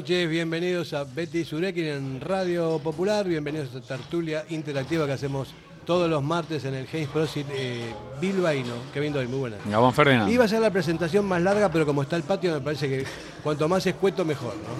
[0.00, 5.48] noches, bienvenidos a Betty Surekin en Radio Popular, bienvenidos a esta tertulia interactiva que hacemos
[5.84, 8.72] todos los martes en el James Prosit eh, Bilbaíno.
[8.94, 9.56] Qué bien hoy, muy buena.
[9.66, 10.30] Gabón Ferdinand.
[10.30, 13.04] Iba a ser la presentación más larga, pero como está el patio, me parece que
[13.42, 14.72] cuanto más escueto, mejor, ¿no?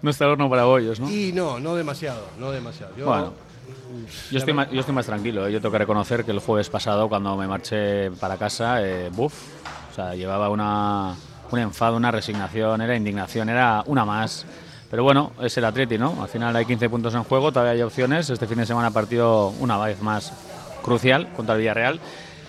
[0.00, 1.10] No está el horno para bollos, ¿no?
[1.10, 2.94] Y no, no demasiado, no demasiado.
[2.96, 3.32] Yo, Bueno.
[4.30, 5.48] Yo estoy, más, yo estoy más tranquilo.
[5.48, 5.52] ¿eh?
[5.52, 9.34] Yo tengo que reconocer que el jueves pasado, cuando me marché para casa, eh, buf,
[9.90, 11.16] o sea, llevaba una,
[11.50, 14.46] un enfado, una resignación, era indignación, era una más.
[14.90, 16.22] Pero bueno, es el Atleti, ¿no?
[16.22, 18.30] Al final hay 15 puntos en juego, todavía hay opciones.
[18.30, 20.32] Este fin de semana partido una vez más
[20.82, 22.00] crucial contra el Villarreal.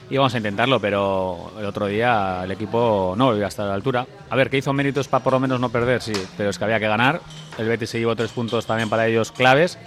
[0.09, 3.69] Y vamos a intentarlo, pero el otro día el equipo no volvió a estar a
[3.69, 4.07] la altura.
[4.29, 6.63] A ver, que hizo méritos para por lo menos no perder, sí, pero es que
[6.63, 7.19] había que ganar.
[7.57, 9.77] El Betis se llevó tres puntos también para ellos claves.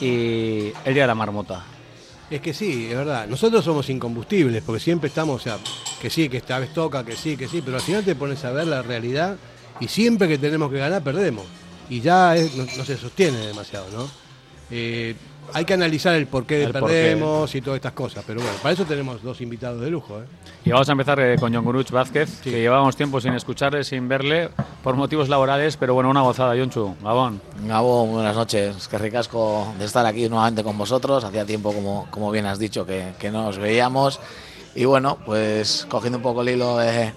[0.00, 1.62] Y el día de la marmota.
[2.30, 3.26] Es que sí, es verdad.
[3.28, 5.58] Nosotros somos incombustibles, porque siempre estamos, o sea,
[6.00, 8.44] que sí, que esta vez toca, que sí, que sí, pero al final te pones
[8.44, 9.36] a ver la realidad
[9.80, 11.44] y siempre que tenemos que ganar, perdemos.
[11.90, 12.34] Y ya
[12.76, 14.08] no se sostiene demasiado, ¿no?
[14.70, 15.14] Eh,
[15.52, 16.86] hay que analizar el porqué de El porqué.
[16.86, 20.24] perdemos y todas estas cosas, pero bueno, para eso tenemos dos invitados de lujo, ¿eh?
[20.64, 24.08] Y vamos a empezar eh, con John Guruch Vázquez, que llevábamos tiempo sin escucharle, sin
[24.08, 24.48] verle,
[24.82, 26.94] por motivos laborales, pero bueno, una gozada, Jonchu.
[27.02, 27.40] Gabón.
[27.66, 28.74] Gabo, buenas noches.
[28.76, 31.22] Es que ricasco de estar aquí nuevamente con vosotros.
[31.22, 34.20] Hacía tiempo, como, como bien has dicho, que, que no os veíamos.
[34.74, 37.12] Y bueno, pues cogiendo un poco el hilo de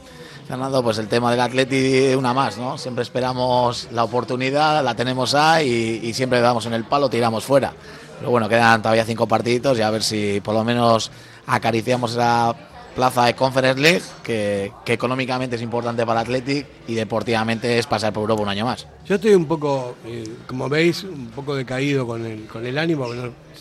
[0.46, 2.78] Fernando, pues el tema del Atleti, una más, ¿no?
[2.78, 7.46] Siempre esperamos la oportunidad, la tenemos ahí y, y siempre damos en el palo, tiramos
[7.46, 7.74] fuera.
[8.20, 11.12] Pero bueno, quedan todavía cinco partiditos y a ver si por lo menos
[11.46, 12.56] acariciamos esa
[12.98, 18.12] plaza de Conference League, que, que económicamente es importante para Athletic y deportivamente es pasar
[18.12, 18.88] por Europa un año más.
[19.06, 23.08] Yo estoy un poco, eh, como veis, un poco decaído con el, con el ánimo.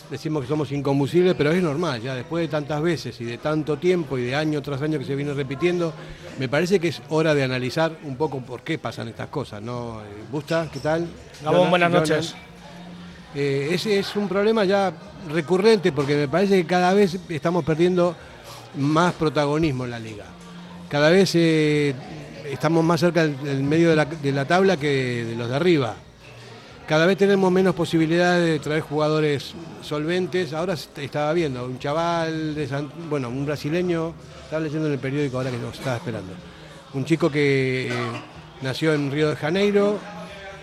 [0.09, 3.77] decimos que somos incombustibles, pero es normal, ya después de tantas veces y de tanto
[3.77, 5.93] tiempo y de año tras año que se viene repitiendo,
[6.39, 9.61] me parece que es hora de analizar un poco por qué pasan estas cosas.
[9.61, 10.01] ¿no?
[10.01, 10.67] Eh, ¿Busta?
[10.73, 11.07] ¿Qué tal?
[11.43, 12.35] Gabón, buenas noches.
[13.35, 14.91] Eh, ese es un problema ya
[15.29, 18.15] recurrente porque me parece que cada vez estamos perdiendo
[18.77, 20.25] más protagonismo en la liga.
[20.89, 21.93] Cada vez eh,
[22.49, 25.95] estamos más cerca del, medio de la, tabla que de los de arriba.
[26.87, 30.53] Cada vez tenemos menos posibilidades de traer jugadores solventes.
[30.53, 32.67] Ahora est- estaba viendo un chaval, de
[33.09, 34.13] bueno, un brasileño,
[34.45, 36.31] estaba leyendo en el periódico ahora que nos estaba esperando.
[36.93, 37.91] Un chico que eh,
[38.61, 39.99] nació en Río de Janeiro,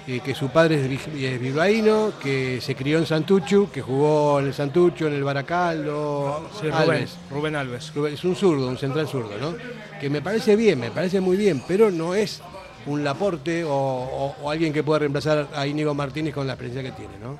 [0.06, 4.38] eh, que su padre es, bi- es bilbaíno, que se crió en Santuchu, que jugó
[4.41, 6.48] en el Santucho, en el Baracaldo.
[6.60, 7.16] Sí, Rubén, Alves.
[7.31, 7.92] Rubén Alves.
[7.94, 9.54] Rubén, Es un zurdo, un central zurdo, ¿no?
[10.00, 12.42] Que me parece bien, me parece muy bien, pero no es
[12.87, 16.82] un Laporte o, o- o alguien que pueda reemplazar a Íñigo Martínez con la experiencia
[16.82, 17.38] que tiene, ¿no?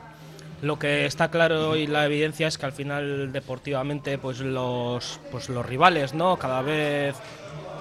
[0.62, 5.50] Lo que está claro y la evidencia es que al final deportivamente pues los pues
[5.50, 6.38] los rivales, ¿no?
[6.38, 7.14] Cada vez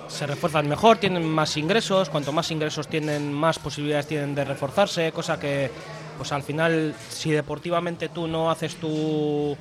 [0.07, 5.11] se refuerzan mejor, tienen más ingresos, cuanto más ingresos tienen, más posibilidades tienen de reforzarse,
[5.11, 5.71] cosa que
[6.17, 9.57] pues al final si deportivamente tú no haces tu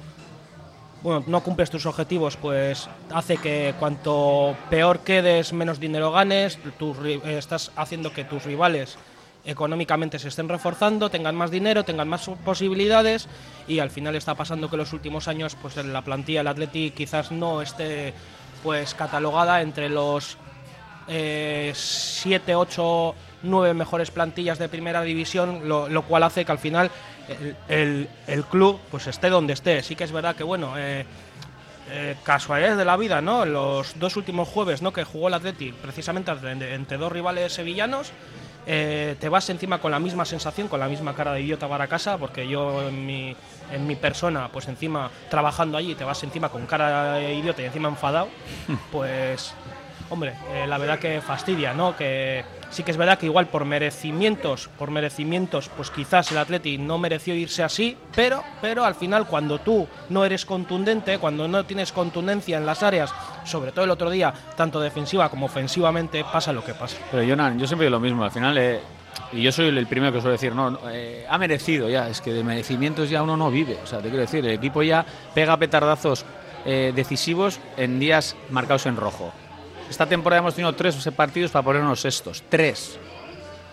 [1.02, 7.20] bueno, no cumples tus objetivos, pues hace que cuanto peor quedes, menos dinero ganes, eh,
[7.24, 8.96] estás haciendo que tus rivales
[9.44, 13.28] económicamente se estén reforzando, tengan más dinero, tengan más posibilidades
[13.66, 16.48] y al final está pasando que en los últimos años pues en la plantilla del
[16.48, 18.14] Atleti quizás no esté
[18.62, 20.36] pues catalogada entre los
[21.74, 26.90] 7, 8, 9 mejores plantillas de primera división, lo, cual hace que al final
[27.68, 29.82] el, el- club pues esté donde esté.
[29.82, 31.04] Sí que es verdad que bueno, eh,
[31.90, 33.44] eh, casualidades de la vida, ¿no?
[33.44, 34.92] Los dos últimos jueves, ¿no?
[34.92, 36.30] Que jugó el Atleti, precisamente
[36.74, 38.12] entre dos rivales sevillanos,
[38.66, 41.88] eh, te vas encima con la misma sensación, con la misma cara de idiota para
[41.88, 43.36] casa, porque yo en mi,
[43.72, 47.66] en mi persona, pues encima trabajando allí, te vas encima con cara de idiota y
[47.66, 48.28] encima enfadado,
[48.92, 49.54] pues
[50.12, 51.96] hombre, eh, la verdad que fastidia, ¿no?
[51.96, 56.76] Que sí que es verdad que igual por merecimientos, por merecimientos, pues quizás el Atleti
[56.76, 61.64] no mereció irse así, pero, pero al final cuando tú no eres contundente, cuando no
[61.64, 63.12] tienes contundencia en las áreas,
[63.44, 66.98] sobre todo el otro día, tanto defensiva como ofensivamente, pasa lo que pasa.
[67.10, 68.80] Pero Jonan, yo siempre digo lo mismo, al final, eh,
[69.32, 72.34] y yo soy el primero que suele decir, no, eh, ha merecido ya, es que
[72.34, 75.56] de merecimientos ya uno no vive, o sea, te quiero decir, el equipo ya pega
[75.56, 76.26] petardazos
[76.64, 79.32] decisivos en días marcados en rojo.
[79.92, 82.98] Esta temporada hemos tenido tres partidos para ponernos sextos, tres.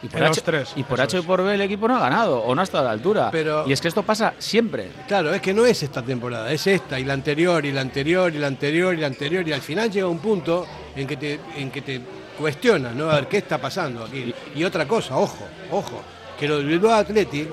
[0.04, 2.40] Y por, H, tres, y por H y por B el equipo no ha ganado
[2.42, 3.30] o no ha estado a la altura.
[3.32, 4.90] Pero- y es que esto pasa siempre.
[5.08, 8.36] Claro, es que no es esta temporada, es esta y la anterior y la anterior
[8.36, 11.40] y la anterior y la anterior y al final llega un punto en que te,
[11.56, 12.02] en que te
[12.38, 13.10] cuestionas, ¿no?
[13.10, 14.34] A ver qué está pasando aquí.
[14.56, 16.02] Y otra cosa, ojo, ojo,
[16.38, 17.48] que lo del Bilbao Athletic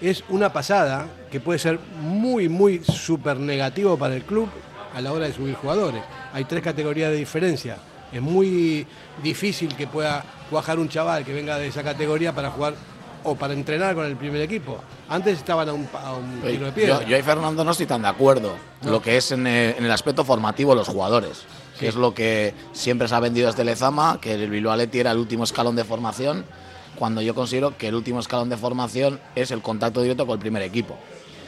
[0.00, 4.48] es una pasada que puede ser muy, muy súper negativo para el club
[4.92, 6.02] a la hora de subir jugadores.
[6.32, 7.76] Hay tres categorías de diferencia.
[8.12, 8.86] Es muy
[9.22, 12.74] difícil que pueda cuajar un chaval que venga de esa categoría para jugar
[13.24, 14.78] o para entrenar con el primer equipo.
[15.08, 17.04] Antes estaban a un, a un tiro de piedra.
[17.04, 18.52] yo y Fernando no estoy tan de acuerdo.
[18.82, 21.42] Lo que es en, eh, en el aspecto formativo los jugadores,
[21.78, 25.12] que es lo que siempre se ha vendido desde Lezama, que el Bilbao Athletic era
[25.12, 26.44] el último escalón de formación,
[26.96, 30.40] cuando yo considero que el último escalón de formación es el contacto directo con el
[30.40, 30.96] primer equipo.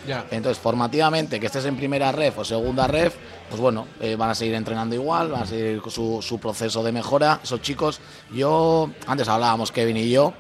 [0.07, 0.25] Ya.
[0.31, 3.15] Entonces, formativamente, que estés en primera ref o segunda ref,
[3.49, 6.83] pues bueno, eh, van a seguir entrenando igual, van a seguir con su, su proceso
[6.83, 7.41] de mejora.
[7.43, 8.01] Esos chicos,
[8.33, 10.33] yo, antes hablábamos Kevin y yo,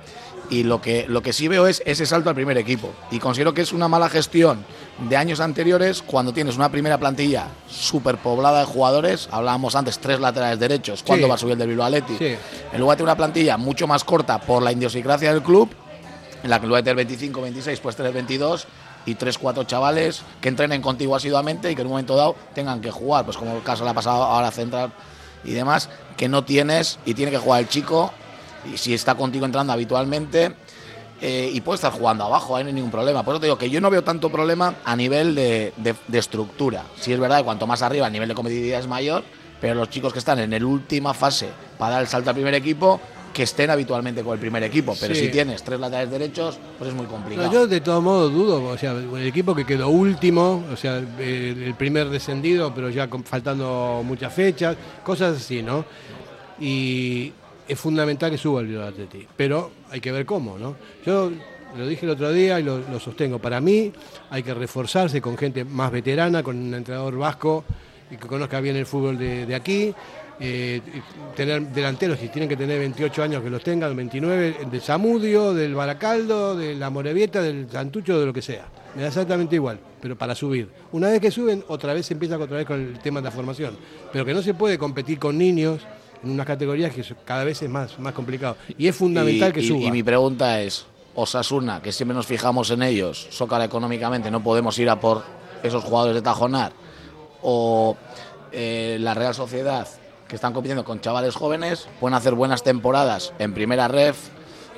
[0.48, 2.90] y lo que, lo que sí veo es ese salto al primer equipo.
[3.10, 4.64] Y considero que es una mala gestión
[5.08, 9.28] de años anteriores cuando tienes una primera plantilla superpoblada de jugadores.
[9.30, 11.02] Hablábamos antes, tres laterales derechos.
[11.04, 11.28] ¿Cuándo Sí.
[11.28, 12.18] va a subir el del Bilbao Athletic?
[12.18, 12.36] Sí.
[12.72, 15.70] En lugar de una plantilla mucho más corta por la idiosincrasia del club,
[16.42, 18.66] en la que en lugar de tener 25, 26, pues tener 22
[19.06, 22.80] y 3, 4 chavales que entrenen contigo asiduamente y que en un momento dado tengan
[22.80, 24.92] que jugar, pues como el caso le ha pasado ahora a Central
[25.44, 28.12] y demás, que no tienes y tiene que jugar el chico
[28.72, 30.54] y si está contigo entrando habitualmente
[31.22, 33.22] eh, y puede estar jugando abajo, ahí no hay ningún problema.
[33.22, 36.18] Por eso te digo que yo no veo tanto problema a nivel de, de- de
[36.18, 36.84] estructura.
[36.98, 39.22] Sí es verdad que cuanto más arriba el nivel de competitividad es mayor,
[39.60, 41.48] pero los chicos que están en la última fase
[41.78, 43.00] para dar el salto al primer equipo,
[43.32, 44.94] que estén habitualmente con el primer equipo.
[45.00, 45.26] Pero Sí.
[45.26, 47.46] si tienes tres laterales derechos, pues es muy complicado.
[47.46, 50.98] No, yo de todos modos dudo, o sea, el equipo que quedó último, o sea,
[50.98, 55.84] el, primer descendido, pero ya faltando muchas fechas, cosas así, ¿no?
[56.58, 57.32] Y
[57.68, 60.76] es fundamental que suba el Bilbao Athletic, pero hay que ver cómo, ¿no?
[61.06, 61.30] Yo
[61.76, 63.38] lo dije el otro día y lo, lo sostengo.
[63.38, 63.92] Para mí
[64.30, 67.64] hay que reforzarse con gente más veterana, con un entrenador vasco
[68.10, 69.94] y que conozca bien el fútbol de, de aquí.
[70.40, 70.80] Eh,
[71.36, 75.74] tener delanteros, si tienen que tener 28 años que los tengan, 29, de Zamudio, del
[75.74, 78.66] Baracaldo, de la Morevieta, del Santucho, de lo que sea.
[78.96, 80.68] Me da exactamente igual, pero para subir.
[80.92, 83.30] Una vez que suben, otra vez se empieza otra vez con el tema de la
[83.30, 83.76] formación.
[84.12, 85.80] Pero que no se puede competir con niños
[86.24, 88.56] en unas categorías que cada vez es más, más complicado.
[88.76, 89.80] Y es fundamental Y- que y- suba.
[89.80, 94.76] Y mi pregunta es, Osasuna, que siempre nos fijamos en ellos, Sócara económicamente, no podemos
[94.78, 95.22] ir a por
[95.62, 96.72] esos jugadores de Tajonar,
[97.42, 97.96] o
[98.52, 99.86] eh, la Real Sociedad,
[100.30, 104.28] que están compitiendo con chavales jóvenes, pueden hacer buenas temporadas en primera ref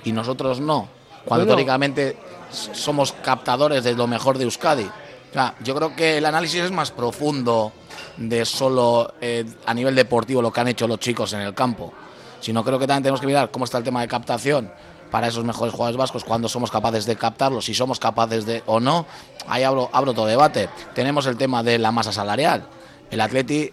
[0.02, 0.88] y nosotros no,
[1.26, 1.56] cuando Bueno.
[1.56, 2.16] teóricamente
[2.50, 4.84] somos captadores de lo mejor de Euskadi.
[4.84, 7.72] O sea, yo creo que el análisis es más profundo
[8.16, 11.92] de solo eh, a nivel deportivo lo que han hecho los chicos en el campo,
[12.40, 14.72] sino creo que también tenemos que mirar cómo está el tema de captación
[15.10, 18.80] para esos mejores jugadores vascos, cuando somos capaces de captarlos, si somos capaces de o
[18.80, 19.04] no.
[19.46, 20.70] Ahí abro, abro todo debate.
[20.94, 22.66] Tenemos el tema de la masa salarial.
[23.10, 23.70] El Atleti,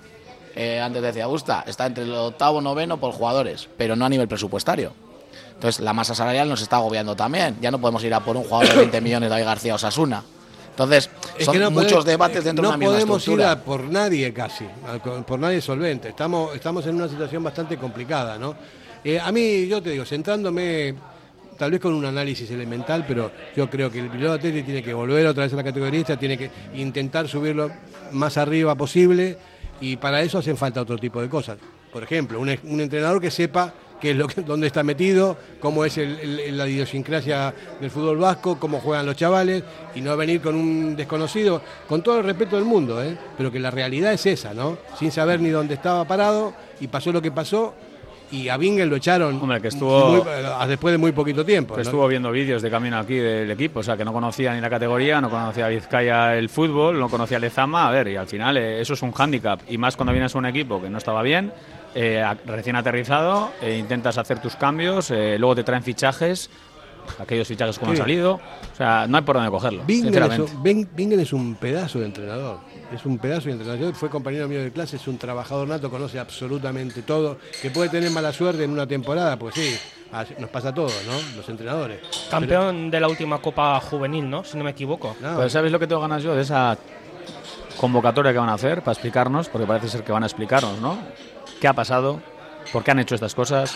[0.61, 4.27] eh, antes decía Gusta, está entre el octavo noveno por jugadores, pero no a nivel
[4.27, 4.91] presupuestario.
[5.53, 7.55] Entonces la masa salarial nos está agobiando también.
[7.61, 10.21] Ya no podemos ir a por un jugador de 20 millones de David García Osasuna.
[10.71, 13.85] Entonces, Es son no muchos debates dentro no de una misma podemos ir a por
[13.85, 14.65] nadie casi,
[15.25, 16.09] por nadie solvente.
[16.09, 18.53] Estamos, estamos en una situación bastante complicada, ¿no?
[19.01, 20.93] Eh, a mí, yo te digo, centrándome
[21.57, 24.93] tal vez con un análisis elemental, pero yo creo que el Bilbao Athletic tiene que
[24.93, 27.71] volver otra vez a la categoría, tiene que intentar subirlo
[28.11, 29.37] más arriba posible
[29.81, 31.57] y para eso hacen falta otro tipo de cosas.
[31.91, 37.53] Por ejemplo, un, entrenador que sepa qué es dónde está metido, cómo es la idiosincrasia
[37.81, 39.63] del fútbol vasco, cómo juegan los chavales,
[39.95, 43.17] y no venir con un desconocido, con todo el respeto del mundo, ¿eh?
[43.37, 44.77] pero que la realidad es esa, ¿no?
[44.97, 47.73] Sin saber ni dónde estaba parado, y pasó lo que pasó,
[48.31, 51.73] y a Bingen lo echaron Hombre, que estuvo- muy- después de muy poquito tiempo.
[51.75, 51.83] Que ¿no?
[51.83, 54.69] estuvo viendo vídeos de camino aquí del equipo, o sea, que no conocía ni la
[54.69, 58.81] categoría, no conocía Vizcaya el fútbol, no conocía Lezama, a ver, y al final eh,
[58.81, 61.51] eso es un hándicap, y más cuando vienes a un equipo que no estaba bien,
[61.95, 66.49] eh, a- recién aterrizado, eh, intentas hacer tus cambios, eh, luego te traen fichajes,
[67.19, 67.97] aquellos fichajes como Sí.
[67.99, 70.55] han salido, o sea, no hay por dónde cogerlo, Bingen es, sinceramente.
[70.55, 72.59] un, Ben- Bingen es un pedazo de entrenador.
[72.93, 73.93] Es un pedazo de entrenador.
[73.95, 77.37] Fue compañero mío de clase, es un trabajador nato, conoce absolutamente todo.
[77.61, 79.75] Que puede tener mala suerte en una temporada, pues sí,
[80.39, 81.37] nos pasa a todos, ¿no?
[81.37, 81.99] Los entrenadores.
[82.31, 84.43] Campeón de la última Copa Juvenil, ¿no?
[84.43, 85.15] Si no me equivoco.
[85.21, 86.77] No, Pues ¿sabes lo que tengo ganas yo de esa
[87.77, 89.49] convocatoria que van a hacer para explicarnos?
[89.49, 90.97] Porque parece ser que van a explicarnos, ¿no?
[91.61, 92.19] ¿Qué ha pasado?
[92.73, 93.75] ¿Por qué han hecho estas cosas?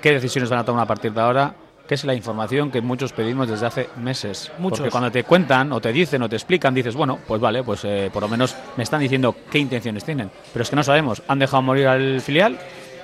[0.00, 1.54] ¿Qué decisiones van a tomar a partir de ahora?
[1.86, 4.52] Que es la información que muchos pedimos desde hace meses.
[4.58, 4.78] Muchos.
[4.78, 7.84] Porque cuando te cuentan o te dicen o te explican, dices, bueno, pues vale, pues
[7.84, 10.30] eh, por lo menos me están diciendo qué intenciones tienen.
[10.52, 11.22] Pero es que no sabemos.
[11.28, 12.58] Han dejado morir al filial,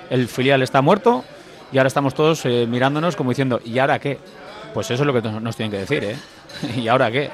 [0.09, 1.23] el filial está muerto
[1.71, 4.17] y ahora estamos todos eh, mirándonos como diciendo, ¿y ahora qué?
[4.73, 6.15] Pues eso es lo que nos tienen que decir, ¿eh?
[6.77, 7.29] ¿Y ahora qué?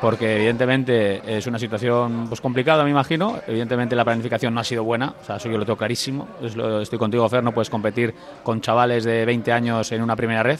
[0.00, 3.40] Porque evidentemente es una situación pues complicada, me imagino.
[3.46, 6.26] Evidentemente la planificación no ha sido buena, o sea, eso yo lo tengo clarísimo.
[6.42, 10.58] Estoy contigo, Fer, no puedes competir con chavales de 20 años en una primera red.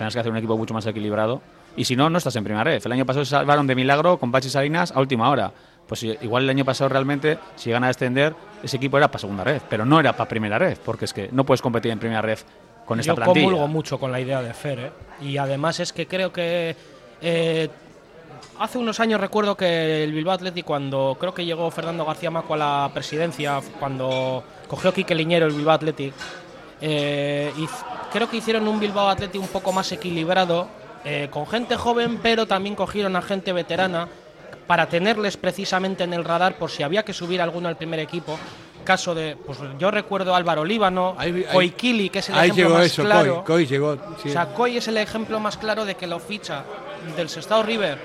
[0.00, 1.42] Tienes que hacer un equipo mucho más equilibrado.
[1.76, 2.80] Y si no, no estás en primera red.
[2.82, 5.52] El año pasado se salvaron de milagro con Pachi Salinas a última hora.
[5.86, 9.44] Pues igual el año pasado realmente, si llegan a descender, ese equipo era para segunda
[9.44, 12.22] red, pero no era para primera red, porque es que no puedes competir en primera
[12.22, 12.38] red
[12.86, 13.44] con esta Yo plantilla.
[13.44, 14.90] comulgo mucho con la idea de Fer, ¿eh?
[15.20, 16.74] Y además es que creo que
[17.20, 17.68] eh,
[18.58, 22.54] hace unos años recuerdo que el Bilbao Athletic cuando creo que llegó Fernando García Maco
[22.54, 26.14] a la presidencia, cuando cogió Quique Liñero el Bilbao Athletic,
[26.80, 27.66] eh, y
[28.12, 30.68] creo que hicieron un Bilbao Athletic un poco más equilibrado,
[31.04, 34.08] eh, con gente joven, pero también cogieron a gente veterana
[34.66, 38.38] para tenerles precisamente en el radar por si había que subir alguno al primer equipo.
[38.84, 41.16] Caso de, pues yo recuerdo Álvaro Líbano,
[41.52, 43.34] Koikili, que es el Ahí ejemplo llegó más eso, claro.
[43.36, 43.96] Coy, Coy llegó.
[44.22, 44.30] sí.
[44.30, 46.64] O sea, Coy es el ejemplo más claro de que lo ficha
[47.16, 47.98] del Sestao River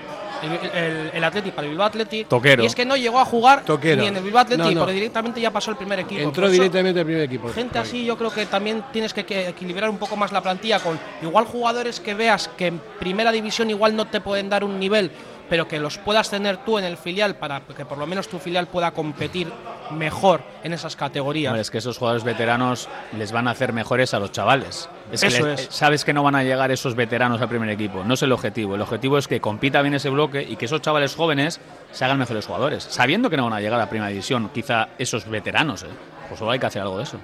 [0.45, 1.91] el, el, el Athletic para el Bilbao.
[2.27, 2.63] Toquero.
[2.63, 4.01] Y es que no llegó a jugar Toquero.
[4.01, 4.79] ni en el Bilbao Athletic, No, no.
[4.81, 6.21] porque directamente ya pasó el primer equipo.
[6.21, 7.49] Entró directamente al primer equipo.
[7.49, 10.79] Gente así yo creo que también tienes que, que equilibrar un poco más la plantilla
[10.79, 14.79] con igual jugadores que veas que en primera división igual no te pueden dar un
[14.79, 15.11] nivel,
[15.49, 18.39] pero que los puedas tener tú en el filial para que por lo menos tu
[18.39, 19.51] filial pueda competir
[19.91, 21.51] mejor en esas categorías.
[21.51, 24.89] Hombre, es que esos jugadores veteranos les van a hacer mejores a los chavales.
[25.11, 25.67] Es que Eso les- es.
[25.75, 28.03] Sabes que no van a llegar esos veteranos al primer equipo.
[28.03, 28.75] No es el objetivo.
[28.75, 31.59] El objetivo es que compita bien ese bloque y que esos chavales jóvenes
[31.91, 32.83] se hagan mejores jugadores.
[32.83, 35.83] Sabiendo que no van a llegar a primera división, quizá esos veteranos.
[35.83, 35.87] ¿eh?
[36.27, 37.17] Pues solo hay que hacer algo de eso.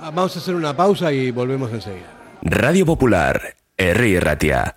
[0.00, 2.06] Ah, Vamos a hacer una pausa y volvemos enseguida.
[2.42, 4.76] Radio Popular, Herri Ratia.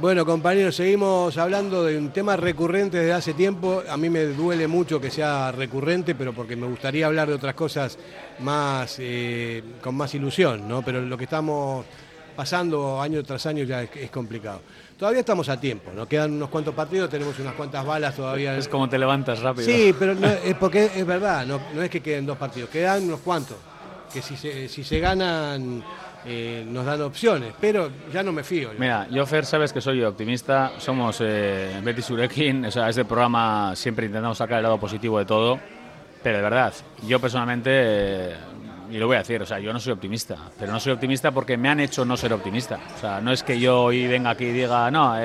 [0.00, 3.82] Bueno, compañeros, seguimos hablando de un tema recurrente desde hace tiempo.
[3.86, 7.54] A mí me duele mucho que sea recurrente, pero porque me gustaría hablar de otras
[7.54, 7.98] cosas
[8.38, 10.80] más eh, con más ilusión, ¿no?
[10.80, 11.84] Pero lo que estamos
[12.34, 14.62] pasando año tras año ya es, es complicado.
[14.98, 18.56] Todavía estamos a tiempo, nos quedan unos cuantos partidos, tenemos unas cuantas balas todavía.
[18.56, 19.66] Es como te levantas rápido.
[19.66, 23.04] Sí, pero no, es porque es verdad, no, no es que queden dos partidos, quedan
[23.04, 23.58] unos cuantos.
[24.10, 25.84] Que si se, si se ganan
[26.24, 28.70] eh, nos dan opciones, pero ya no me fío.
[28.78, 34.38] Mira, yo sabes que soy optimista, somos eh, Betty Surekin, o este programa siempre intentamos
[34.38, 35.58] sacar el lado positivo de todo,
[36.22, 36.74] pero de verdad,
[37.06, 38.34] yo personalmente, eh,
[38.90, 41.30] y lo voy a decir, o sea, yo no soy optimista, pero no soy optimista
[41.30, 44.30] porque me han hecho no ser optimista, o sea, no es que yo hoy venga
[44.30, 45.16] aquí y diga, no,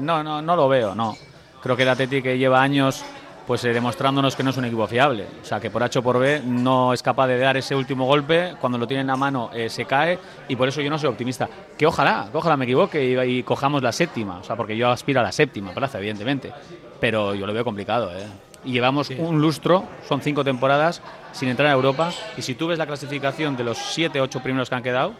[0.00, 1.16] no, no, no lo veo, no,
[1.62, 3.04] creo que el Atleti que lleva años
[3.46, 5.26] pues eh, demostrándonos que no es un equipo fiable.
[5.42, 8.06] O sea, que por H o por B no es capaz de dar ese último
[8.06, 11.10] golpe, cuando lo tienen a mano eh, se cae y por eso yo no soy
[11.10, 11.48] optimista.
[11.76, 14.90] Que ojalá, que ojalá me equivoque y, y, cojamos la séptima, o sea, porque yo
[14.90, 16.52] aspiro a la séptima plaza, evidentemente,
[17.00, 18.26] pero yo lo veo complicado, ¿eh?
[18.64, 19.16] Y llevamos sí.
[19.18, 23.56] un lustro, son cinco temporadas sin entrar a Europa y si tú ves la clasificación
[23.56, 25.14] de los siete, ocho primeros que han quedado,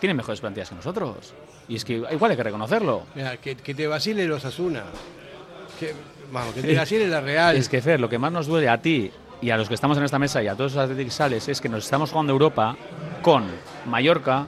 [0.00, 1.34] tienen mejores plantillas que nosotros.
[1.68, 3.02] Y es que igual hay que reconocerlo.
[3.14, 4.84] Mira, que, que te vacile los Asuna.
[5.78, 5.94] Que,
[6.30, 7.56] Vamos, que te así es la real.
[7.56, 9.10] Es que, Fer, lo que más nos duele a ti
[9.42, 11.60] y a los que estamos en esta mesa y a todos los Athletic Sales es
[11.60, 12.76] que nos estamos jugando Europa
[13.22, 13.44] con
[13.86, 14.46] Mallorca,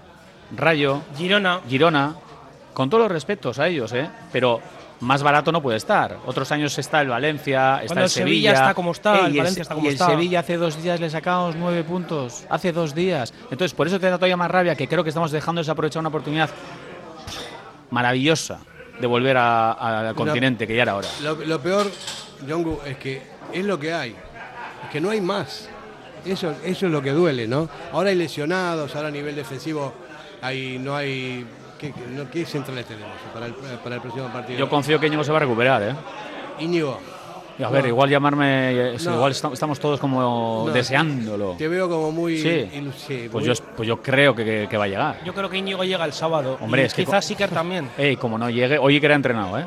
[0.56, 2.14] Rayo, Girona, Girona
[2.74, 4.08] con todos los respetos a ellos, ¿eh?
[4.30, 4.60] pero
[5.00, 6.18] más barato no puede estar.
[6.26, 8.50] Otros años está el Valencia, está Cuando el Sevilla.
[8.50, 10.06] Sevilla está como está, Eh, el y Valencia está como y el está.
[10.06, 12.44] Sevilla hace dos días le sacamos nueve puntos.
[12.48, 13.34] Hace dos días.
[13.50, 16.08] Entonces, por eso te da todavía más rabia, que creo que estamos dejando desaprovechar una
[16.08, 16.50] oportunidad
[17.90, 18.60] maravillosa
[19.00, 21.08] de volver a- a- al continente, que ya era hora.
[21.22, 21.90] Lo, lo peor,
[22.49, 23.22] Jongu, es que
[23.52, 24.11] es lo que hay.
[24.84, 25.68] Es que no hay más.
[26.25, 27.68] Eso, eso es lo que duele, ¿no?
[27.92, 29.92] Ahora hay lesionados, ahora a nivel defensivo
[30.40, 31.44] hay, no hay.
[31.78, 34.58] ¿Qué, qué- no- qué centrales tenemos para el, para el próximo partido?
[34.58, 35.94] Yo confío que Íñigo se va a recuperar, ¿eh?
[36.61, 37.00] Íñigo.
[37.62, 37.88] A ver, No.
[37.88, 39.14] igual llamarme, eh, No.
[39.14, 41.54] igual esta- estamos todos como No, deseándolo.
[41.59, 42.38] Te veo como muy.
[42.38, 42.68] Sí.
[43.30, 45.21] Pues muy- yo, pues yo creo que, que- que va a llegar.
[45.25, 46.56] Yo creo que Íñigo llega el sábado.
[46.61, 47.88] Hombre, y es que quizás co- Siker también.
[47.99, 49.66] Ey, como no llegue, oye que era entrenado, ¿eh?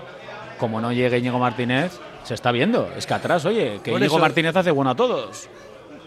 [0.60, 2.90] Como no llegue Íñigo Martínez, se está viendo.
[2.98, 5.48] Es que atrás, oye, que Por Íñigo eso- Martínez hace bueno a todos.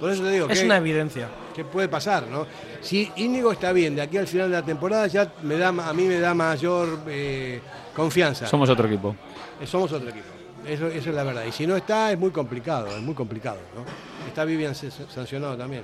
[0.01, 1.29] Por eso te digo Es que, una evidencia.
[1.55, 2.47] que puede pasar, ¿no?
[2.81, 5.93] Si Íñigo está bien de aquí al final de la temporada, ya me da, a
[5.93, 7.61] mí me da mayor eh,
[7.97, 8.47] confianza.
[8.47, 9.15] Somos otro equipo.
[9.61, 10.27] Eh, Somos otro equipo.
[10.67, 11.45] Eso, eso es la verdad.
[11.47, 13.85] Y si no está, es muy complicado, es muy complicado, ¿no?
[14.29, 15.83] Está Vivian sancionado también,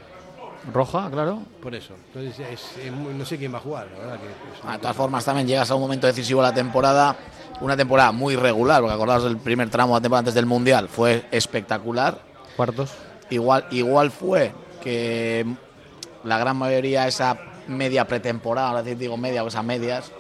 [0.73, 1.43] Roja, claro.
[1.63, 1.95] por eso.
[2.13, 4.79] Entonces, es- es muy- no sé quién va a jugar, la verdad que Ah, De
[4.79, 7.17] todas formas, también llegas a un momento decisivo de la temporada,
[7.61, 10.89] una temporada muy regular, porque acordaos del primer tramo de la temporada antes del Mundial,
[10.89, 12.19] fue espectacular.
[12.57, 12.93] Cuartos.
[13.31, 14.53] Igual, igual fue
[14.83, 15.47] que
[16.25, 17.39] la gran mayoría esa
[17.69, 20.11] media pretemporada, ahora sí digo media o esas medias,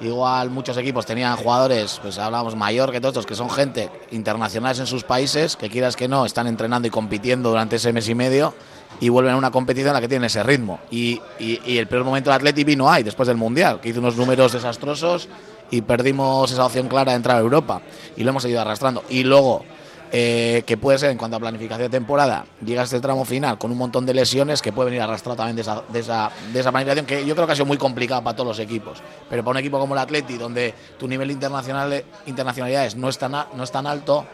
[0.00, 4.78] igual muchos equipos tenían jugadores, pues hablábamos mayor que todos estos, que son gente internacionales
[4.78, 8.14] en sus países, que quieras que no, están entrenando y compitiendo durante ese mes y
[8.14, 8.54] medio
[9.00, 10.78] y vuelven a una competición en la que tienen ese ritmo.
[10.90, 14.16] Y, y- el peor momento del Atleti vino ahí, después del Mundial, que hizo unos
[14.16, 15.28] números desastrosos
[15.70, 17.80] y perdimos esa opción clara de entrar a Europa.
[18.16, 19.04] Y lo hemos seguido arrastrando.
[19.08, 19.64] Y luego,
[20.12, 23.58] eh, que puede ser en cuanto a planificación de temporada, llega a este tramo final
[23.58, 27.06] con un montón de lesiones que puede venir arrastrado también de esa, de, esa, planificación,
[27.06, 28.98] que yo creo que ha sido muy complicada para todos los equipos.
[29.28, 33.30] Pero para un equipo como el Atleti, donde tu nivel internacional, internacionalidades no es tan,
[33.32, 34.26] no es tan alto,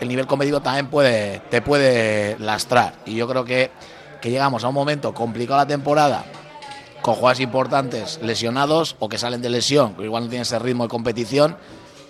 [0.00, 2.94] el nivel competitivo también puede, te puede lastrar.
[3.04, 3.70] Y yo creo que,
[4.22, 6.24] que llegamos a un momento complicado la temporada,
[7.02, 10.84] con jugadores importantes lesionados o que salen de lesión, que igual no tienen ese ritmo
[10.84, 11.56] de competición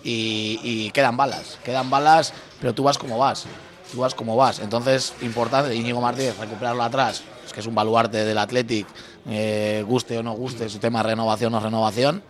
[0.02, 3.46] y, quedan balas, quedan balas, pero tú vas como vas,
[3.92, 4.60] tú vas como vas.
[4.60, 8.86] Entonces, importante, Íñigo Martínez, recuperarlo atrás, es que es un baluarte del Athletic,
[9.28, 12.22] eh, guste o no guste, su tema renovación o no renovación.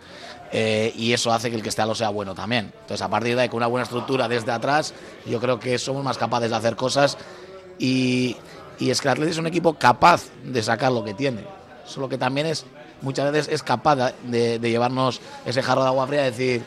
[0.53, 2.73] eh, y eso hace que el que esté a lo sea bueno también.
[2.81, 4.93] Entonces, a partir de ahí, con una buena estructura desde atrás,
[5.25, 7.17] yo creo que somos más capaces de hacer cosas.
[7.79, 8.35] Y,
[8.79, 11.45] es que el Athletic es un equipo capaz de sacar lo que tiene.
[11.85, 12.65] Solo que también es,
[13.01, 16.63] muchas veces es capaz de, de llevarnos ese jarro de agua fría y decir,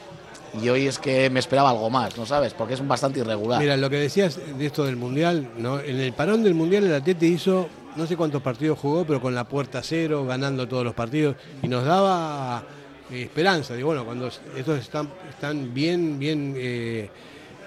[0.62, 2.54] y hoy es que me esperaba algo más, ¿no sabes?
[2.54, 3.60] Porque es bastante irregular.
[3.60, 5.80] Mira, lo que decías de esto del Mundial, ¿no?
[5.80, 9.34] En el parón del Mundial el Atleti hizo, no sé cuántos partidos jugó, pero con
[9.34, 12.62] la puerta cero, ganando todos los partidos, y nos daba
[13.10, 13.74] eh, esperanza.
[13.74, 17.10] Digo, bueno, cuando estos están, están bien, bien eh,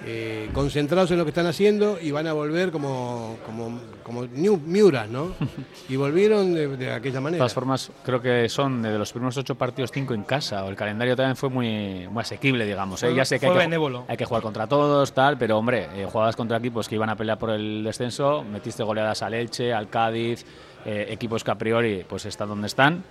[0.06, 4.62] eh, concentrados en lo que están haciendo y van a volver como, como, como New-
[4.66, 5.32] Miuras, ¿no?
[5.90, 7.40] Y volvieron de, de aquella De manera.
[7.40, 10.64] todas formas, creo que son de los primeros ocho partidos, cinco en casa.
[10.66, 13.02] O el calendario también fue muy, muy asequible, digamos.
[13.04, 13.08] ¿eh?
[13.08, 14.06] Fue- Ya sé que hay, que benévolo.
[14.08, 17.16] hay que jugar contra todos, tal, pero hombre, eh, jugabas contra equipos que iban a
[17.16, 20.46] pelear por el descenso, metiste goleadas al Elche, al Cádiz,
[20.86, 23.04] eh, equipos que a priori pues están donde están.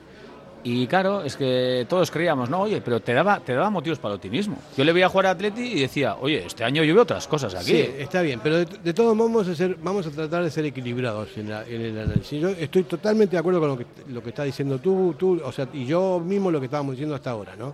[0.68, 4.14] Y claro, es que todos creíamos, no, oye, pero te daba, te daba motivos para
[4.14, 4.58] el optimismo.
[4.76, 7.54] Yo le veía jugar a Atleti y decía, oye, este año yo veo otras cosas
[7.54, 7.70] aquí.
[7.70, 10.50] Sí, está bien, pero de, de todos modos vamos a, ser, vamos a tratar de
[10.50, 12.40] ser equilibrados en, la- en el análisis.
[12.40, 15.52] Yo estoy totalmente de acuerdo con lo que, lo que está diciendo tú, tú, o
[15.52, 17.72] sea, y yo mismo lo que estábamos diciendo hasta ahora, ¿no?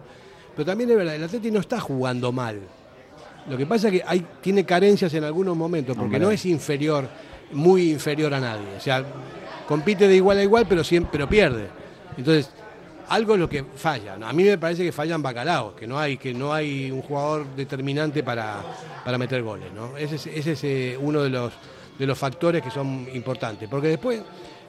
[0.55, 2.61] Pero también es verdad, el Atleti no está jugando mal.
[3.49, 6.21] Lo que pasa es que hay, tiene carencias en algunos momentos, porque Hombre.
[6.21, 7.09] no es inferior,
[7.53, 8.67] muy inferior a nadie.
[8.77, 9.03] O sea,
[9.67, 11.69] compite de igual a igual, pero siempre pero pierde.
[12.19, 12.51] Entonces,
[13.09, 14.15] algo es lo que falla.
[14.23, 17.47] A mí me parece que fallan bacalaos, que no hay, que no hay un jugador
[17.57, 18.57] determinante para,
[19.05, 19.73] para meter goles.
[19.75, 19.97] ¿no?
[19.97, 21.53] Ese es, ese es, eh, uno de los,
[21.99, 23.69] de los factores que son importantes.
[23.69, 24.23] Porque después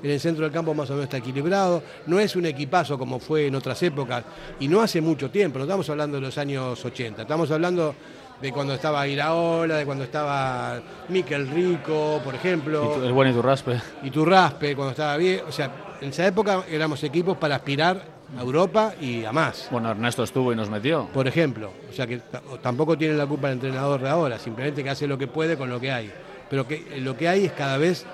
[0.04, 3.20] en el centro del campo más o menos está equilibrado, no es un equipazo como
[3.20, 4.26] fue en otras épocas,
[4.60, 7.96] y no hace mucho tiempo, no estamos hablando de los años 80, estamos hablando
[8.42, 12.92] de cuando estaba Iraola, de cuando estaba Miquel Rico, por ejemplo.
[12.96, 13.80] Y tu- el buen Iturraspe.
[14.04, 15.40] Y Turraspe cuando estaba bien.
[15.48, 18.02] O sea, en esa época éramos equipos para aspirar
[18.38, 19.68] a Europa y a más.
[19.72, 21.08] Bueno, Ernesto estuvo y nos metió.
[21.14, 22.22] Por ejemplo, o sea que
[22.62, 25.70] tampoco tiene la culpa el entrenador de ahora, simplemente que hace lo que puede con
[25.70, 26.12] lo que hay.
[26.50, 28.06] Pero que lo que hay es cada vez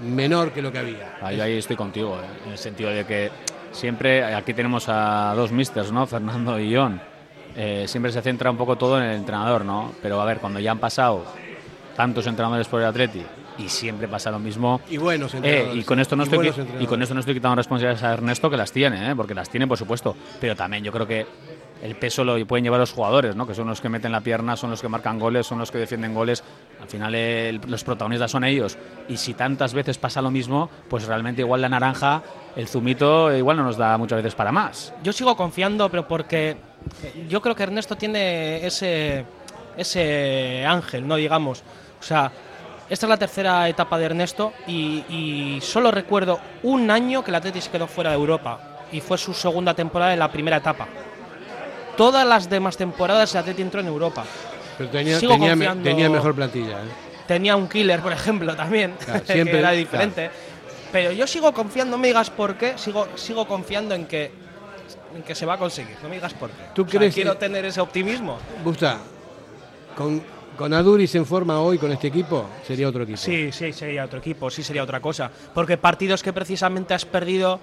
[0.00, 1.16] menor que lo que había.
[1.20, 3.30] Ahí, ahí estoy contigo, eh, en el sentido de que
[3.72, 6.06] siempre, aquí tenemos a dos misters, ¿no?
[6.08, 7.00] Fernando y John.
[7.56, 9.92] Eh, siempre se centra un poco todo en el entrenador, ¿no?
[10.02, 11.24] Pero a ver, cuando ya han pasado
[11.96, 13.24] tantos entrenadores por el Atleti
[13.58, 14.80] y siempre pasa lo mismo.
[14.88, 17.56] Y buenos eh, y con esto no Y estoy y con esto no estoy quitando
[17.56, 19.16] responsabilidades a Ernesto que las tiene, ¿eh?
[19.16, 20.16] porque las tiene por supuesto.
[20.40, 21.26] Pero también yo creo que
[21.82, 23.46] el peso lo pueden llevar los jugadores, ¿no?
[23.46, 25.78] que son los que meten la pierna, son los que marcan goles, son los que
[25.78, 26.42] defienden goles.
[26.82, 28.76] Al final el- los protagonistas son ellos.
[29.08, 32.22] Y si tantas veces pasa lo mismo, pues realmente igual la naranja,
[32.56, 34.92] el zumito, igual no nos da muchas veces para más.
[35.04, 36.56] Yo sigo confiando, pero porque
[37.28, 39.24] yo creo que Ernesto tiene ese,
[39.76, 41.62] ese ángel, no digamos.
[42.00, 42.30] O sea,
[42.90, 47.34] esta es la tercera etapa de Ernesto y, y solo recuerdo un año que el
[47.36, 48.60] Atleti se quedó fuera de Europa
[48.92, 50.86] y fue su segunda temporada en la primera etapa.
[51.96, 54.24] Todas las demás temporadas el Atleti entró en Europa.
[54.78, 55.56] Pero tenía, Sigo tenía,
[56.08, 56.78] mejor plantilla.
[56.82, 56.88] ¿eh?
[57.26, 60.30] Tenía un killer, por ejemplo, también, Claro, que siempre- era diferente.
[60.92, 64.30] Pero yo sigo confiando, no me digas por qué, sigo, sigo confiando en que,
[65.14, 66.62] en que se va a conseguir, no me digas por qué.
[66.74, 68.38] ¿Tú O sea, crees quiero que- tener ese optimismo.
[68.64, 68.96] Busta,
[69.94, 70.22] con,
[70.58, 73.16] con Aduris en forma hoy con este equipo, sería otro equipo.
[73.18, 75.30] Sí, sí, sería otro equipo, sí sería otra cosa.
[75.54, 77.60] Porque partidos que precisamente has perdido,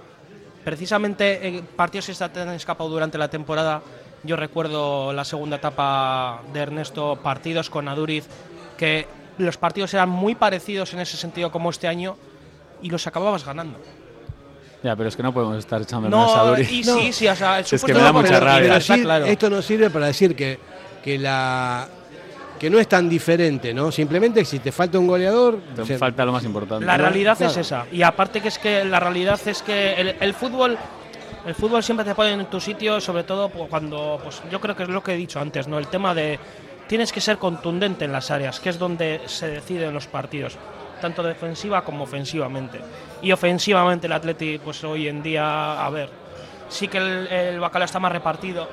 [0.64, 3.82] precisamente eh, partidos que se te han escapado durante la temporada.
[4.24, 8.26] Yo recuerdo la segunda etapa de Ernesto, partidos con Aduriz,
[8.78, 12.16] que los partidos eran muy parecidos en ese sentido como este año
[12.82, 13.78] y los acababas ganando.
[14.84, 16.62] Ya, pero es que no podemos estar echando No, más a Duri.
[16.64, 18.62] y sí, sí, o sea, el Es que me da no, mucha pero- rabia.
[18.62, 19.26] Pero está sí, claro.
[19.26, 20.60] Esto nos sirve para decir que,
[21.04, 21.88] que la
[22.60, 23.92] que no es tan diferente, ¿no?
[23.92, 26.86] Simplemente si te falta un goleador, Te o sea, falta lo más importante.
[26.86, 27.52] La realidad Claro.
[27.52, 27.86] es esa.
[27.92, 30.78] Y aparte que es que la realidad es que el, el fútbol
[31.46, 34.76] el fútbol siempre te pone en tu sitio, sobre todo pues, cuando pues yo creo
[34.76, 35.78] que es lo que he dicho antes, ¿no?
[35.78, 36.40] El tema de
[36.88, 40.58] tienes que ser contundente en las áreas, que es donde se deciden los partidos,
[41.02, 42.80] tanto defensiva como ofensivamente.
[43.22, 46.10] Y ofensivamente el Atleti pues hoy en día, a ver,
[46.70, 48.68] sí que el, el bacalao está más repartido,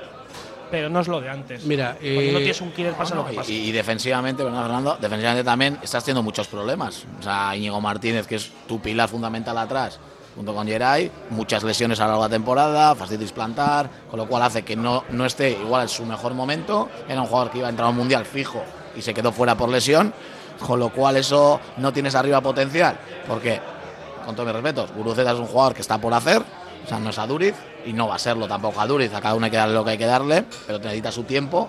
[0.72, 1.64] pero no es lo de antes.
[1.66, 3.52] Mira, Cuando eh, no tienes un killer pasa lo que Y, pasa.
[3.52, 7.04] y defensivamente, Fernando, defensivamente también estás teniendo muchos problemas.
[7.20, 10.00] O sea, Íñigo Martínez, que es tu pilar fundamental atrás,
[10.34, 14.26] junto con Geray, muchas lesiones a lo largo de la temporada, fastidios plantar, con lo
[14.26, 16.88] cual hace que no, no esté igual en su mejor momento.
[17.06, 18.64] Era un jugador que iba a entrar a un mundial fijo
[18.96, 20.14] y se quedó fuera por lesión,
[20.66, 22.98] con lo cual eso no tienes arriba potencial.
[23.28, 23.60] Porque,
[24.24, 26.40] con todos mis respetos, Guruceta es un jugador que está por hacer,
[26.84, 27.54] o sea, no es Aduriz
[27.86, 29.12] y no va a serlo tampoco Aduriz.
[29.14, 31.68] A cada uno hay que darle lo que hay que darle, pero necesita su tiempo.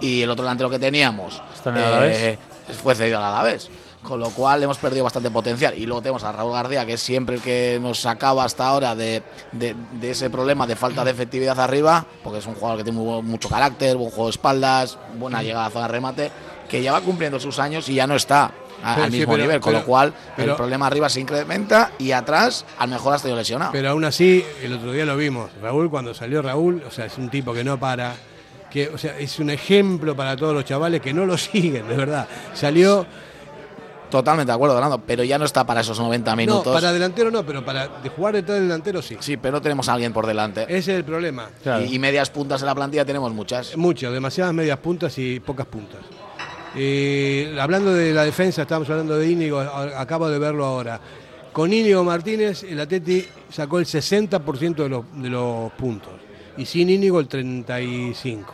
[0.00, 2.38] Y el otro delantero que teníamos ¿Está en el Alavés?
[2.82, 3.70] fue cedido al Alavés.
[4.02, 5.72] Con lo cual hemos perdido bastante potencial.
[5.78, 8.94] Y luego tenemos a Raúl García, que es siempre el que nos sacaba hasta ahora
[8.94, 12.84] de, de- de ese problema de falta de efectividad arriba, porque es un jugador que
[12.84, 16.30] tiene muy mucho carácter, buen juego de espaldas, buena llegada a zona de remate,
[16.68, 18.50] que ya va cumpliendo sus años y ya no está
[18.84, 19.60] a- Pero al sí, mismo pero- nivel.
[19.60, 23.36] Con lo cual pero- el problema arriba se incrementa y atrás al mejor has tenido
[23.38, 23.72] lesionado.
[23.72, 25.50] Pero aún así, el otro día lo vimos.
[25.62, 28.14] Raúl, cuando salió Raúl, o sea, es un tipo que no para.
[28.70, 31.96] Que, o sea, es un ejemplo para todos los chavales que no lo siguen, de
[31.96, 32.26] verdad.
[32.54, 33.06] Salió.
[34.10, 36.66] Totalmente de acuerdo, Fernando, pero ya no está para esos 90 minutos.
[36.66, 39.16] No, para delantero no, pero para de jugar detrás del delantero sí.
[39.18, 40.62] Sí, pero no tenemos a alguien por delante.
[40.64, 41.48] Ese es el problema.
[41.88, 43.76] Y, y medias puntas en la plantilla tenemos muchas.
[43.76, 46.00] Mucho, demasiadas medias puntas y pocas puntas.
[46.76, 51.00] Eh, hablando de la defensa, estábamos hablando de Íñigo, acabo de verlo ahora.
[51.52, 56.12] Con Íñigo Martínez, el Atleti sacó el 60% de los, de los puntos.
[56.56, 58.44] Y sin Íñigo, el 35%.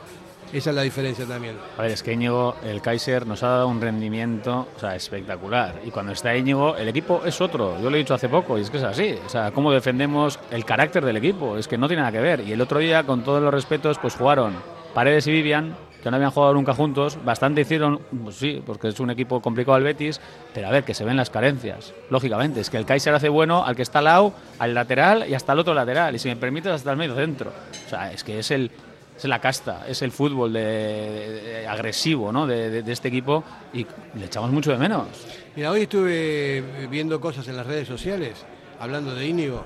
[0.52, 1.56] Esa es la diferencia también.
[1.78, 5.80] A ver, es que Íñigo, el Kaiser, nos ha dado un rendimiento espectacular.
[5.86, 7.80] Y cuando está Íñigo, el equipo es otro.
[7.80, 9.14] Yo lo he dicho hace poco y es que es así.
[9.24, 11.56] O sea, cómo defendemos el carácter del equipo.
[11.56, 12.40] Es que no tiene nada que ver.
[12.40, 14.54] Y el otro día, con todos los respetos, pues jugaron
[14.92, 17.18] Paredes y Vivian, que no habían jugado nunca juntos.
[17.24, 20.20] Bastante hicieron, pues sí, porque es un equipo complicado al Betis.
[20.54, 21.92] Pero a ver, que se ven las carencias.
[22.10, 25.34] Lógicamente, es que el Kaiser hace bueno al que está al lado, al lateral y
[25.34, 26.14] hasta el otro lateral.
[26.14, 27.52] Y si me permites, hasta el medio centro.
[27.86, 28.70] O sea, es que es el
[29.16, 32.46] es la casta, es el fútbol de, agresivo ¿no?
[32.46, 33.86] de- de este equipo y
[34.18, 35.08] le echamos mucho de menos.
[35.54, 38.46] Mira, hoy estuve viendo cosas en las redes sociales,
[38.78, 39.62] hablando de Íñigo,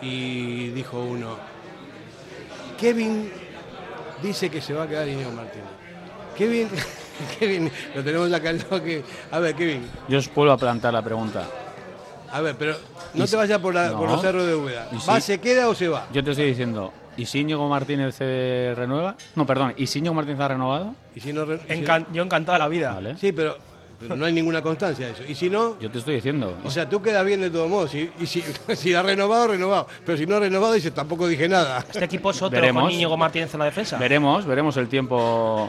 [0.00, 1.36] y dijo uno,
[2.78, 3.28] Kevin
[4.22, 5.66] dice que se va a quedar Íñigo Martínez.
[6.36, 6.68] Kevin,
[7.38, 9.02] Kevin, lo tenemos acá al lado que...
[9.30, 11.46] A ver, Kevin, Yo os vuelvo a plantar la pregunta.
[12.32, 12.74] a ver, pero
[13.14, 14.12] no te si- vayas por, la- por No.
[14.12, 14.88] los cerros de Úbeda.
[15.08, 16.06] ¿Va, si- se queda o se va?
[16.12, 19.16] Yo te estoy diciendo, ¿y si Íñigo Martínez se renueva?
[19.36, 20.94] No, perdón, ¿y si Íñigo Martínez ha renovado?
[21.14, 22.94] Y si no, re- si- Encan- yo encantado la vida.
[22.94, 23.16] Vale.
[23.18, 23.58] sí, pero,
[24.00, 25.22] pero no hay ninguna constancia de eso.
[25.28, 26.56] Y si no, Yo te estoy diciendo.
[26.64, 27.94] o sea, tú quedas bien de todos modos.
[27.94, 28.42] Y, y si,
[28.74, 29.86] si ha renovado, renovado.
[30.06, 31.84] Pero si no ha renovado, dice, tampoco dije nada.
[31.88, 32.82] Este equipo es otro Veremos.
[32.84, 33.98] con Íñigo Martínez en la defensa.
[33.98, 35.68] Veremos, veremos el tiempo,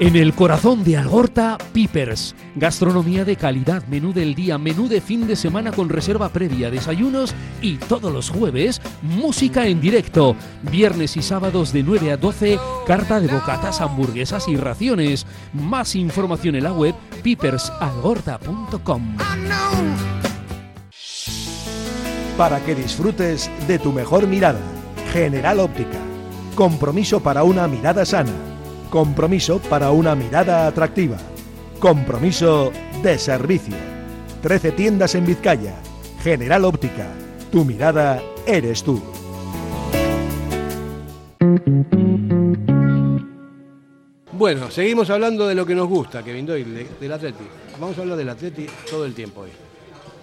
[0.00, 2.34] En el corazón de Algorta, Pipers.
[2.56, 7.34] Gastronomía de calidad, menú del día, menú de fin de semana con reserva previa, desayunos
[7.60, 10.36] y todos los jueves, música en directo.
[10.62, 15.26] Viernes y sábados de 9 a 12, carta de bocatas, hamburguesas y raciones.
[15.52, 19.18] Más información en la web pipersalgorta.com.
[22.38, 24.60] Para que disfrutes de tu mejor mirada.
[25.12, 25.98] General Óptica.
[26.54, 28.49] Compromiso para una mirada sana.
[28.90, 31.16] Compromiso para una mirada atractiva.
[31.78, 32.72] Compromiso
[33.02, 33.76] de servicio.
[34.42, 35.76] 13 tiendas en Vizcaya.
[36.22, 37.06] General Óptica.
[37.52, 39.00] Tu mirada eres tú.
[44.32, 47.44] Bueno, seguimos hablando de lo que nos gusta, Kevin Doyle, de- del Atleti.
[47.78, 49.50] Vamos a hablar del Atleti todo el tiempo hoy.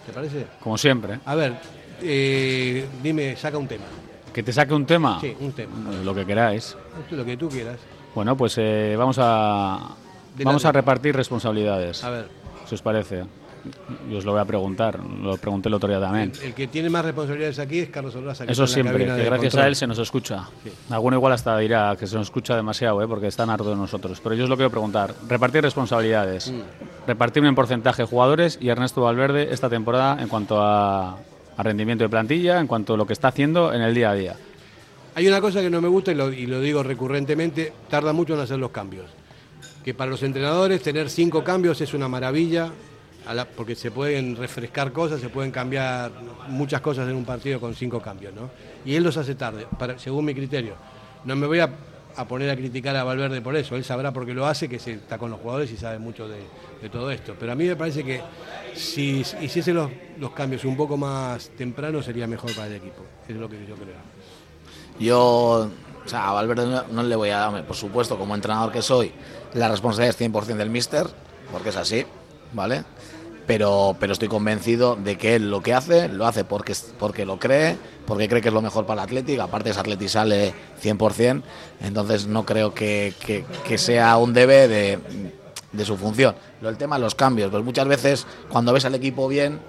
[0.06, 0.48] ¿Te parece?
[0.62, 1.20] Como siempre.
[1.26, 1.54] A ver,
[2.02, 3.86] eh, dime, saca un tema.
[4.34, 5.20] ¿Que te saque un tema?
[5.22, 5.74] Sí, un tema.
[6.04, 6.76] Lo que queráis.
[7.02, 7.78] Esto es lo que tú quieras.
[8.18, 9.78] Bueno, pues eh, vamos a
[10.44, 12.04] vamos a- repartir responsabilidades.
[12.04, 12.28] A ver.
[12.66, 13.26] Si os parece.
[14.10, 15.00] Yo os lo voy a preguntar.
[15.22, 16.32] Lo pregunté el otro día también.
[16.44, 18.48] El que tiene más responsabilidades aquí es Carlos Orlaza.
[18.48, 19.62] que Eso siempre, que gracias control.
[19.64, 20.46] a él se nos escucha.
[20.90, 23.08] Alguno igual hasta dirá que se nos escucha demasiado, ¿eh?
[23.08, 24.20] porque están hartos de nosotros.
[24.20, 25.14] Pero yo os lo quiero preguntar.
[25.28, 26.52] Repartir responsabilidades.
[26.52, 26.62] Mm.
[27.06, 31.18] Repartirme en porcentaje de jugadores y Ernesto Valverde esta temporada en cuanto a,
[31.56, 34.14] a rendimiento de plantilla, en cuanto a lo que está haciendo en el día a
[34.16, 34.36] día.
[35.18, 38.60] Hay una cosa que no me gusta y lo, digo recurrentemente, tarda mucho en hacer
[38.60, 39.10] los cambios.
[39.84, 42.72] Que para los entrenadores tener cinco cambios es una maravilla,
[43.56, 46.12] porque se pueden refrescar cosas, se pueden cambiar
[46.50, 48.52] muchas cosas en un partido con cinco cambios, ¿no?
[48.86, 49.66] Y él los hace tarde,
[49.98, 50.76] según mi criterio.
[51.26, 51.74] No me voy a,
[52.30, 55.18] poner a criticar a Valverde por eso, él sabrá por qué lo hace, que está
[55.18, 56.42] con los jugadores y sabe mucho de,
[56.80, 57.36] de todo esto.
[57.40, 58.22] Pero a mí me parece que
[58.76, 63.36] si hiciese los, los cambios un poco más temprano sería mejor para el equipo, es
[63.36, 64.17] lo que yo creo.
[65.00, 65.70] Yo,
[66.06, 69.12] o sea, a Valverde no, le voy a dar, por supuesto, como entrenador que soy,
[69.54, 71.08] la responsabilidad es 100% del míster,
[71.52, 72.06] porque es así,
[72.54, 72.84] ¿vale?
[73.46, 77.40] Pero, pero estoy convencido de que él lo que hace, lo hace porque, porque lo
[77.40, 81.44] cree, porque cree que es lo mejor para el Athletic, aparte ese Athletic sale 100%,
[81.82, 85.00] entonces no creo que, que- que sea un debe de,
[85.72, 86.36] de su función.
[86.60, 89.62] Lo del tema de los cambios, pues muchas veces cuando ves al equipo bien,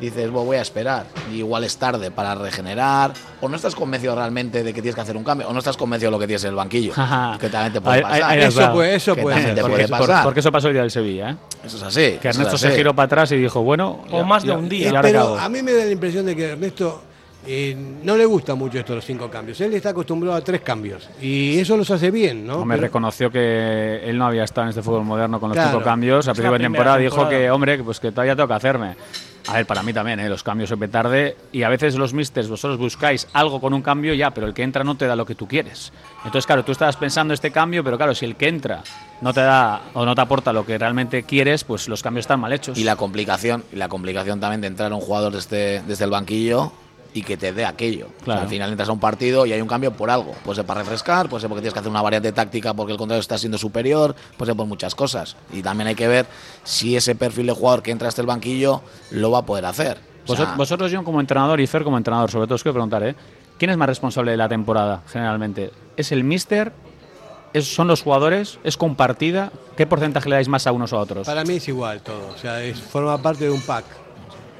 [0.00, 4.14] dices, "Bueno, voy a esperar, y igual es tarde para regenerar, o no estás convencido
[4.14, 6.26] realmente de que tienes que hacer un cambio, o no estás convencido de lo que
[6.26, 6.92] tienes en el banquillo,
[7.40, 8.22] que también te puede pasar.
[8.22, 8.80] ahí- ahí has dado.
[8.80, 10.24] Que también te porque, puede por- pasar.
[10.24, 11.36] porque eso pasó el día del Sevilla, ¿eh?
[11.64, 12.18] Eso es así.
[12.20, 14.04] Que eso Ernesto es se giró para atrás y dijo, bueno...
[14.10, 15.00] O ya- más de ya- un ya día.
[15.02, 17.02] Pero a mí me da la impresión de que Ernesto
[17.46, 19.60] eh, no le gusta mucho esto de los cinco cambios.
[19.60, 22.58] Él está acostumbrado a tres cambios y eso los hace bien, ¿no?
[22.58, 25.70] Hombre, Pero- reconoció que él no había estado en este fútbol moderno con los Claro.
[25.72, 26.26] cinco cambios.
[26.28, 27.38] A principio de primera temporada dijo temporada.
[27.42, 28.94] que, hombre, pues que todavía tengo que hacerme.
[29.48, 30.28] A ver, para mí también, ¿eh?
[30.28, 34.14] los cambios siempre tarde y a veces los misters, vosotros buscáis algo con un cambio
[34.14, 35.92] ya, pero el que entra no te da lo que tú quieres.
[36.18, 38.82] Entonces, claro, tú estabas pensando este cambio, pero claro, si el que entra
[39.20, 42.40] no te da o no te aporta lo que realmente quieres, pues los cambios están
[42.40, 42.78] mal hechos.
[42.78, 46.72] Y la complicación, la complicación también de entrar un jugador desde, desde el banquillo
[47.14, 48.06] y que te dé aquello.
[48.06, 48.40] O sea, Claro.
[48.42, 50.32] al final entras a un partido y hay un cambio por algo.
[50.44, 52.98] Puede ser para refrescar, puede ser porque tienes que hacer una variante táctica porque el
[52.98, 55.36] contrario está siendo superior, puede ser por muchas cosas.
[55.52, 56.26] Y también hay que ver
[56.64, 59.98] si ese perfil de jugador que entra hasta el banquillo lo va a poder hacer.
[59.98, 62.74] O Vosotros, sea, vosotros, John, como entrenador y Fer como entrenador, sobre todo os quiero
[62.74, 63.14] preguntar, ¿eh?
[63.58, 65.70] ¿quién es más responsable de la temporada generalmente?
[65.96, 66.72] ¿Es el míster?
[67.52, 68.58] ¿Es- ¿Son los jugadores?
[68.64, 69.52] ¿Es compartida?
[69.76, 71.26] ¿Qué porcentaje le dais más a unos o a otros?
[71.26, 73.84] Para mí es igual todo, o sea, es, forma parte de un pack.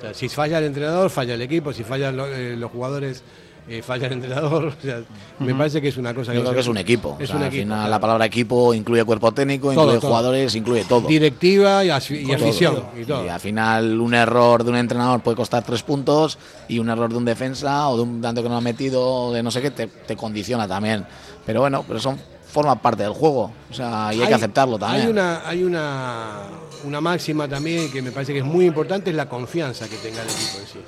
[0.03, 3.23] Sea, si falla el entrenador, falla el equipo, si fallan lo- eh, los jugadores,
[3.69, 4.65] eh, falla el entrenador.
[4.79, 5.01] O sea,
[5.39, 7.17] me parece que es una cosa yo no creo que es un equipo.
[7.21, 7.63] Es O sea, un al equipo.
[7.63, 7.91] final claro.
[7.91, 10.11] la palabra equipo incluye cuerpo técnico, Todo, incluye todo.
[10.11, 11.01] jugadores, incluye todo.
[11.07, 12.89] Directiva y, y afición todo.
[13.01, 13.31] y todo.
[13.31, 16.37] al final un error de un entrenador puede costar tres puntos
[16.69, 19.33] y un error de un defensa o de un tanto que no ha metido o
[19.33, 21.07] de no sé qué te, te condiciona también.
[21.47, 23.53] Pero bueno, pero son forma parte del juego.
[23.71, 25.03] O sea, y hay, que aceptarlo también.
[25.07, 26.41] Hay una, hay una,
[26.85, 30.23] una máxima también que me parece que es muy importante, es la confianza que tenga
[30.23, 30.79] el equipo en sí.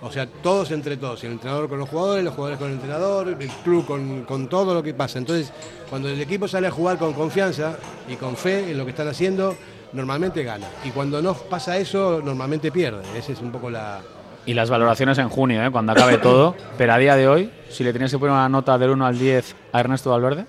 [0.00, 3.28] O sea, todos entre todos, el entrenador con los jugadores, los jugadores con el entrenador,
[3.28, 5.18] el club con, con todo lo que pasa.
[5.18, 5.52] Entonces,
[5.90, 7.76] cuando el equipo sale a jugar con confianza
[8.08, 9.56] y con fe en lo que están haciendo,
[9.92, 10.66] normalmente gana.
[10.84, 13.02] Y cuando no pasa eso, normalmente pierde.
[13.16, 14.00] Esa es un poco la,
[14.46, 15.70] Y las valoraciones en junio, ¿eh?
[15.70, 16.54] cuando acabe todo.
[16.76, 19.18] Pero a día de hoy, si le tienes que poner una nota del 1 al
[19.18, 20.46] 10 a Ernesto Valverde,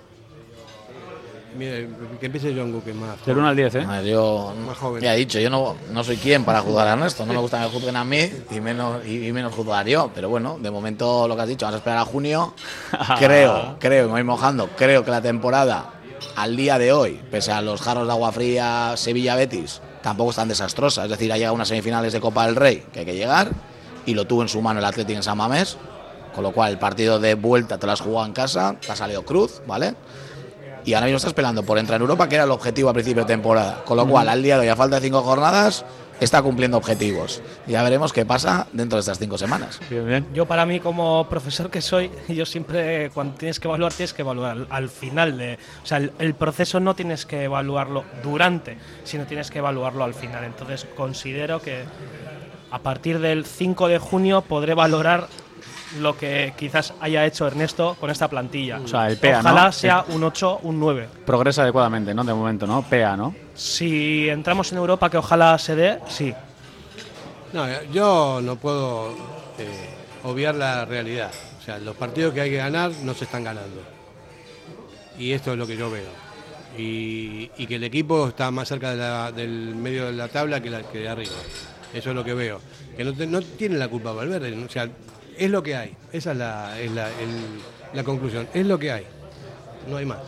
[1.56, 1.88] Mire,
[2.20, 3.24] que empiece John que más.
[3.24, 3.86] del 1 al 10, ¿eh?
[3.88, 5.02] A ver, yo Más joven.
[5.02, 7.58] ya he dicho, yo no, no soy quien para juzgar a Ernesto, no me gusta
[7.58, 10.70] que me juzguen a mí y menos, y, y menos juzgar yo, pero bueno, de
[10.70, 12.54] momento lo que has dicho, vamos a esperar a junio.
[13.18, 15.94] creo, creo, me voy mojando, creo que la temporada
[16.36, 20.48] al día de hoy, pese a los jarros de agua fría Sevilla-Betis, tampoco es tan
[20.48, 23.14] desastrosa, es decir, ha llegado a unas semifinales de Copa del Rey que hay que
[23.14, 23.50] llegar
[24.06, 25.76] y lo tuvo en su mano el Atlético en San Mamés,
[26.34, 28.96] con lo cual el partido de vuelta te lo has jugado en casa, te ha
[28.96, 29.94] salido cruz, ¿vale?
[30.84, 33.22] Y ahora mismo estás peleando por entrar en Europa, que era el objetivo a principio
[33.22, 33.82] de temporada.
[33.84, 35.84] Con lo cual, al día de hoy, a falta de cinco jornadas,
[36.20, 37.42] está cumpliendo objetivos.
[37.66, 39.80] Ya veremos qué pasa dentro de estas cinco semanas.
[39.88, 40.26] Bien, bien.
[40.34, 44.22] Yo para mí como profesor que soy, yo siempre cuando tienes que evaluar tienes que
[44.22, 48.76] evaluar al, al final de, o sea, el, el proceso no tienes que evaluarlo durante,
[49.04, 50.44] sino tienes que evaluarlo al final.
[50.44, 51.84] Entonces considero que
[52.70, 55.28] a partir del 5 de junio podré valorar
[55.98, 58.78] lo que quizás haya hecho Ernesto con esta plantilla.
[58.80, 59.72] O sea, el PEA, Ojalá ¿no?
[59.72, 61.08] sea un 8, un 9.
[61.26, 62.22] Progresa adecuadamente, ¿no?
[62.24, 62.82] De momento, ¿no?
[62.82, 63.34] PEA, ¿no?
[63.54, 66.32] Si entramos en Europa, que ojalá se dé, sí.
[67.52, 69.10] No, yo no puedo
[69.58, 69.90] eh,
[70.24, 71.30] obviar la realidad.
[71.60, 73.82] O sea, los partidos que hay que ganar no se están ganando.
[75.18, 76.08] Y esto es lo que yo veo.
[76.78, 80.62] Y, y que el equipo está más cerca de la- del medio de la tabla
[80.62, 81.34] que, la, que de arriba.
[81.92, 82.60] Eso es lo que veo.
[82.96, 84.56] Que no, te- no tiene la culpa Valverde.
[84.64, 84.88] O sea,
[85.40, 85.96] es lo que hay.
[86.12, 87.08] Esa es la,
[87.94, 88.46] la conclusión.
[88.52, 89.06] Es lo que hay.
[89.88, 90.20] No hay más.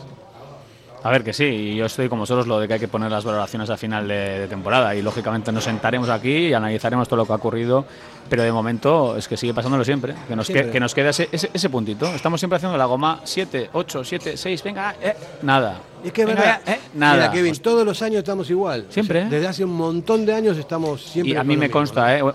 [1.05, 3.11] A ver, que sí, y yo estoy como vosotros lo de que hay que poner
[3.11, 7.17] las valoraciones a final de, de temporada y lógicamente nos sentaremos aquí y analizaremos todo
[7.17, 7.85] lo que ha ocurrido,
[8.29, 11.49] pero de momento es que sigue pasándolo siempre, que nos, que- nos queda ese, ese,
[11.53, 12.05] ese puntito.
[12.07, 15.77] Estamos siempre haciendo la goma 7, 8, 7, 6, venga, eh, nada.
[16.05, 16.61] Y es que es Venga, verdad.
[16.67, 17.15] eh, nada.
[17.15, 18.85] Mira, Kevin, todos los años estamos igual.
[18.87, 19.31] Siempre, O sea, ¿eh?
[19.31, 21.33] desde hace un montón de años estamos siempre.
[21.33, 22.21] Y a mí me consta, ¿eh?
[22.21, 22.33] O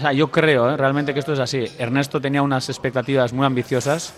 [0.00, 0.76] sea, yo creo ¿eh?
[0.76, 1.64] realmente que esto es así.
[1.78, 4.12] Ernesto tenía unas expectativas muy ambiciosas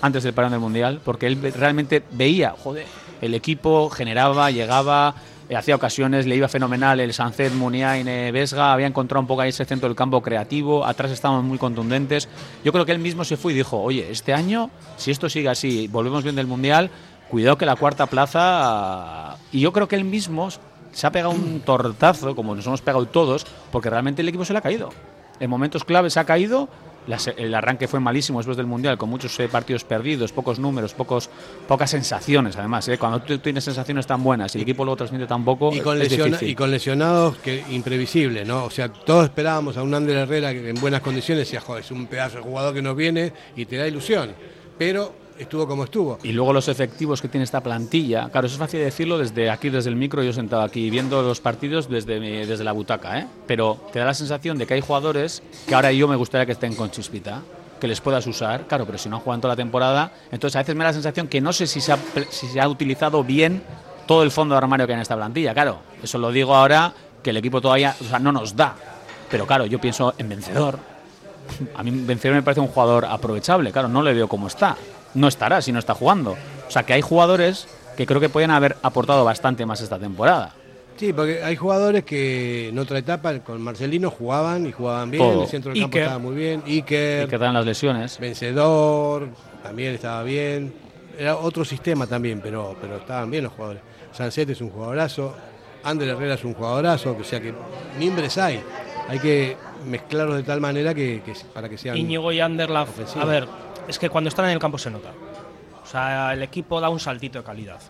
[0.00, 2.86] antes del parón del Mundial, porque él realmente veía, joder,
[3.20, 5.14] el equipo generaba, llegaba,
[5.48, 9.40] eh, hacía ocasiones, le iba fenomenal el Sancet, Muniain, eh, Vesga, había encontrado un poco
[9.40, 12.28] ahí ese centro del campo creativo, atrás estábamos muy contundentes.
[12.64, 15.48] Yo creo que él mismo se fue y dijo, oye, este año, si esto sigue
[15.48, 16.90] así, volvemos bien del Mundial,
[17.30, 19.36] cuidado que la cuarta plaza...
[19.52, 20.48] Y yo creo que él mismo
[20.92, 24.52] se ha pegado un tortazo, como nos hemos pegado todos, porque realmente el equipo se
[24.52, 24.90] le ha caído.
[25.40, 26.68] En momentos claves se ha caído.
[27.08, 30.94] Las- el arranque fue malísimo después del Mundial, con muchos eh, partidos perdidos, pocos números,
[30.94, 31.28] pocos,
[31.66, 32.86] pocas sensaciones, además.
[32.88, 32.98] eh.
[32.98, 36.00] Cuando tú tienes sensaciones tan buenas y el equipo luego transmite tan poco, Y con,
[36.00, 36.48] es lesiona- difícil.
[36.50, 38.64] y con lesionados que imprevisibles, ¿no?
[38.64, 41.90] O sea, todos esperábamos a un Ander Herrera que en buenas condiciones decía, joder, es
[41.90, 44.30] un pedazo de jugador que nos viene y te da ilusión.
[44.78, 46.18] Pero estuvo como estuvo.
[46.22, 48.28] Y luego los efectivos que tiene esta plantilla.
[48.30, 51.40] Claro, eso es fácil decirlo desde aquí, desde el micro, yo sentado aquí viendo los
[51.40, 53.26] partidos desde, desde la butaca, ¿eh?
[53.46, 56.52] Pero te da la sensación de que hay jugadores que ahora yo me gustaría que
[56.52, 57.42] estén con chispita,
[57.80, 60.60] que les puedas usar, claro, pero si no han jugado toda la temporada, entonces a
[60.60, 61.98] veces me da la sensación que no sé si se ha,
[62.30, 63.62] si se ha utilizado bien
[64.06, 65.54] todo el fondo de armario que hay en esta plantilla.
[65.54, 68.74] Claro, eso lo digo ahora que el equipo todavía o sea, no nos da.
[69.30, 70.78] Pero claro, yo pienso en vencedor,
[71.74, 74.76] a mí Vencedor me parece un jugador aprovechable, claro, no le veo cómo está.
[75.14, 76.32] No estará si no está jugando.
[76.66, 77.66] O sea que hay jugadores
[77.96, 80.54] que creo que pueden haber aportado bastante más esta temporada.
[80.96, 85.42] Sí, porque hay jugadores que en otra etapa con Marcelino jugaban y jugaban bien, Todo.
[85.44, 86.02] el centro del campo Iker.
[86.02, 88.18] estaba muy bien, Iker, Y que dan las lesiones.
[88.18, 89.28] Vencedor,
[89.62, 90.72] también estaba bien.
[91.16, 93.82] Era otro sistema también, pero, pero estaban bien los jugadores.
[94.12, 95.34] Sancet es un jugadorazo,
[95.84, 97.52] Ander Herrera es un jugadorazo, o sea que
[97.98, 98.60] mimbres hay.
[99.08, 101.96] Hay que mezclarlos de tal manera que, que para que sean.
[101.96, 102.86] Íñigo y Ander, la-
[103.20, 103.46] a ver,
[103.88, 105.10] es que cuando están en el campo se nota.
[105.82, 107.80] O sea, el equipo da un saltito de calidad.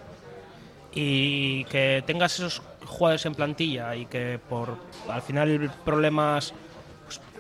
[0.95, 4.77] Y que tengas esos jugadores en plantilla y que por
[5.09, 6.55] al final problemas,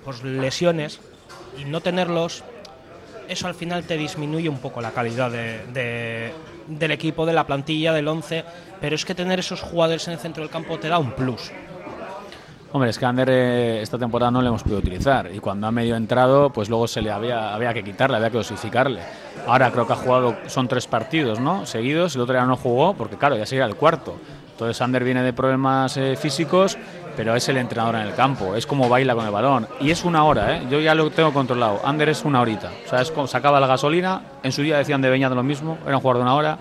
[0.05, 1.01] pues, lesiones,
[1.59, 2.45] y no tenerlos,
[3.29, 6.33] eso al final te disminuye un poco la calidad de-
[6.67, 8.45] del equipo, de la plantilla, del 11.
[8.81, 11.51] Pero es que tener esos jugadores en el centro del campo te da un plus.
[12.71, 15.31] Hombre, es que a Ander eh, esta temporada no le hemos podido utilizar.
[15.35, 18.37] Y cuando ha medio entrado, pues luego se le había, había que quitarle, había que
[18.37, 19.01] dosificarle.
[19.47, 21.65] Ahora creo que ha jugado, son tres partidos, ¿no?
[21.65, 24.17] Seguidos, el otro día no jugó, porque claro, ya sería el cuarto.
[24.51, 26.77] Entonces Ander viene de problemas eh, físicos,
[27.17, 29.67] pero es el entrenador en el campo, es como baila con el balón.
[29.81, 30.67] Y es una hora, ¿eh?
[30.71, 31.81] Yo ya lo tengo controlado.
[31.85, 32.71] Ander es una horita.
[32.85, 35.79] O sea, es como sacaba la gasolina, en su día decían de Beñat lo mismo,
[35.87, 36.59] era un jugador de una hora.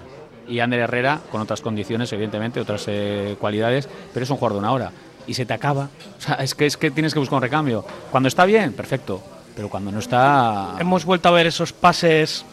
[0.48, 4.60] Y Ander Herrera, con otras condiciones, evidentemente, otras eh, cualidades, pero es un jugador de
[4.60, 4.92] una hora.
[5.28, 5.90] Y se te acaba.
[6.18, 7.86] O sea, es que, es que tienes que buscar un recambio.
[8.10, 9.22] Cuando está bien, perfecto.
[9.56, 10.76] pero cuando no está...
[10.80, 12.46] Hemos vuelto a ver esos pases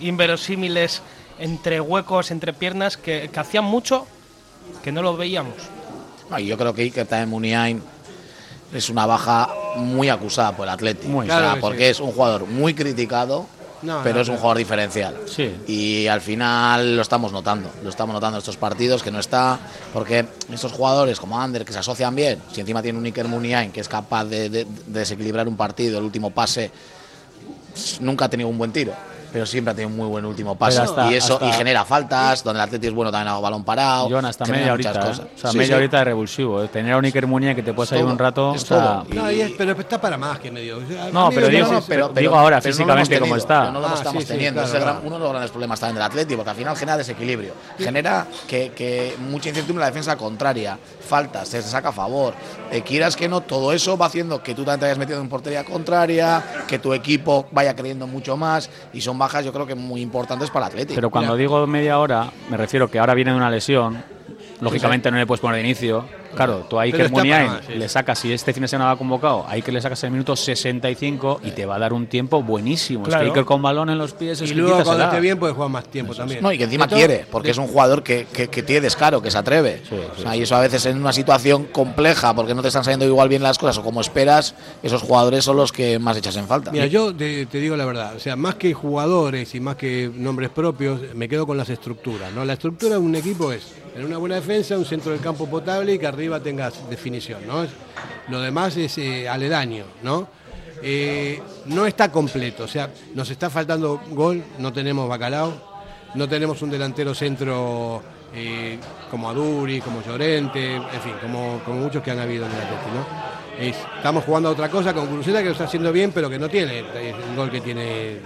[0.00, 1.02] inverosímiles
[1.38, 4.06] entre huecos, entre piernas, que, que hacían mucho
[4.82, 5.54] que no lo veíamos.
[6.30, 7.82] No, yo creo que Iker también Muniain
[8.72, 11.08] es una baja muy acusada por el Atlético.
[11.08, 13.46] Muy, o sea, claro porque es un jugador muy criticado,
[13.82, 15.16] No, pero no, es un jugador diferencial.
[15.26, 15.54] Sí.
[15.66, 19.58] Y al final lo estamos notando, lo estamos notando en estos partidos que no está,
[19.92, 23.72] porque estos jugadores como Ander que se asocian bien, si encima tiene un Iker Muniain
[23.72, 26.70] que es capaz de, de- de desequilibrar un partido, el último pase
[28.00, 28.92] nunca ha tenido un buen tiro.
[29.32, 30.78] Pero siempre ha tenido un muy buen último pase.
[30.80, 33.38] Pero hasta- y eso y hasta- genera faltas, donde el Atlético es bueno también a
[33.38, 34.08] balón parado.
[34.08, 35.08] Joan, hasta media muchas horita, ¿eh?
[35.10, 35.26] cosas.
[35.36, 35.78] O sea, Sí, media sí.
[35.78, 36.62] horita de revulsivo.
[36.62, 36.68] ¿eh?
[36.68, 38.54] Tener a un Iker Muniain que te puedes Es ir un rato.
[38.54, 39.06] es o sea, todo.
[39.14, 40.78] No, y es- pero está para más que medio.
[40.78, 43.60] O sea, No, pero digo- parece- pero- digo ahora, pero no físicamente, hemos como está.
[43.60, 44.62] pero no lo Ah, estamos sí, sí, teniendo.
[44.62, 46.96] claro, es gran- uno de los grandes problemas también del Atlético, porque al final genera
[46.96, 47.52] desequilibrio.
[47.78, 50.78] Genera que, que mucha incertidumbre en la defensa contraria,
[51.08, 52.34] faltas, se saca a favor.
[52.70, 55.28] Eh, quieras que no, todo eso va haciendo que tú también te hayas metido en
[55.28, 59.76] portería contraria, que tu equipo vaya creyendo mucho más, y son bajas, yo creo que
[59.76, 60.96] muy importantes para el Atlético.
[60.96, 64.02] Pero cuando digo media hora, me refiero que ahora viene de una lesión.
[64.60, 66.04] Lógicamente no le puedes poner de inicio.
[66.34, 67.74] Claro, tú a Iker Muniain sí.
[67.74, 70.34] le sacas, si este fin de semana va convocado, a Iker le sacas el minuto
[70.36, 73.02] 65 y te va a dar un tiempo buenísimo.
[73.04, 73.24] Es Claro.
[73.24, 75.70] que Iker con balón en los pies es Y luego cuando esté bien puede jugar
[75.70, 76.42] más tiempo también.
[76.42, 79.20] No, y que encima quiere, porque de- es un jugador que, que- que tiene descaro,
[79.20, 79.82] que se atreve.
[80.18, 83.06] O sea, y eso a veces en una situación compleja, porque no te están saliendo
[83.06, 86.46] igual bien las cosas o como esperas, esos jugadores son los que más echas en
[86.46, 86.70] falta.
[86.70, 90.10] Mira, yo te, te digo la verdad, o sea, más que jugadores y más que
[90.14, 92.44] nombres propios, me quedo con las estructuras, ¿no?
[92.44, 93.66] La estructura de un equipo es
[93.96, 97.66] en una buena defensa, un centro del campo potable y que arriba tengas definición, ¿no?
[98.28, 100.28] Lo demás es eh, aledaño, ¿no?
[100.82, 105.52] Eh, no está completo, o sea, nos está faltando gol, no tenemos bacalao,
[106.14, 108.02] no tenemos un delantero centro
[108.34, 108.78] eh,
[109.10, 113.62] como Aduri, como Llorente, en fin, como, muchos que han habido en el Atlético, ¿no?
[113.64, 116.38] Es- estamos jugando a otra cosa con Cruzeta que lo está haciendo bien, pero que
[116.38, 118.18] no tiene eh, el gol que, tiene,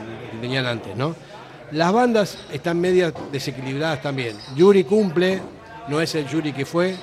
[0.43, 1.15] que antes, ¿no?
[1.73, 4.37] Las bandas están medias desequilibradas también.
[4.57, 5.41] Yuri cumple,
[5.89, 6.95] no es el Yuri que fue,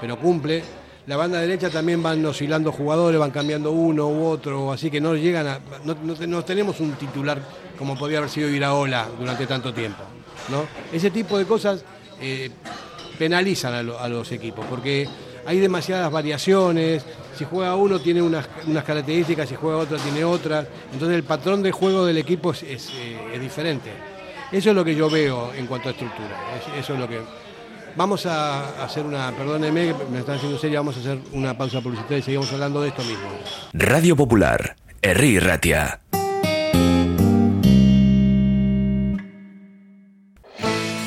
[0.00, 0.62] pero cumple.
[1.06, 5.14] La banda derecha también van oscilando jugadores, van cambiando uno u otro, así que no
[5.14, 5.58] llegan a.
[5.84, 7.40] No, no no tenemos un titular
[7.78, 10.02] como podía haber sido Iraola durante tanto tiempo.
[10.50, 10.64] ¿no?
[10.92, 11.82] Ese tipo de cosas
[12.20, 12.50] eh,
[13.18, 15.08] penalizan a, lo- a los equipos, porque
[15.46, 17.04] hay demasiadas variaciones.
[17.36, 20.66] Si juega uno tiene unas, unas características, si juega otro tiene otras.
[20.92, 22.82] Entonces el patrón de juego del equipo es, eh,
[23.32, 23.90] es diferente.
[24.52, 26.36] Eso es lo que yo veo en cuanto a estructura.
[26.58, 27.18] Es- eso es lo que.
[27.96, 31.80] Vamos a hacer una, perdónenme, que me están haciendo serio, vamos a hacer una pausa
[31.80, 33.28] publicitaria y seguimos hablando de esto mismo.
[33.72, 36.00] Radio Popular, Herri Ratia.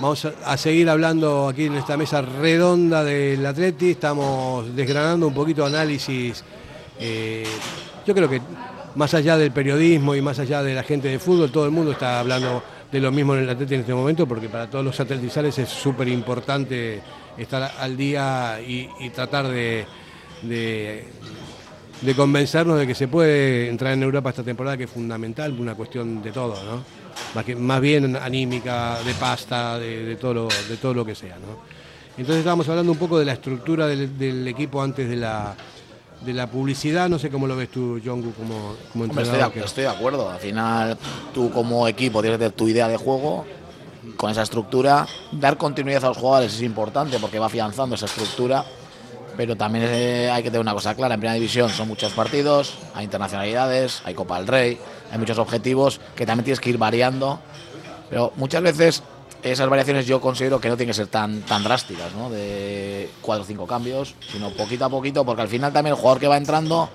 [0.00, 3.90] Vamos a, seguir hablando aquí en esta mesa redonda del Atleti.
[3.90, 6.42] Estamos desgranando un poquito análisis.
[6.98, 7.44] eh,
[8.06, 8.40] yo creo que
[8.94, 11.92] más allá del periodismo y más allá de la gente de fútbol, todo el mundo
[11.92, 14.98] está hablando de lo mismo en el Atleti en este momento, porque para todos los
[14.98, 17.00] atletizales es súper importante
[17.36, 19.84] estar al día y, y tratar de,
[20.42, 21.04] de-
[22.00, 25.74] de convencernos de que se puede entrar en Europa esta temporada, que es fundamental, una
[25.74, 26.99] cuestión de todo, ¿no?
[27.34, 31.14] Más, que, más bien anímica, de pasta, de, de todo, lo, de todo lo que
[31.14, 31.58] sea, ¿no?
[32.16, 35.54] Entonces estábamos hablando un poco de la estructura del, del equipo antes de la,
[36.24, 39.54] de la publicidad, no sé cómo lo ves tú, Jongu, como, como Hombre, estoy, entrenador.
[39.54, 40.28] de, que- estoy de acuerdo.
[40.28, 40.98] Al final,
[41.32, 43.46] tú como equipo tienes tener tu idea de juego
[44.16, 45.06] con esa estructura.
[45.32, 48.64] Dar continuidad a los jugadores es importante porque va afianzando esa estructura.
[49.40, 49.86] Pero también
[50.30, 51.14] hay que tener una cosa clara.
[51.14, 54.78] En primera división son muchos partidos, hay internacionalidades, hay Copa del Rey,
[55.10, 57.40] hay muchos objetivos que también tienes que ir variando.
[58.10, 59.02] Pero muchas veces
[59.42, 62.08] esas variaciones yo considero que no tienen que ser tan, tan drásticas.
[62.30, 66.20] De cuatro o cinco cambios, sino poquito a poquito, porque al final también el jugador
[66.20, 66.90] que va entrando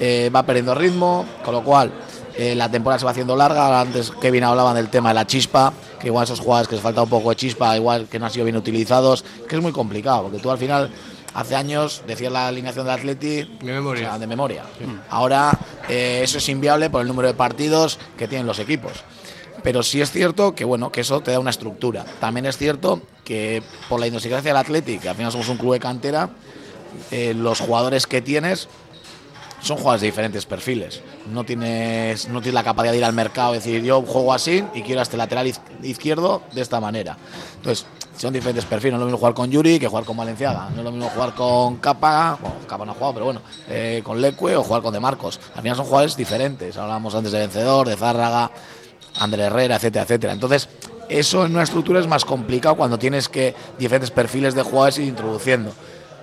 [0.00, 1.92] eh, va perdiendo ritmo, con lo cual
[2.36, 3.80] eh, la temporada se va haciendo larga.
[3.80, 7.04] Antes Kevin hablaban del tema de la chispa, que igual esos jugadores que les falta
[7.04, 10.24] un poco de chispa, igual que no han sido bien utilizados, que es muy complicado,
[10.24, 10.90] porque tú al final,
[11.34, 14.06] hace años, decías la alineación del Atleti de memoria.
[14.06, 14.62] o sea, de memoria.
[15.10, 15.58] Ahora
[15.88, 18.92] eh, eso es inviable por el número de partidos que tienen los equipos.
[19.62, 22.04] Pero sí es cierto que bueno, que eso te da una estructura.
[22.20, 25.72] También es cierto que por la idiosincrasia del Athletic, que al final somos un club
[25.72, 26.30] de cantera,
[27.10, 28.68] eh, los jugadores que tienes
[29.62, 31.00] son jugadores de diferentes perfiles.
[31.32, 34.62] No tienes, no tienes la capacidad de ir al mercado y decir yo juego así
[34.74, 37.16] y quiero a este lateral iz- izquierdo de esta manera.
[37.56, 37.86] Entonces,
[38.16, 38.92] son diferentes perfiles.
[38.92, 40.68] No es lo mismo jugar con Yuri que jugar con Valenciaga.
[40.70, 44.02] No es lo mismo jugar con Capa, bueno, Capa no ha jugado, pero bueno, eh,
[44.04, 45.40] con Leque o jugar con De Marcos.
[45.54, 46.76] Al final son jugadores diferentes.
[46.76, 48.50] Hablábamos antes de Vencedor, de Zárraga,
[49.18, 50.32] André Herrera, etcétera, etcétera.
[50.32, 50.68] Entonces,
[51.08, 55.06] eso en una estructura es más complicado cuando tienes que diferentes perfiles de jugadores ir
[55.06, 55.72] introduciendo.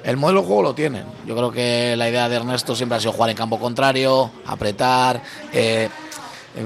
[0.04, 1.06] El modelo de juego lo tienen.
[1.28, 5.22] Yo creo que la idea de Ernesto siempre ha sido jugar en campo contrario, apretar,
[5.54, 5.89] eh,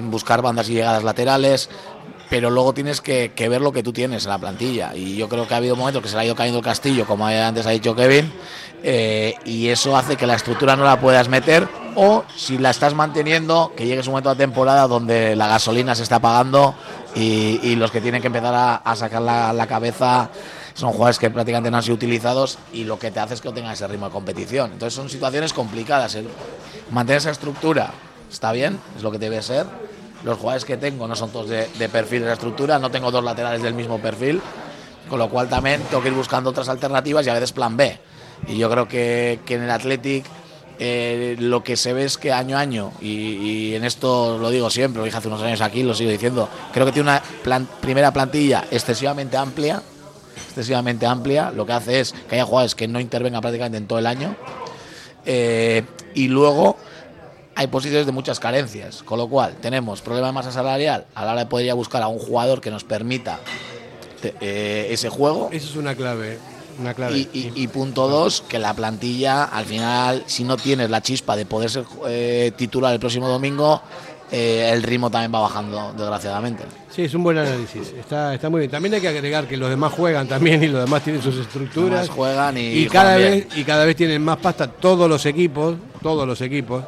[0.03, 1.69] buscar bandas y llegadas laterales,
[2.29, 4.95] pero luego tienes que, que ver lo que tú tienes en la plantilla.
[4.95, 7.05] Y yo creo que ha habido momentos que se le ha ido cayendo el castillo,
[7.05, 8.31] como antes ha dicho Kevin,
[8.83, 12.93] eh, y eso hace que la estructura no la puedas meter, o si la estás
[12.93, 16.75] manteniendo, que llegues un momento de temporada donde la gasolina se está pagando
[17.15, 20.29] y, y los que tienen que empezar a, a sacar la, la cabeza
[20.75, 23.47] son jugadores que prácticamente no han sido utilizados y lo que te hace es que
[23.47, 24.73] no tengan ese ritmo de competición.
[24.73, 26.17] Entonces son situaciones complicadas.
[26.91, 27.91] Mantener esa estructura
[28.29, 29.65] está bien, es lo que debe ser.
[30.23, 33.11] Los jugadores que tengo no son todos de, de perfil de la estructura, no tengo
[33.11, 34.41] dos laterales del mismo perfil,
[35.09, 37.99] con lo cual también tengo que ir buscando otras alternativas y a veces plan B.
[38.47, 40.25] Y yo creo que, que en el Athletic
[40.79, 44.49] eh, lo que se ve es que año a año, y, y en esto lo
[44.49, 47.21] digo siempre, lo dije hace unos años aquí, lo sigo diciendo, creo que tiene una
[47.43, 49.81] plan- primera plantilla excesivamente amplia,
[50.47, 53.99] excesivamente amplia, lo que hace es que haya jugadores que no intervengan prácticamente en todo
[53.99, 54.35] el año,
[55.25, 56.77] eh, y luego
[57.55, 61.31] hay posiciones de muchas carencias, con lo cual tenemos problema de masa salarial a la
[61.31, 63.39] hora de poder ir a buscar a un jugador que nos permita
[64.41, 65.49] eh, ese juego.
[65.51, 66.37] Esa es una clave.
[66.79, 67.17] Una clave.
[67.17, 71.35] Y, y- y punto dos, que la plantilla, al final, si no tienes la chispa
[71.35, 73.81] de poder ser eh, titular el próximo domingo,
[74.31, 76.63] eh, el ritmo también va bajando, desgraciadamente.
[76.91, 77.93] Sí, es un buen análisis.
[77.97, 78.71] Está, está muy bien.
[78.71, 81.91] También hay que agregar que los demás juegan también y los demás tienen sus estructuras.
[81.91, 85.75] Los demás juegan y cada vez y cada vez tienen más pasta todos los equipos,
[86.01, 86.83] todos los equipos.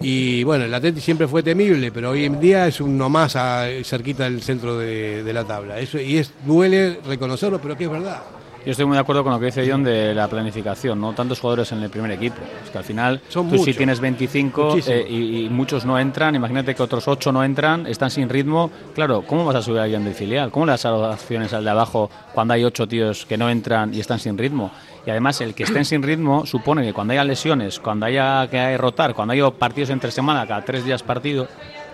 [0.00, 3.36] Y bueno, el Atleti siempre fue temible, pero hoy en día es uno más
[3.84, 5.78] cerquita del centro de, de la tabla.
[5.78, 8.22] Eso, y es duele reconocerlo, pero que es verdad.
[8.64, 11.40] Yo estoy muy de acuerdo con lo que dice John de la planificación, no tantos
[11.40, 12.36] jugadores en el primer equipo.
[12.62, 13.76] Es que al final Son tú si muchos.
[13.78, 15.00] tienes 25 Muchísimos.
[15.00, 18.70] eh, y, y muchos no entran, imagínate que otros 8 no entran, están sin ritmo.
[18.94, 20.50] Claro, ¿cómo vas a subir a alguien del filial?
[20.50, 24.00] ¿Cómo le das opciones al de abajo cuando hay 8 tíos que no entran y
[24.00, 24.70] están sin ritmo?
[25.06, 28.76] Y además el que estén sin ritmo supone que cuando haya lesiones, cuando haya que
[28.76, 31.48] rotar, cuando haya partidos entre semana, cada tres días partido,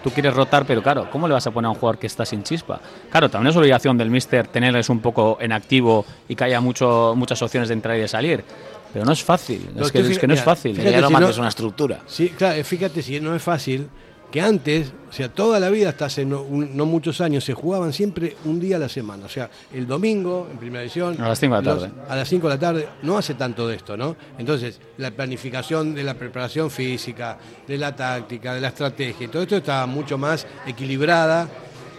[0.06, 2.24] tú quieres rotar, pero claro, ¿cómo le vas a poner a un jugador que está
[2.24, 2.80] sin chispa?
[3.10, 7.14] Claro, también es obligación del míster tenerles un poco en activo y que haya mucho,
[7.16, 8.44] muchas opciones de entrar y de salir.
[8.92, 10.76] Pero no es fácil, No, es, que, tú es que no es fácil.
[10.76, 11.98] fíjate si no- una estructura.
[12.06, 13.88] Sí, claro, fíjate si no es fácil,
[14.30, 17.54] que antes, o sea, toda la vida, hasta hace no, un- no muchos años, se
[17.54, 19.24] jugaban siempre un día a la semana.
[19.26, 21.20] O sea, el domingo, en primera edición.
[21.22, 21.90] A las cinco de la tarde.
[22.08, 24.16] A las 5 de la tarde, no hace tanto de esto, ¿no?
[24.38, 29.42] Entonces, la planificación de la preparación física, de la táctica, de la estrategia, y todo
[29.42, 31.48] esto estaba mucho más equilibrada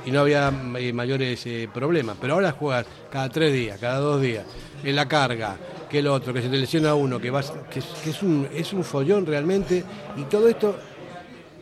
[0.05, 2.17] y no había eh, mayores eh, problemas.
[2.19, 4.45] Pero ahora juegas cada tres días, cada dos días,
[4.83, 5.57] en la carga,
[5.89, 8.73] que el otro, que se te lesiona uno, que, vas, que, que es, un, es
[8.73, 9.83] un follón realmente,
[10.17, 10.77] y todo esto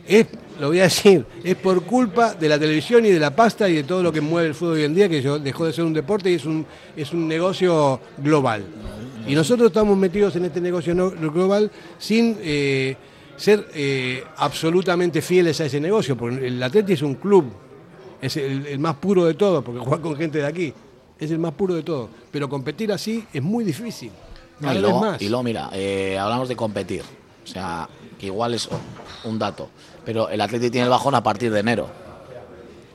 [0.08, 0.26] es
[0.58, 3.74] lo voy a decir, es por culpa de la televisión y de la pasta y
[3.74, 5.92] de todo lo que mueve el fútbol hoy en día, que dejó de ser un
[5.92, 6.64] deporte y es un,
[6.96, 8.64] es un negocio global.
[9.28, 12.96] Y nosotros estamos metidos en este negocio no- global sin eh,
[13.36, 17.44] ser eh, absolutamente fieles a ese negocio, porque el Atleti es un club,
[18.22, 20.72] es el, el más puro de todos, porque juega con gente de aquí,
[21.18, 22.08] es el más puro de todos.
[22.30, 24.10] Pero competir así es muy difícil.
[24.58, 25.20] No, Cada y, vez luego, más.
[25.20, 27.02] y luego, mira, eh, hablamos de competir.
[27.44, 27.86] O sea,
[28.18, 28.68] que igual es
[29.26, 29.68] un dato.
[30.04, 31.88] Pero el Atleti tiene el bajón a partir de enero.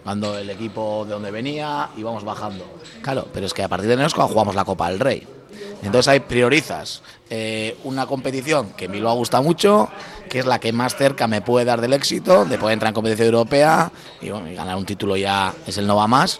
[0.04, 2.66] Cuando el equipo de donde venía íbamos bajando.
[3.02, 5.28] Claro, pero es que a partir de enero es cuando jugamos la Copa del Rey.
[5.84, 9.90] Entonces ahí priorizas eh, una competición que a mí lo gusta mucho,
[10.30, 12.94] que es la que más cerca me puede dar del éxito, de poder entrar en
[12.94, 16.40] competición europea y, bueno, y ganar un título ya es el no va más.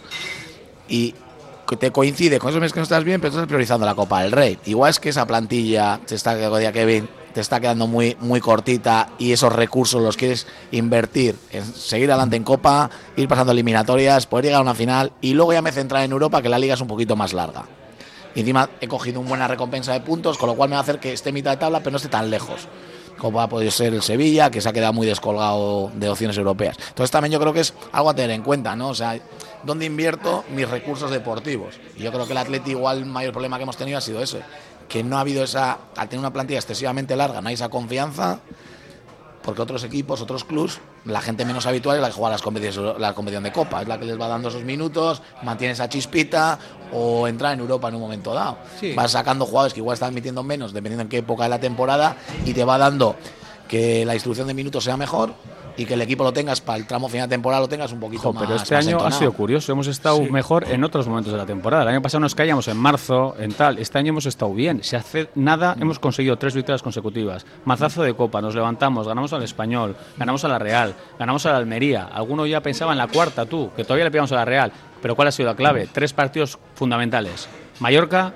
[0.88, 1.14] Y
[1.68, 4.22] que te coincide con esos meses que no estás bien, pero estás priorizando la Copa
[4.22, 4.58] del Rey.
[4.66, 9.08] Igual es que esa plantilla, te está, decía Kevin, te está quedando muy, muy cortita
[9.18, 14.46] y esos recursos los quieres invertir en seguir adelante en Copa, ir pasando eliminatorias, poder
[14.46, 16.80] llegar a una final y luego ya me centrar en Europa, que la liga es
[16.80, 17.64] un poquito más larga.
[18.34, 20.82] Y encima he cogido una buena recompensa de puntos, con lo cual me va a
[20.82, 22.68] hacer que esté mitad de tabla, pero no esté tan lejos.
[23.18, 26.76] Como ha podido ser el Sevilla, que se ha quedado muy descolgado de opciones europeas.
[26.88, 28.88] Entonces también yo creo que es algo a tener en cuenta, ¿no?
[28.88, 29.18] O sea,
[29.62, 31.78] ¿dónde invierto mis recursos deportivos?
[31.96, 34.22] Y yo creo que el Atleti igual el mayor problema que hemos tenido ha sido
[34.22, 34.40] ese.
[34.92, 38.40] Que no ha habido esa, al tener una plantilla excesivamente larga, no hay esa confianza,
[39.42, 43.00] porque otros equipos, otros clubs, la gente menos habitual es la que juega las competiciones,
[43.00, 46.58] la competición de Copa, es la que les va dando esos minutos, mantiene esa chispita
[46.92, 48.58] o entrar en Europa en un momento dado.
[48.78, 48.92] Sí.
[48.92, 52.18] Vas sacando jugadores que igual están metiendo menos, dependiendo en qué época de la temporada,
[52.44, 53.16] y te va dando
[53.68, 55.32] que la distribución de minutos sea mejor
[55.76, 58.00] y que el equipo lo tengas para el tramo final de temporada lo tengas un
[58.00, 58.42] poquito Jo, más.
[58.44, 61.46] pero este más año ha sido curioso, hemos estado mejor en otros momentos de la
[61.46, 61.82] temporada.
[61.82, 63.78] El año pasado nos caíamos en marzo, en tal.
[63.78, 64.82] Este año hemos estado bien.
[64.82, 67.46] Si hace nada, hemos conseguido tres victorias consecutivas.
[67.64, 71.58] Mazazo de Copa, nos levantamos, ganamos al Español, ganamos a la Real, ganamos a la
[71.58, 72.08] Almería.
[72.12, 74.72] Alguno ya pensaba en la cuarta, tú, que todavía le pegamos a la Real.
[75.00, 75.88] Pero ¿cuál ha sido la clave?
[75.92, 77.48] Tres partidos fundamentales.
[77.80, 78.32] Mallorca,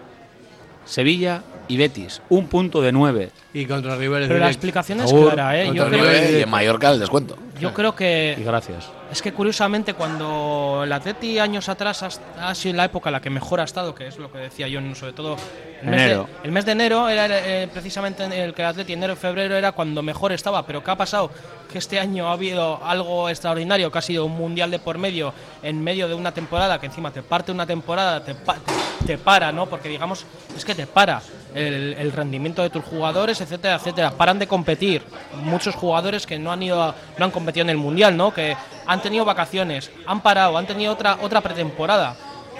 [0.84, 2.22] Sevilla y Betis.
[2.28, 3.30] Un punto de nueve.
[3.52, 4.56] Y contra rivales Pero la directos.
[4.56, 5.66] explicación es clara, ¿eh?
[5.74, 7.36] Yo Contra creo, y que, en Mallorca el descuento.
[7.60, 8.88] Yo creo que Y gracias.
[9.10, 13.20] Es que curiosamente cuando el Atleti años atrás ha, ha sido la época en la
[13.20, 15.36] que mejor ha estado, que es lo que decía yo, sobre todo
[15.82, 16.24] el mes, Enero.
[16.42, 19.54] de, el mes de enero era eh, precisamente el que el Atleti enero y febrero
[19.56, 21.30] era cuando mejor estaba, pero ¿qué ha pasado?
[21.70, 25.32] Que este año ha habido algo extraordinario, que ha sido un mundial de por medio,
[25.62, 29.18] en medio de una temporada, que encima te parte una temporada, te, pa- te, te
[29.18, 29.66] para, ¿no?
[29.66, 30.24] Porque digamos,
[30.56, 31.22] es que te para
[31.54, 34.10] el, el rendimiento de tus jugadores, etcétera, etcétera.
[34.10, 35.02] Paran de competir.
[35.42, 38.32] Muchos jugadores que no han ido, a- no han competido en el mundial, ¿no?
[38.32, 42.16] Que han tenido vacaciones, han parado, han tenido otra otra pretemporada.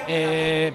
[0.08, 0.72] Eh,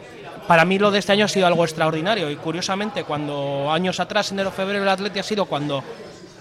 [0.47, 4.31] para mí lo de este año ha sido algo extraordinario y curiosamente cuando años atrás,
[4.31, 5.83] enero, febrero, el Atleti ha sido cuando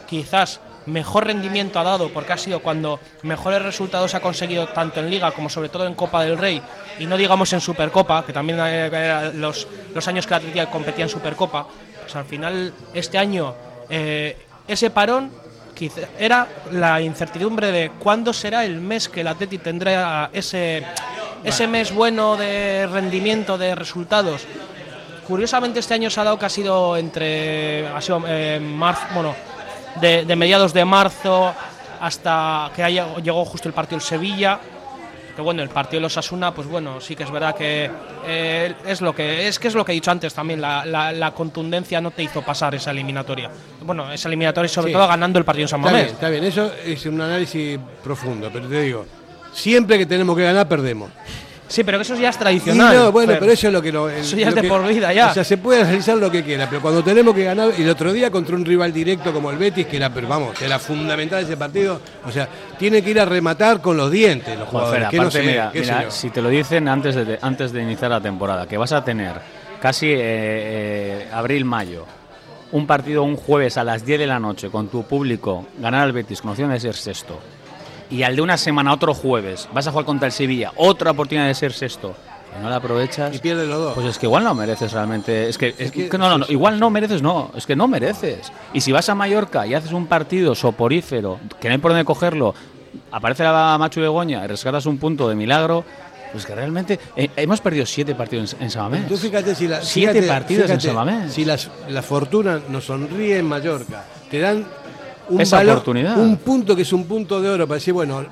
[0.08, 5.10] quizás mejor rendimiento ha dado porque ha sido cuando mejores resultados ha conseguido tanto en
[5.10, 6.60] Liga como sobre todo en Copa del Rey
[6.98, 11.04] y no digamos en Supercopa, que también eh, los, los años que el Atleti competía
[11.04, 11.66] en Supercopa,
[12.00, 13.54] pues al final este año
[13.88, 15.30] eh, ese parón
[15.88, 20.84] quizá- era la incertidumbre de cuándo será el mes que el Atleti tendrá ese,
[21.42, 24.42] ese mes bueno de rendimiento, de resultados.
[25.26, 29.34] Curiosamente este año se ha dado que ha sido entre ha sido eh, marzo, bueno,
[30.00, 31.54] de, de mediados de marzo
[32.00, 34.58] hasta que haya, llegó justo el partido del Sevilla.
[35.34, 37.90] Que bueno, el partido de los Asuna, pues bueno, sí que es verdad que
[38.26, 41.12] eh, es lo que es que es lo que he dicho antes también, la, la-
[41.12, 43.50] la contundencia no te hizo pasar esa eliminatoria.
[43.82, 44.92] Bueno, esa eliminatoria sobre Sí.
[44.94, 46.04] todo ganando el partido en San Está Mamés.
[46.06, 49.06] bien, está bien, eso es un análisis profundo, pero te digo,
[49.52, 51.10] siempre que tenemos que ganar, perdemos.
[51.70, 52.96] Sí, pero que eso ya es Y tradicional.
[52.96, 53.38] no, bueno, Fer.
[53.38, 54.10] pero eso es lo que lo.
[54.10, 55.30] el- Eso ya es lo de que- por vida, ya.
[55.30, 57.88] O sea, se puede realizar lo que quiera, pero cuando tenemos que ganar, y el
[57.90, 61.44] otro día contra un rival directo como el Betis, que era, pero vamos, era fundamental
[61.44, 65.08] ese partido, o sea, tiene que ir a rematar con los dientes los jugadores.
[65.10, 68.10] que no aparte, sé, mira, mira, si te lo dicen antes de, antes de iniciar
[68.10, 69.34] la temporada, que vas a tener
[69.80, 72.04] casi eh, eh, abril-mayo,
[72.72, 76.12] un partido un jueves a las 10 de la noche con tu público, ganar al
[76.12, 77.38] Betis con opción de ser sexto,
[78.10, 81.46] y al de una semana otro jueves, vas a jugar contra el Sevilla, otra oportunidad
[81.46, 82.14] de ser sexto,
[82.58, 83.34] y no la aprovechas.
[83.34, 83.94] Y pierde los dos.
[83.94, 85.48] Pues es que igual no mereces realmente.
[85.48, 87.50] Es que, es que- que no, no, igual no mereces, no.
[87.56, 88.50] Es que no mereces.
[88.72, 92.04] Y si vas a Mallorca y haces un partido soporífero, que no hay por dónde
[92.04, 92.54] cogerlo,
[93.12, 95.84] aparece la Machu Begoña y rescatas un punto de milagro,
[96.32, 99.06] pues que realmente eh, hemos perdido siete partidos en, en Samamés.
[99.08, 101.32] Tú fíjate si la, Siete fíjate- partidos en Samamés.
[101.32, 104.64] Si las- la fortuna nos sonríe en Mallorca, te dan
[105.30, 106.18] un Esa valor, oportunidad.
[106.18, 108.24] un punto que es un punto de oro para decir, bueno,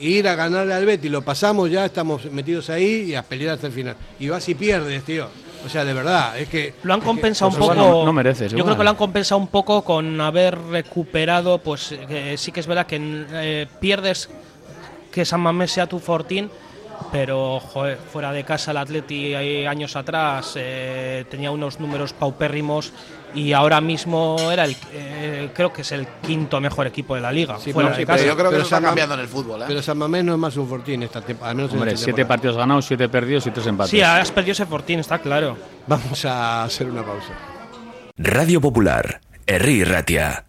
[0.00, 3.66] ir a ganarle al Betis, lo pasamos ya, estamos metidos ahí y a pelear hasta
[3.68, 3.96] el final.
[4.18, 5.28] Y vas y pierdes, tío.
[5.66, 7.74] O sea, de verdad, es que lo han compensado un poco.
[7.74, 8.64] no- no mereces, Yo igual.
[8.74, 12.66] creo que lo han compensado un poco con haber recuperado, pues eh, sí que es
[12.68, 14.30] verdad que eh, pierdes
[15.10, 16.48] que San Mamés sea tu fortín,
[17.10, 22.92] pero joder, fuera de casa el Atleti años atrás eh, tenía unos números paupérrimos
[23.34, 27.30] y ahora mismo era el, eh, creo que es el quinto mejor equipo de la
[27.32, 27.58] liga.
[27.58, 28.16] Sí, fuera pero- de sí, casa.
[28.18, 29.64] Pero yo creo que Pero eso está cambiando en el fútbol, ¿eh?
[29.68, 32.04] Pero San Mamés no es más un fortín esta temporada, al menos en Hombre, esta
[32.04, 33.90] siete partidos ganados, siete perdidos y tres empates.
[33.90, 35.56] Sí, has perdido ese fortín, está claro.
[35.86, 37.32] Vamos a hacer una pausa.
[38.16, 40.44] Radio Popular, Herri Ratia.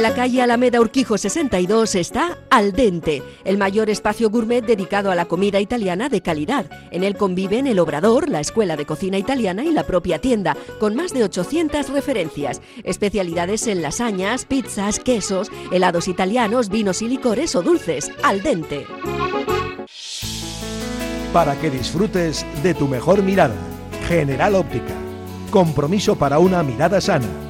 [0.00, 5.14] En la calle Alameda Urquijo 62 está Al Dente, el mayor espacio gourmet dedicado a
[5.14, 6.64] la comida italiana de calidad.
[6.90, 10.96] En él conviven el Obrador, la Escuela de Cocina Italiana y la propia tienda, con
[10.96, 12.62] más de 800 referencias.
[12.82, 18.10] Especialidades en lasañas, pizzas, quesos, helados italianos, vinos y licores o dulces.
[18.22, 18.86] Al Dente.
[21.34, 23.54] Para que disfrutes de tu mejor mirada.
[24.08, 24.94] General Óptica.
[25.50, 27.49] Compromiso para una mirada sana.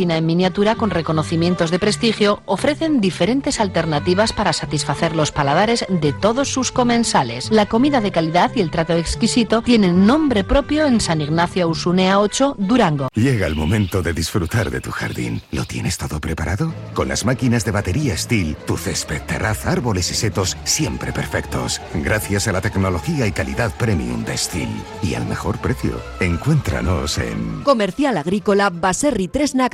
[0.00, 6.48] en miniatura con reconocimientos de prestigio ofrecen diferentes alternativas para satisfacer los paladares de todos
[6.48, 7.50] sus comensales.
[7.50, 12.18] La comida de calidad y el trato exquisito tienen nombre propio en San Ignacio Usunea
[12.18, 13.08] 8, Durango.
[13.14, 15.42] Llega el momento de disfrutar de tu jardín.
[15.52, 16.74] ¿Lo tienes todo preparado?
[16.92, 21.80] Con las máquinas de batería Steel, tu césped, terraza, árboles y setos siempre perfectos.
[21.94, 24.68] Gracias a la tecnología y calidad premium de Steel.
[25.02, 26.00] Y al mejor precio.
[26.20, 27.62] Encuéntranos en...
[27.62, 29.73] Comercial Agrícola Baserri Tresnac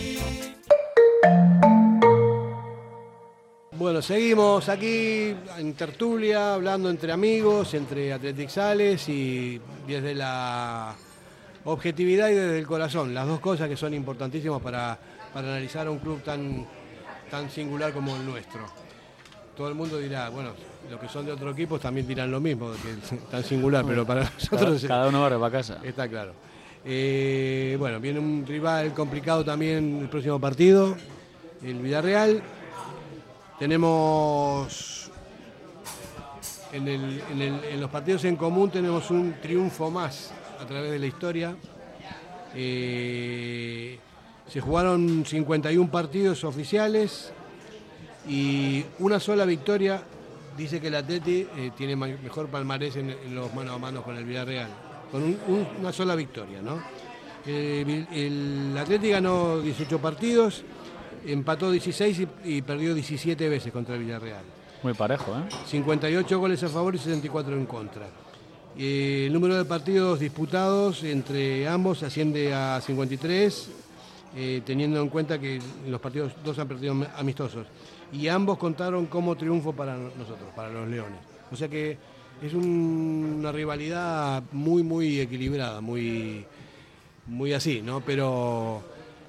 [3.81, 10.93] Bueno, seguimos aquí en tertulia, hablando entre amigos, entre Athletic Sales y desde la
[11.65, 14.95] objetividad y desde el corazón, las dos cosas que son importantísimas para,
[15.33, 16.63] para analizar a un club tan,
[17.31, 18.61] tan singular como el nuestro.
[19.57, 20.51] Todo el mundo dirá, bueno,
[20.87, 24.05] los que son de otro equipo también dirán lo mismo, que es tan singular, pero
[24.05, 24.79] para nosotros...
[24.83, 25.79] Cada, cada uno va a casa.
[25.81, 26.33] Está claro.
[26.85, 30.95] Eh, bueno, viene un rival complicado también el próximo partido,
[31.63, 32.43] el Villarreal.
[33.61, 35.11] Tenemos
[36.73, 37.21] en, el-
[37.71, 41.55] en los partidos en común tenemos un triunfo más a través de la historia.
[42.55, 43.99] Eh,
[44.47, 47.31] se jugaron 51 partidos oficiales
[48.27, 50.01] y una sola victoria.
[50.57, 54.25] Dice que el Atleti eh, tiene mejor palmarés en, los mano a mano con el
[54.25, 54.69] Villarreal,
[55.11, 56.63] con un- un- una sola victoria.
[56.63, 56.81] ¿no?
[57.45, 60.63] Eh, el Atleti ganó 18 partidos,
[61.25, 64.43] empató 16 y, y perdió 17 veces contra el Villarreal.
[64.83, 65.43] Muy parejo, ¿eh?
[65.67, 68.07] 58 goles a favor y 64 en contra.
[68.77, 73.69] Eh, el número de partidos disputados entre ambos asciende a 53,
[74.35, 77.67] eh, teniendo en cuenta que los partidos dos han perdido amistosos.
[78.13, 81.19] Y ambos contaron como triunfo para nosotros, para los Leones.
[81.51, 81.97] O sea que
[82.41, 86.45] es un- una rivalidad muy, muy equilibrada, muy,
[87.27, 88.01] muy así, ¿no?
[88.01, 88.81] Pero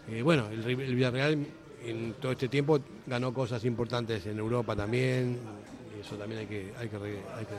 [0.09, 1.47] eh, bueno, el Villarreal
[1.85, 5.39] en todo este tiempo ganó cosas importantes en Europa también.
[5.97, 7.55] Y eso también hay que, hay que, hay que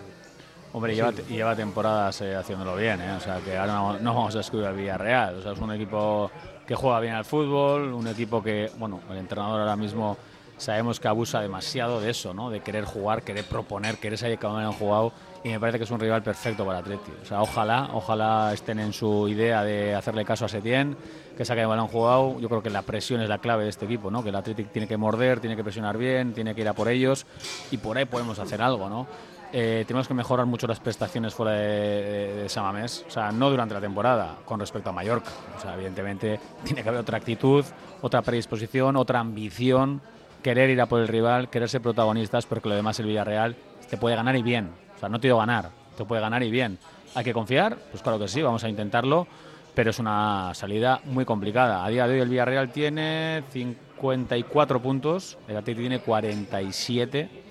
[0.73, 3.11] Hombre, lleva, lleva temporadas eh, haciéndolo bien, ¿eh?
[3.15, 5.35] O sea, que ahora no, no vamos a excluir al Villarreal.
[5.35, 6.31] O sea, es un equipo
[6.65, 10.17] que juega bien al fútbol, un equipo que, bueno, el entrenador ahora mismo
[10.57, 12.49] sabemos que abusa demasiado de eso, ¿no?
[12.49, 15.13] De querer jugar, querer proponer, querer saber que han jugado
[15.43, 17.11] y me parece que es un rival perfecto para Atleti.
[17.21, 20.95] O sea, ojalá, ojalá estén en su idea de hacerle caso a Setién,
[21.35, 22.39] que saque el balón jugado.
[22.39, 24.23] Yo creo que la presión es la clave de este equipo, ¿no?
[24.23, 26.87] Que el Athletic tiene que morder, tiene que presionar bien, tiene que ir a por
[26.87, 27.25] ellos
[27.71, 29.07] y por ahí podemos hacer algo, ¿no?
[29.55, 33.75] eh, tenemos que mejorar mucho las prestaciones fuera de, de, Samamés, o sea, no durante
[33.75, 35.29] la temporada, con respecto a Mallorca.
[35.55, 37.63] O sea, evidentemente tiene que haber otra actitud,
[38.01, 40.01] otra predisposición, otra ambición,
[40.41, 43.55] querer ir a por el rival, querer ser protagonistas, porque lo demás el Villarreal
[43.87, 44.71] te puede ganar y bien.
[44.95, 46.79] O sea, no te digo ganar, te puede ganar y bien.
[47.13, 47.77] ¿Hay que confiar?
[47.91, 49.27] Pues claro que sí, vamos a intentarlo,
[49.73, 51.83] pero es una salida muy complicada.
[51.83, 57.43] A día de hoy el Villarreal tiene 54 puntos, el Atleti tiene 47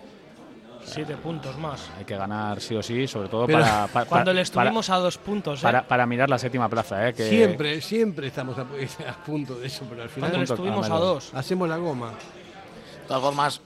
[0.84, 1.90] Siete puntos más.
[1.98, 5.16] Hay que ganar sí o sí, sobre todo para, para, Cuando le estuvimos a dos
[5.18, 5.60] puntos.
[5.60, 5.62] ¿eh?
[5.62, 7.08] Para, para, mirar la séptima plaza.
[7.08, 7.14] ¿eh?
[7.14, 8.62] Que siempre, siempre estamos a,
[9.08, 10.30] a, punto de eso, pero al final.
[10.30, 11.32] Cuando le estuvimos a dos.
[11.34, 12.08] Hacemos la goma.
[12.10, 13.60] De todas formas,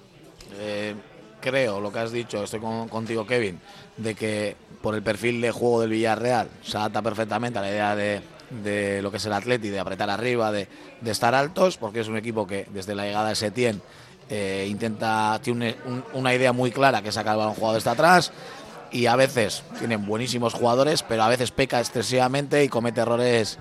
[0.58, 0.94] eh,
[1.40, 3.60] creo lo que has dicho, estoy con, contigo, Kevin,
[3.96, 7.96] de que por el perfil de juego del Villarreal se adapta perfectamente a la idea
[7.96, 8.20] de,
[8.50, 10.68] de lo que es el Atleti, de apretar arriba, de,
[11.00, 13.82] de, estar altos, porque es un equipo que desde la llegada de Setién
[14.28, 17.90] eh, intenta, tiene un, un, una idea muy clara que saca el balón jugado desde
[17.90, 18.32] atrás
[18.90, 23.58] y a veces tienen buenísimos jugadores, pero a veces peca excesivamente y comete errores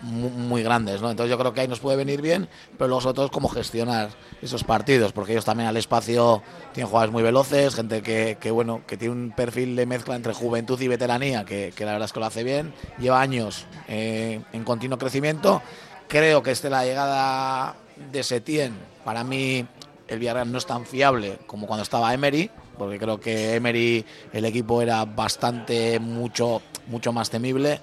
[0.00, 1.10] muy, muy, grandes, ¿no?
[1.10, 3.48] Entonces yo creo que ahí nos puede venir bien, pero luego sobre todo es cómo
[3.48, 4.10] gestionar
[4.42, 6.42] esos partidos, porque ellos también al espacio
[6.72, 10.32] tienen jugadores muy veloces, gente que, que bueno, que tiene un perfil de mezcla entre
[10.32, 14.40] juventud y veteranía, que, que la verdad es que lo hace bien, lleva años eh,
[14.52, 15.62] en continuo crecimiento.
[16.08, 17.76] Creo que este la llegada
[18.12, 18.74] de Setién,
[19.04, 19.66] para mí
[20.08, 24.44] el Villarreal no es tan fiable como cuando estaba Emery, porque creo que Emery el
[24.44, 27.80] equipo era bastante mucho mucho más temible.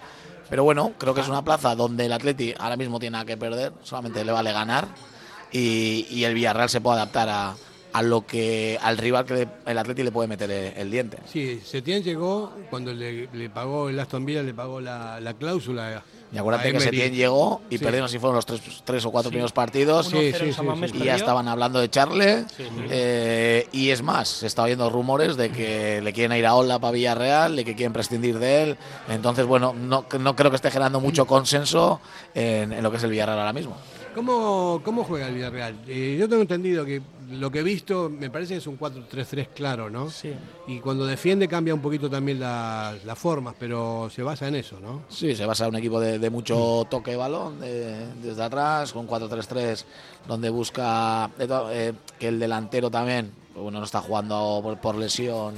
[0.50, 3.38] Pero bueno, creo que es una plaza donde el Atleti ahora mismo tiene nada que
[3.38, 4.88] perder, solamente le vale ganar
[5.52, 7.56] y, y el Villarreal se puede adaptar a,
[7.94, 11.20] a lo que al rival que el Atleti le puede meter el, el, diente.
[11.32, 16.04] Sí, Setién llegó cuando le, le, pagó el Aston Villa, le pagó la, la cláusula.
[16.34, 17.84] Y acuérdate que Setién llegó y sí.
[17.84, 19.34] perdieron si fueron los tres, tres o cuatro sí.
[19.34, 20.52] primeros partidos sí, sí,
[20.96, 22.46] y ya estaban hablando de Charle
[22.90, 26.80] eh, y es más, se está oyendo rumores de que le quieren ir a Ola
[26.80, 28.78] para Villarreal, de que quieren prescindir de él,
[29.10, 32.02] entonces bueno, no, no creo que esté generando mucho consenso
[32.34, 33.78] en, en lo que es el Villarreal ahora mismo.
[34.16, 35.76] ¿Cómo, ¿Cómo juega el Villarreal?
[35.88, 37.02] Eh, yo tengo entendido que
[37.40, 40.10] lo que he visto me parece que es un 4-3-3 claro, ¿no?
[40.10, 40.34] Sí.
[40.68, 44.80] Y cuando defiende cambia un poquito también las la formas, pero se basa en eso,
[44.80, 45.04] ¿no?
[45.10, 48.94] Sí, se basa en un equipo de, de mucho toque de balón de, desde atrás,
[48.94, 49.84] con 4-3-3,
[50.28, 55.56] donde busca eh, que el delantero también, pues bueno, no está jugando por, por lesión,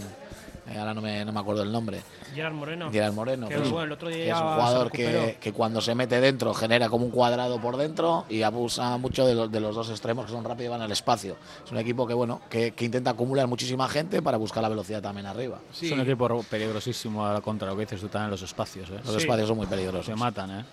[0.68, 2.02] eh, ahora no me, no me acuerdo el nombre.
[2.34, 2.92] Gerard Moreno.
[2.92, 3.48] Gerard Moreno.
[3.48, 6.54] Que, pues, bueno, el otro día es un jugador que, que, cuando se mete dentro
[6.54, 10.26] genera como un cuadrado por dentro y abusa mucho de los, de los dos extremos
[10.26, 11.38] que son rápidos y van al espacio.
[11.64, 15.02] Es un equipo que bueno que, que, intenta acumular muchísima gente para buscar la velocidad
[15.02, 15.60] también arriba.
[15.72, 15.88] Sí.
[15.88, 18.90] Es un equipo peligrosísimo a la contra lo que dices tú también los espacios.
[18.90, 19.00] ¿eh?
[19.04, 19.18] Los sí.
[19.18, 20.06] espacios son muy peligrosos.
[20.06, 20.66] Se matan, ¿eh?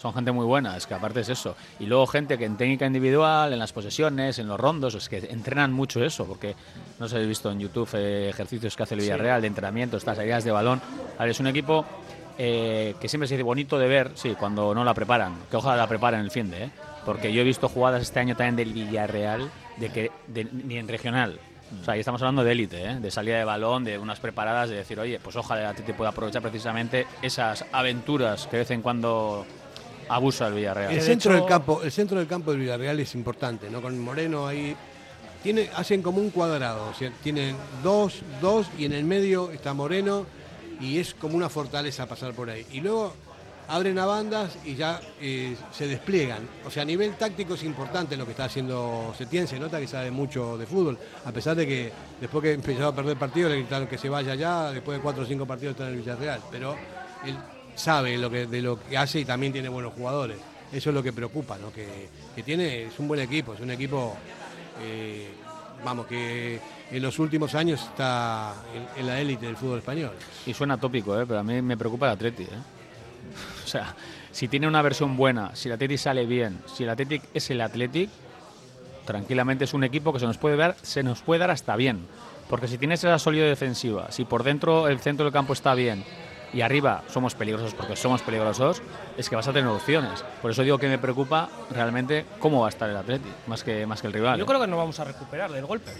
[0.00, 1.56] Son gente muy buena, es que aparte es eso.
[1.78, 5.18] Y luego gente que en técnica individual, en las posesiones, en los rondos, es que
[5.18, 6.54] entrenan mucho eso, porque
[6.98, 9.42] no sé, he visto en YouTube eh, ejercicios que hace el Villarreal sí.
[9.42, 10.80] de entrenamiento, estas salidas de balón.
[11.18, 11.84] A ver, es un equipo
[12.38, 15.76] eh, que siempre se dice bonito de ver, sí, cuando no la preparan, que ojalá
[15.76, 16.70] la preparen el fin de, ¿eh?
[17.04, 20.88] porque yo he visto jugadas este año también del Villarreal, de que de, ni en
[20.88, 21.38] regional,
[21.80, 22.94] o sea, ahí estamos hablando de élite, ¿eh?
[22.98, 25.94] de salida de balón, de unas preparadas, de decir, oye, pues ojalá a ti te
[25.94, 29.46] pueda aprovechar precisamente esas aventuras que de vez en cuando
[30.10, 30.92] abusa el Villarreal.
[30.92, 33.80] El centro, del campo, el centro del campo del Villarreal es importante, ¿no?
[33.80, 34.76] Con Moreno ahí.
[35.42, 39.72] Tiene, hacen como un cuadrado, o sea, tienen dos, dos y en el medio está
[39.72, 40.26] Moreno
[40.80, 42.66] y es como una fortaleza pasar por ahí.
[42.72, 43.14] Y luego
[43.68, 46.46] abren a bandas y ya eh, se despliegan.
[46.66, 49.86] O sea, a nivel táctico es importante lo que está haciendo Setién, se nota que
[49.86, 53.58] sabe mucho de fútbol, a pesar de que después que empezó a perder partidos le
[53.58, 56.40] gritaron que se vaya ya, después de cuatro o cinco partidos está en el Villarreal.
[56.50, 56.76] Pero
[57.24, 57.34] el,
[57.80, 60.36] sabe lo que, de lo que hace y también tiene buenos jugadores.
[60.72, 61.72] Eso es lo que preocupa, ¿no?
[61.72, 62.08] que,
[62.44, 64.16] tiene, es un buen equipo, es un equipo,
[64.82, 65.28] eh,
[65.84, 66.60] vamos, que
[66.90, 68.54] en los últimos años está
[68.96, 70.12] en, la élite del fútbol español.
[70.46, 71.24] Y suena tópico, ¿eh?
[71.26, 72.44] pero a mí me preocupa el Atleti.
[72.44, 72.48] ¿eh?
[73.64, 73.94] O sea,
[74.32, 77.60] si tiene una versión buena, si el Atleti sale bien, si el Athletic es el
[77.60, 78.10] Athletic,
[79.04, 82.06] tranquilamente es un equipo que se nos puede ver, se nos puede dar hasta bien.
[82.48, 86.04] Porque si tienes esa solidez defensiva, si por dentro el centro del campo está bien,
[86.52, 88.82] y arriba somos peligrosos porque somos peligrosos,
[89.16, 90.24] es que vas a tener opciones.
[90.42, 93.86] Por eso digo que me preocupa realmente cómo va a estar el Atleti, más que,
[93.86, 94.38] más que el rival.
[94.38, 94.46] Yo ¿eh?
[94.46, 95.92] creo que nos vamos a recuperar del golpe.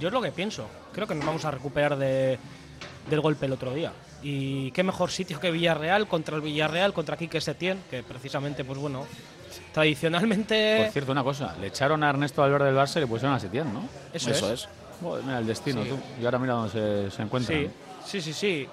[0.00, 0.66] Yo es lo que pienso.
[0.92, 2.38] Creo que nos vamos a recuperar de,
[3.08, 3.92] del golpe el otro día.
[4.22, 8.78] Y qué mejor sitio que Villarreal contra el Villarreal, contra Quique Setién, que precisamente, pues
[8.78, 9.04] bueno,
[9.72, 10.82] tradicionalmente...
[10.84, 13.40] Por cierto, una cosa, le echaron a Ernesto Valverde del Barça y le pusieron a
[13.40, 13.82] Setién, ¿no?
[14.12, 14.62] Eso, Eso es.
[14.62, 14.68] es.
[15.00, 15.88] Joder, mira el destino, sí.
[15.88, 15.98] tú.
[16.20, 17.56] Y ahora mira dónde se, se encuentra.
[17.56, 17.68] Sí.
[18.06, 18.68] Sí, sí, sí.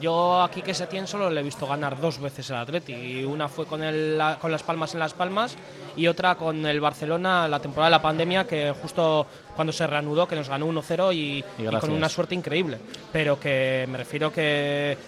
[0.00, 2.92] Yo aquí que Setién solo le he visto ganar dos veces el Atleti.
[2.92, 5.54] Y una fue con, el, la- con las palmas en las palmas
[5.96, 9.24] y otra con el Barcelona la temporada de la pandemia, que justo
[9.54, 12.78] cuando se reanudó, que nos ganó 1-0 y, Y y con una suerte increíble.
[13.12, 14.98] Pero que me refiero que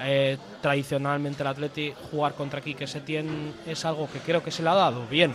[0.00, 4.68] eh, tradicionalmente el Atleti jugar contra Quique Setién es algo que creo que se le
[4.68, 5.32] ha dado bien.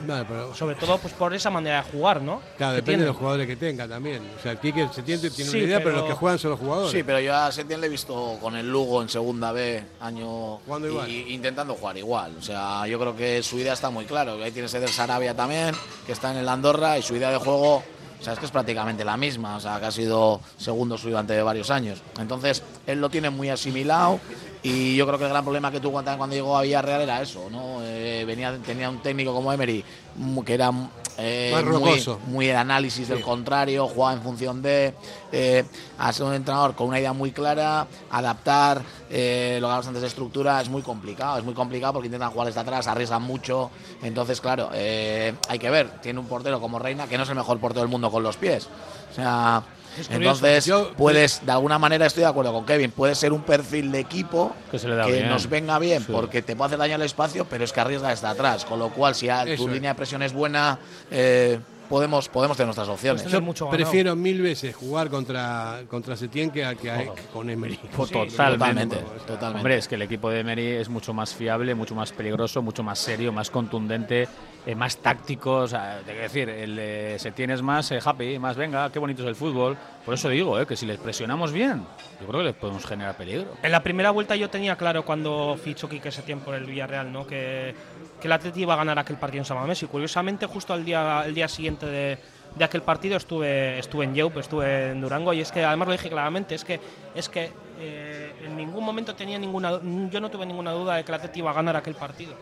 [0.55, 2.41] Sobre todo pues por esa manera de jugar, ¿no?
[2.57, 3.03] Claro, depende tiene.
[3.03, 4.21] de los jugadores que tenga también.
[4.37, 5.89] O sea, el Quique se tiene, Sí, una idea, pero...
[5.91, 6.91] pero- los que juegan son los jugadores.
[6.91, 10.57] Sí, pero yo a Setién le he visto con el Lugo en segunda B, año
[10.65, 11.09] Jugando igual.
[11.09, 12.35] y intentando jugar igual.
[12.37, 14.33] O sea, yo creo que su idea está muy clara.
[14.33, 15.73] Ahí tienes Eder Sarabia también,
[16.05, 18.51] que está en el Andorra, y su idea de juego, o sea, es que es
[18.51, 19.55] prácticamente la misma.
[19.55, 22.01] O sea, que ha sido segundo suyo durante varios años.
[22.19, 24.19] Entonces, él lo tiene muy asimilado.
[24.63, 27.21] Y yo creo que el gran problema que tuvo cuando cuando llegó a Villarreal era
[27.21, 27.79] eso, ¿no?
[27.81, 29.83] Eh, venía, tenía un técnico como Emery
[30.15, 30.71] mm, que era
[31.17, 34.93] eh, muy, muy de análisis del contrario, jugaba en función de
[35.31, 35.63] eh,
[35.97, 40.01] a ser un entrenador con una idea muy clara, adaptar, eh, lo que hablamos antes
[40.01, 43.71] de estructura, es muy complicado, es muy complicado porque intentan jugar desde atrás, arriesgan mucho,
[44.01, 47.35] entonces claro, eh, hay que ver, tiene un portero como Reina que no es el
[47.35, 48.67] mejor portero del mundo con los pies,
[49.11, 49.63] o sea...
[49.95, 50.13] Curioso.
[50.13, 53.91] Entonces, Yo- puedes, de alguna manera estoy de acuerdo con Kevin, puede ser un perfil
[53.91, 55.27] de equipo Que se le da bien.
[55.29, 56.11] nos venga bien Sí.
[56.11, 58.65] porque te puede hacer daño al espacio, pero es que arriesga desde atrás.
[58.65, 59.59] Con lo cual, si a- tu es.
[59.59, 60.79] línea de presión es buena,
[61.11, 61.59] eh,
[61.91, 63.23] podemos, podemos tener nuestras opciones.
[63.27, 67.77] Yo prefiero mil veces jugar contra, contra Setién que, a- que a- con Emery.
[67.77, 68.97] totalmente.
[69.27, 69.57] totalmente.
[69.57, 72.81] Hombre, es que el equipo de Emery es mucho más fiable, mucho más peligroso, mucho
[72.81, 74.27] más serio, más contundente,
[74.65, 75.51] eh, más táctico.
[75.57, 78.97] O sea, te quiero decir, el de Setién es más eh, happy, más venga, qué
[78.99, 79.77] bonito es el fútbol.
[80.05, 81.83] Por eso digo, eh, que si les presionamos bien,
[82.19, 83.47] yo creo que les podemos generar peligro.
[83.61, 87.27] En la primera vuelta yo tenía claro cuando fichó Quique Setién por el Villarreal, ¿no?
[87.27, 87.75] Que,
[88.21, 90.85] que el Atleti iba a ganar aquel partido en San Mamés y curiosamente justo al
[90.85, 92.17] día, el día siguiente de,
[92.55, 95.91] de aquel partido estuve, estuve en Yeup, estuve en Durango y es que además lo
[95.93, 96.79] dije claramente, es que,
[97.15, 101.11] es que eh, en ningún momento tenía ninguna, yo no tuve ninguna duda de que
[101.11, 102.35] el Atleti iba a ganar aquel partido.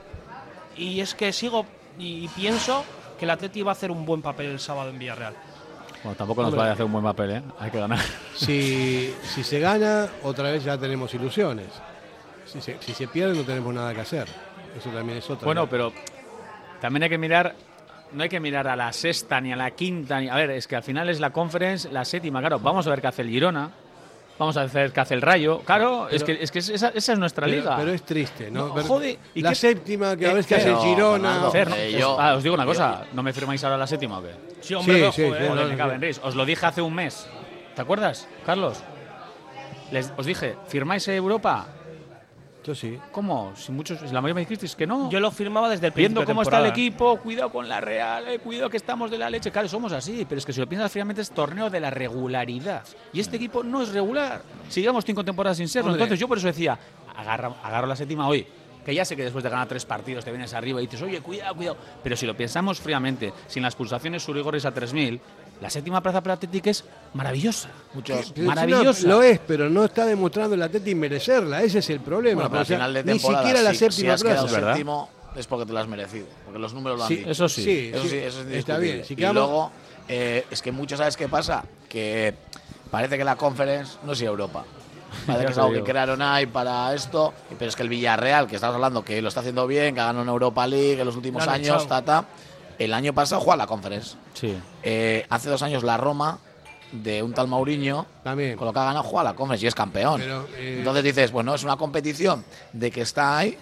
[0.76, 1.66] Y es que sigo
[1.98, 2.84] y, y pienso
[3.18, 5.34] que el Atleti va a hacer un buen papel el sábado en Villarreal.
[6.04, 7.42] Bueno, tampoco nos va a hacer un buen papel, ¿eh?
[7.60, 8.00] Hay que ganar.
[8.36, 11.68] Si, si se gana, otra vez ya tenemos ilusiones.
[12.46, 14.28] Si se, si se pierde, no tenemos nada que hacer.
[14.78, 15.46] Eso también es otra.
[15.46, 15.70] Bueno, ¿no?
[15.70, 15.92] pero
[16.82, 17.56] también hay que mirar,
[18.14, 20.20] no hay que mirar a la sexta ni a la quinta.
[20.20, 22.40] Ni, a ver, es que al final es la conference, la séptima.
[22.40, 23.70] Claro, vamos a ver qué hace el Girona.
[24.38, 25.60] Vamos a ver qué hace el Rayo.
[25.66, 27.76] Claro, es que, es que esa, esa es nuestra Pero- liga.
[27.76, 28.74] pero es triste, ¿no?
[28.74, 31.50] Ver- joder, ¿y la qué- séptima, que a veces que hace el Girona.
[31.52, 34.20] Fernando, Fer, eh, yo- ah, os digo una cosa, ¿no me firmáis ahora la séptima
[34.20, 34.32] o qué?
[34.62, 36.10] Sí, hombre, Sí, ojo, sí, sí, Joder, no, me.
[36.24, 37.28] Os lo dije hace un mes.
[37.76, 38.82] ¿Te acuerdas, Carlos?
[39.92, 41.68] Les, os dije, ¿firmáis Europa?
[42.76, 43.00] Sí.
[43.12, 43.54] ¿Cómo?
[43.56, 45.10] Si muchos, si la mayoría me dijisteis que no.
[45.10, 47.82] Yo lo firmaba desde el principio Viendo de cómo está el equipo, cuidado con la
[47.82, 49.52] Real, eh, cuidado que estamos de la leche.
[49.52, 52.84] Claro, somos así, pero es que si lo piensas finalmente es torneo de la regularidad.
[53.14, 54.42] Y este equipo no es regular.
[54.70, 55.92] Sigamos cinco temporadas sin serlo.
[55.92, 56.78] Entonces yo por eso decía,
[57.16, 58.46] agarra, agarro la séptima hoy.
[58.86, 61.22] Que ya sé que después de ganar tres partidos te vienes arriba y dices, oye,
[61.22, 61.78] cuidado, cuidado.
[62.04, 65.20] Pero si lo pensamos fríamente, sin las pulsaciones surigores a 3.000,
[65.62, 67.70] la séptima plaza para Atlético es maravillosa.
[67.94, 69.08] Muchos, Maravillosa.
[69.08, 71.62] no, lo es, pero no está demostrando el Atleti merecerla.
[71.62, 72.36] Ese es el problema.
[72.48, 74.48] Bueno, pero O al sea, final de ni siquiera la si- séptima si has quedado
[74.48, 74.68] plaza.
[74.74, 77.30] séptimo es porque te lo has merecido, porque los números lo han Sí, dicho.
[77.32, 77.64] eso sí.
[77.64, 79.04] Sí, Eso sí, sí, eso es está bien.
[79.06, 79.72] Si y luego,
[80.08, 81.66] eh, es que muchos, ¿sabes qué pasa?
[81.90, 82.34] Que
[82.90, 84.64] parece que la conference no es Europa.
[85.28, 88.56] Parece que es algo que crearon ahí para esto, pero es que el Villarreal, que
[88.56, 91.16] estamos hablando que lo está haciendo bien, que ha ganado una Europa League en los
[91.16, 91.88] últimos años, echado.
[91.88, 92.26] ta, ta,
[92.78, 94.16] el año pasado juega la conference.
[94.34, 94.58] Sí.
[94.84, 96.40] Eh, hace dos años la Roma,
[96.92, 98.58] de un tal Mauriño, También.
[98.58, 100.22] con lo que ha ganado, juega la conference y es campeón.
[100.22, 102.44] Pero, eh, Entonces dices, bueno, es una competición
[102.74, 103.58] de que está ahí,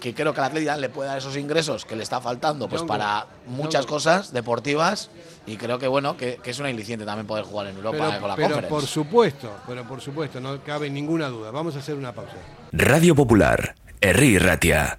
[0.00, 2.82] que creo que al Atlético le puede dar esos ingresos que le está faltando pues
[2.82, 5.10] para muchas cosas deportivas
[5.46, 8.12] y creo que bueno, que, que es una iliciente también poder jugar en Europa Pero,
[8.12, 8.68] eh, con la pero conference.
[8.74, 11.50] por supuesto, pero por supuesto, no cabe ninguna duda.
[11.50, 12.34] Vamos a hacer una pausa.
[12.72, 14.98] Radio Popular, Herri Ratia.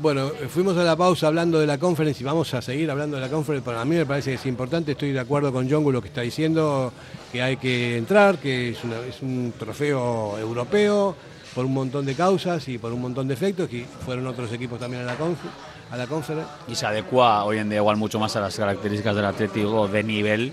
[0.00, 3.22] Bueno, fuimos a la pausa hablando de la conferencia y vamos a seguir hablando de
[3.22, 3.72] la conferencia.
[3.72, 6.08] Para mí me parece que es importante, estoy de acuerdo con John con lo que
[6.08, 6.90] está diciendo,
[7.30, 11.14] que hay que entrar, que es, una- es un trofeo europeo
[11.54, 14.78] por un montón de causas y por un montón de efectos, que fueron otros equipos
[14.78, 15.38] también a la, conf
[15.90, 16.50] a la conferencia.
[16.66, 20.02] Y se adecua hoy en día igual mucho más a las características del Atlético de
[20.02, 20.52] nivel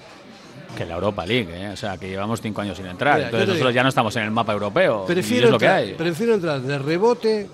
[0.77, 1.47] que la Europa League.
[1.53, 1.69] ¿eh?
[1.69, 3.15] O sea, que llevamos cinco años sin entrar.
[3.15, 5.05] Mira, Entonces nosotros digo, ya no estamos en el mapa europeo.
[5.07, 5.93] y es lo que hay.
[5.93, 7.47] prefiero entrar de rebote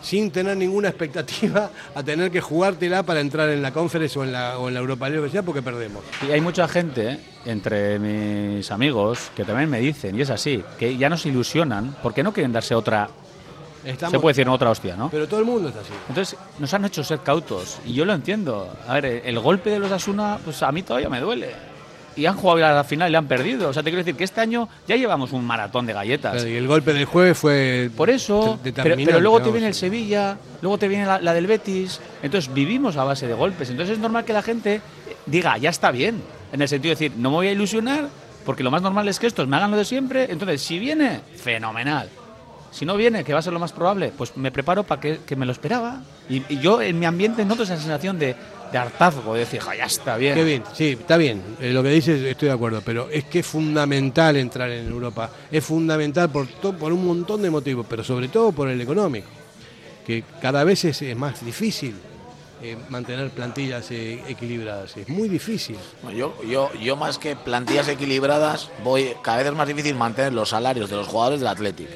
[0.00, 4.32] sin tener ninguna expectativa a tener que jugártela para entrar en la conferencia o en
[4.32, 6.02] la, o en la Europa League, sea, porque perdemos.
[6.26, 10.96] Y hay mucha gente entre mis amigos que también me dicen, y es así, que
[10.96, 13.08] ya nos ilusionan porque no quieren darse otra.
[13.84, 15.08] Estamos- se puede decir otra hostia, ¿no?
[15.10, 15.90] Pero todo el mundo está así.
[16.08, 18.72] Entonces nos han hecho ser cautos y yo lo entiendo.
[18.86, 21.71] A ver, el golpe de los Asuna, pues a mí todavía me duele.
[22.16, 23.68] Y han jugado a la final y le han perdido.
[23.68, 26.44] O sea, te quiero decir que este año ya llevamos un maratón de galletas.
[26.44, 27.90] Y el golpe del jueves fue.
[27.96, 32.00] Por eso, pero, luego te viene el Sevilla, luego te viene la, la del Betis.
[32.22, 33.70] Entonces vivimos a base de golpes.
[33.70, 34.80] Entonces es normal que la gente
[35.26, 36.22] diga, ya está bien.
[36.52, 38.08] En el sentido de decir, no me voy a ilusionar,
[38.44, 40.30] porque lo más normal es que estos me hagan lo de siempre.
[40.30, 42.08] Entonces, si viene, fenomenal.
[42.70, 45.20] Si no viene, que va a ser lo más probable, pues me preparo para que,
[45.26, 46.00] que me lo esperaba.
[46.28, 48.34] Y, y yo en mi ambiente noto esa sensación de,
[48.72, 50.34] de hartazgo, de decir, "Ja, ya está bien.
[50.34, 51.42] Qué bien, sí, está bien.
[51.60, 55.30] Eh, lo que dices estoy de acuerdo, pero es que es fundamental entrar en Europa.
[55.50, 59.28] Es fundamental por, to- por un montón de motivos, pero sobre todo por el económico.
[60.06, 61.94] Que cada vez es, es más difícil
[62.62, 64.96] eh, mantener plantillas eh, equilibradas.
[64.96, 65.76] Es muy difícil.
[66.02, 70.32] Bueno, Yo, yo, yo más que plantillas equilibradas, voy cada vez es más difícil mantener
[70.32, 71.88] los salarios de los jugadores del Athletic.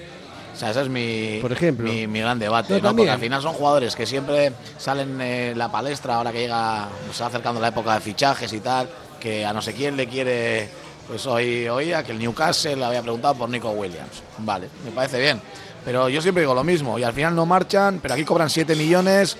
[0.57, 1.87] O sea, ese es mi, Por ejemplo.
[1.91, 2.83] mi, mi gran debate, No, ¿no?
[2.89, 2.97] también.
[3.09, 7.23] Porque al final son jugadores que siempre salen en la palestra, ahora que llega, se
[7.23, 8.89] va acercando la época de fichajes y tal,
[9.21, 10.69] que a no sé quién le quiere,
[11.09, 14.23] pues hoy oía que el Newcastle le había preguntado por Nico Williams.
[14.39, 15.41] Vale, me parece bien.
[15.85, 18.75] Pero yo siempre digo lo mismo, y al final no marchan, pero aquí cobran 7
[18.75, 19.37] millones.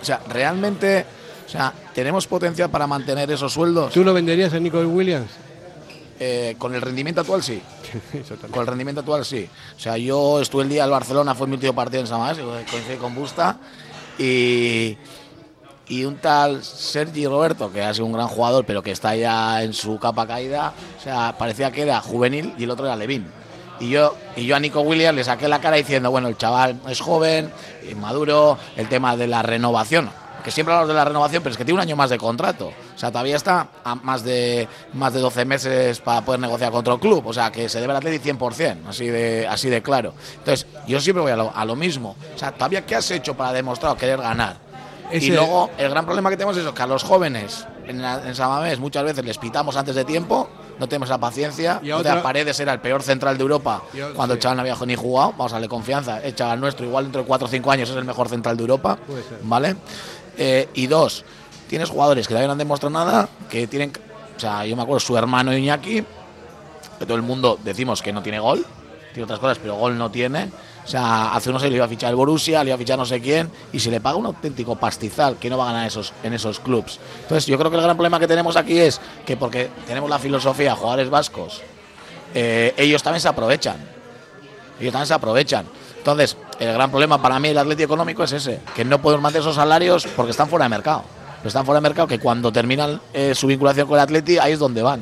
[0.00, 1.04] O sea, realmente,
[1.46, 3.92] o sea, tenemos potencial para mantener esos sueldos.
[3.92, 5.28] ¿Tú lo venderías a Nicole Williams?
[6.22, 7.62] Eh, con el rendimiento actual sí.
[8.50, 9.48] Con el rendimiento actual sí.
[9.74, 12.36] O sea, yo estuve el día del Barcelona, fue mi último partido en Samás,
[12.70, 13.56] coincidí con Busta.
[14.18, 14.98] Y,
[15.88, 19.62] y un tal Sergi Roberto, que ha sido un gran jugador, pero que está ya
[19.62, 23.26] en su capa caída, o sea, parecía que era juvenil y el otro era Levin.
[23.80, 26.78] Y yo, y yo a Nico Williams le saqué la cara diciendo, bueno, el chaval
[26.86, 27.50] es joven,
[27.96, 30.10] maduro, el tema de la renovación,
[30.42, 32.68] que siempre hablamos de la renovación, pero es que tiene un año más de contrato.
[32.94, 36.80] O sea, todavía está a más de más de 12 meses para poder negociar con
[36.80, 37.26] otro club.
[37.26, 40.14] O sea, que se debe al Atleti 100%, así de, así de claro.
[40.38, 42.16] Entonces, yo siempre voy a lo, a lo mismo.
[42.34, 44.56] O sea, todavía, ¿qué has hecho para demostrar querer ganar?
[45.10, 48.00] Ese- Y luego, el gran problema que tenemos es eso, que a los jóvenes en,
[48.00, 48.22] la-
[48.70, 50.48] en muchas veces les pitamos antes de tiempo,
[50.78, 51.80] no tenemos la paciencia.
[51.82, 53.82] Y otra- Paredes era el peor central de Europa
[54.14, 55.32] cuando el chaval no había ni jugado.
[55.32, 56.20] Vamos a darle confianza.
[56.22, 58.62] El chaval nuestro, igual dentro de 4 o 5 años, es el mejor central de
[58.62, 58.96] Europa.
[59.42, 59.76] ¿Vale?
[60.42, 61.22] Eh, y dos,
[61.68, 63.92] tienes jugadores que todavía no han demostrado nada, que tienen.
[64.34, 66.02] O sea, yo me acuerdo su hermano Iñaki,
[66.98, 68.64] que todo el mundo decimos que no tiene gol,
[69.12, 70.50] tiene otras cosas, pero gol no tiene.
[70.82, 72.98] O sea, hace unos años le iba a fichar el Borussia, le iba a fichar
[72.98, 75.86] no sé quién, y se le paga un auténtico pastizal que no va a ganar
[75.86, 76.98] esos, en esos clubs.
[77.20, 80.18] Entonces, yo creo que el gran problema que tenemos aquí es que porque tenemos la
[80.18, 81.60] filosofía, jugadores vascos,
[82.32, 83.76] eh, ellos también se aprovechan.
[84.80, 85.66] Ellos también se aprovechan.
[86.00, 89.42] Entonces, el gran problema para mí el Atlético económico es ese, que no podemos mantener
[89.42, 91.02] esos salarios porque están fuera de mercado.
[91.38, 94.52] Pero están fuera de mercado que cuando terminan eh, su vinculación con el Atleti, ahí
[94.52, 95.00] es donde van.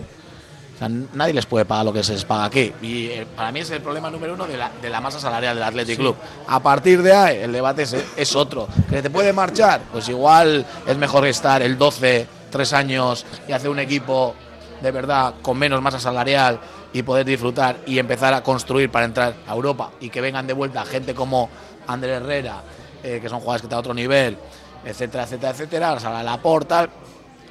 [0.74, 2.72] O sea, nadie les puede pagar lo que se les paga aquí.
[2.82, 5.54] Y eh, para mí es el problema número uno de la, de la masa salarial
[5.56, 6.00] del Athletic Sí.
[6.00, 6.16] Club.
[6.46, 8.68] A partir de ahí, el debate es, es otro.
[8.90, 9.80] ¿Que te puede marchar?
[9.90, 14.34] Pues igual es mejor estar el 12, tres años y hacer un equipo
[14.80, 16.60] de verdad con menos masa salarial
[16.98, 20.52] y poder disfrutar y empezar a construir para entrar a Europa y que vengan de
[20.52, 21.48] vuelta gente como
[21.86, 22.60] André Herrera,
[23.04, 24.36] eh, que son jugadores que están a otro nivel,
[24.84, 26.88] etcétera, etcétera, etcétera, Sala Laporta,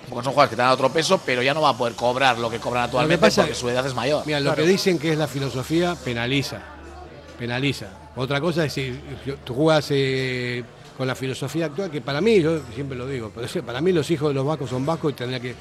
[0.10, 2.38] porque son jugadores que están a otro peso, pero ya no va a poder cobrar
[2.38, 4.24] lo que cobran actualmente pasa- porque su edad es mayor.
[4.26, 6.58] Mira, lo que dicen que es la filosofía penaliza.
[7.40, 7.88] Penaliza.
[8.18, 9.00] Otra cosa es si
[9.46, 10.64] tú jugas eh,
[10.98, 14.10] con la filosofía actual, que para mí, yo siempre lo digo, pero para mí los
[14.10, 15.56] hijos de los vascos son vascos y tendrían que,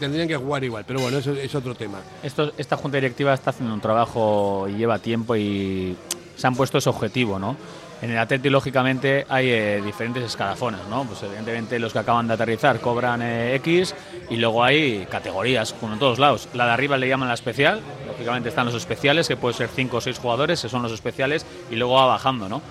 [0.00, 0.84] tendrían que jugar igual.
[0.86, 2.00] Pero bueno, eso es otro tema.
[2.22, 5.94] Esta junta directiva está haciendo un trabajo y lleva tiempo y
[6.36, 7.56] se han puesto ese objetivo, ¿no?
[8.00, 11.02] En el Atleti, lógicamente, hay eh, diferentes escalafones, ¿no?
[11.04, 13.92] Pues evidentemente los que acaban de aterrizar cobran eh, X
[14.30, 16.48] y luego hay categorías, como en todos lados.
[16.54, 19.96] La de arriba le llaman la especial, lógicamente están los especiales, que pueden ser 5
[19.96, 22.62] o 6 jugadores, que son los especiales, y luego va bajando, ¿no?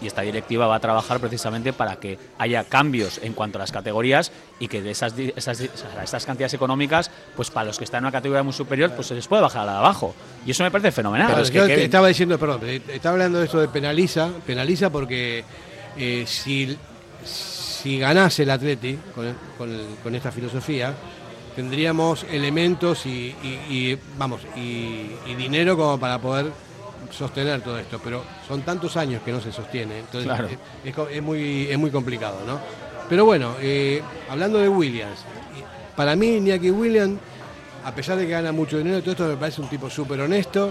[0.00, 3.72] Y esta directiva va a trabajar precisamente para que haya cambios en cuanto a las
[3.72, 8.04] categorías y que de esas, esas, estas cantidades económicas, pues para los que están en
[8.04, 10.14] una categoría muy superior, pues se les puede bajar a la de abajo.
[10.46, 11.26] Y eso me parece fenomenal.
[11.28, 15.44] Claro, yo te estaba diciendo, perdón, eh, estaba hablando de esto de penaliza, penaliza porque
[15.96, 16.76] eh, si,
[17.24, 20.94] si ganase el Atleti con, con- con esta filosofía,
[21.56, 23.60] tendríamos elementos y, y-
[23.92, 26.46] y, vamos y, y dinero como para poder
[27.10, 30.48] sostener todo esto, pero son tantos años que no se sostiene, entonces Claro.
[30.48, 32.58] es, es co- es muy, es muy complicado, ¿no?
[33.08, 35.20] Pero bueno, eh, hablando de Williams,
[35.96, 37.18] para mí Iñaki Williams,
[37.84, 40.20] a pesar de que gana mucho dinero y todo esto, me parece un tipo súper
[40.20, 40.70] honesto,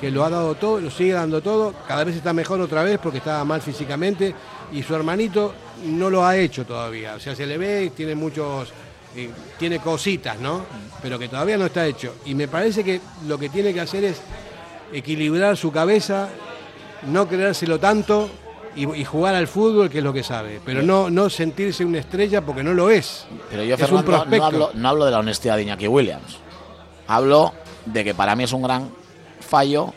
[0.00, 2.98] que lo ha dado todo, lo sigue dando todo, cada vez está mejor otra vez
[3.02, 4.34] porque estaba mal físicamente
[4.72, 5.52] y su hermanito
[5.84, 8.70] no lo ha hecho todavía, o sea, se le ve, tiene muchos,
[9.16, 10.64] eh, tiene cositas, ¿no?
[11.02, 12.14] Pero que todavía no está hecho.
[12.26, 14.20] Y me parece que lo que tiene que hacer es
[14.92, 16.28] equilibrar su cabeza,
[17.06, 18.28] no creérselo tanto
[18.76, 21.98] y, y jugar al fútbol, que es lo que sabe, pero no, no sentirse una
[21.98, 23.26] estrella porque no lo es.
[23.50, 24.36] Pero yo, es un Fernando, prospecto.
[24.38, 26.38] no hablo, no hablo de la honestidad de Iñaki Williams.
[27.06, 27.52] Hablo
[27.86, 28.90] de que para mí es un gran
[29.40, 29.92] fallo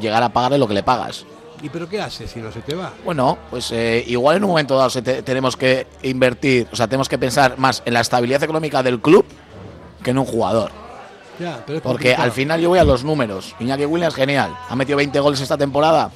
[0.00, 1.26] llegar a pagarle lo que le pagas.
[1.62, 2.92] ¿Y pero qué hace si no se te va?
[3.04, 6.86] Bueno, pues eh, igual en un momento dado se te- tenemos que invertir, o sea,
[6.88, 9.24] tenemos que pensar más en la estabilidad económica del club
[10.02, 10.70] que en un jugador.
[11.38, 12.22] Ya, pero es Porque complicado.
[12.22, 13.54] al final yo voy a los números.
[13.60, 14.54] Iñaki Williams, genial.
[14.68, 16.10] Ha metido 20 goles esta temporada.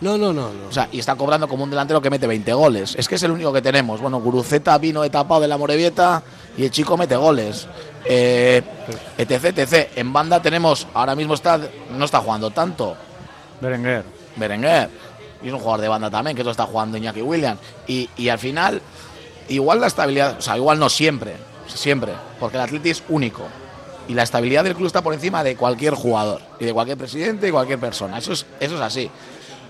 [0.00, 0.68] No, no, no, no.
[0.68, 2.94] O sea, y está cobrando como un delantero que mete 20 goles.
[2.98, 4.00] Es que es el único que tenemos.
[4.00, 6.22] Bueno, Guruceta vino etapado de la Morevieta
[6.56, 7.66] y el chico mete goles.
[8.04, 8.62] Eh,
[9.16, 9.88] etc, etc.
[9.96, 11.58] En banda tenemos, ahora mismo está,
[11.90, 12.96] no está jugando tanto.
[13.60, 14.04] Berenguer.
[14.36, 14.90] Berenguer.
[15.42, 17.60] Y es un jugador de banda también, que eso está jugando Iñaki Williams.
[17.86, 18.82] Y, y al final,
[19.48, 21.36] igual la estabilidad, o sea, igual no siempre,
[21.66, 23.44] siempre, porque el Atleti es único.
[24.08, 27.48] Y la estabilidad del club está por encima de cualquier jugador, y de cualquier presidente
[27.48, 28.18] y cualquier persona.
[28.18, 29.10] Eso es, eso es así.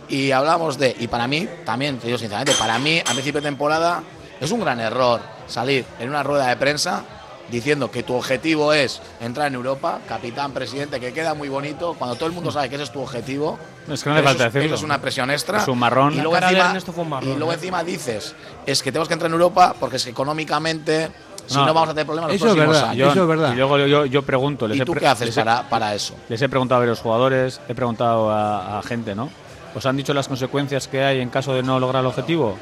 [0.09, 3.47] Y hablamos de, y para mí, también, te digo sinceramente, para mí, a principio de
[3.49, 4.03] temporada,
[4.41, 7.05] es un gran error salir en una rueda de prensa
[7.51, 12.17] diciendo que tu objetivo es entrar en Europa, capitán, presidente, que queda muy bonito, cuando
[12.17, 13.59] todo el mundo sabe que ese es tu objetivo.
[13.89, 14.75] Es que no eso falta es- decirlo.
[14.75, 15.61] eso es una presión extra.
[15.63, 16.15] Es un marrón.
[16.15, 17.57] Y luego, encima, Ernesto fue un marrón, y luego ¿eh?
[17.57, 18.35] encima dices,
[18.67, 21.11] es que tenemos que entrar en Europa porque es que económicamente,
[21.47, 23.13] si no, vamos a tener problemas los eso es próximos verdad, años.
[23.13, 23.53] eso es verdad.
[23.53, 24.67] Y luego yo, yo pregunto.
[24.69, 26.15] Les ¿Y tú pre- qué haces para, para eso?
[26.29, 29.31] Les he preguntado a los jugadores, he preguntado a, a gente, ¿no?
[29.75, 32.57] ¿Os han dicho las consecuencias que hay en caso de no lograr el objetivo?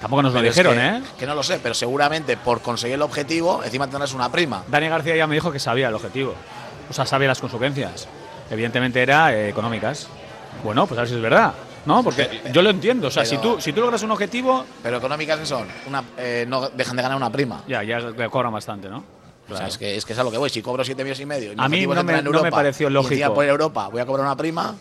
[0.00, 1.02] Tampoco nos lo Pero es dijeron, que, ¿eh?
[1.18, 4.62] Que no lo sé, pero seguramente por conseguir el objetivo, encima tendrás una prima.
[4.68, 6.34] Dani García ya me dijo que sabía el objetivo.
[6.90, 8.06] O sea, sabía las consecuencias.
[8.50, 10.06] Evidentemente era eh, económicas.
[10.62, 11.54] Bueno, pues a ver si es verdad.
[11.86, 12.02] ¿No?
[12.02, 13.08] Porque yo lo entiendo.
[13.08, 16.44] O sea, si tú, si tú logras un objetivo, Pero económicas que son, una, eh,
[16.48, 17.62] no dejan de ganar una prima.
[17.68, 19.04] ya, ya le cobran bastante, ¿no?
[19.48, 20.50] O sea, es que, es que es a lo que voy.
[20.50, 22.50] Si cobro 7 millones y medio, y A mí no me- en no me Europa,
[22.50, 23.32] pareció y lógico.
[23.34, 24.74] por Europa voy a cobrar una prima.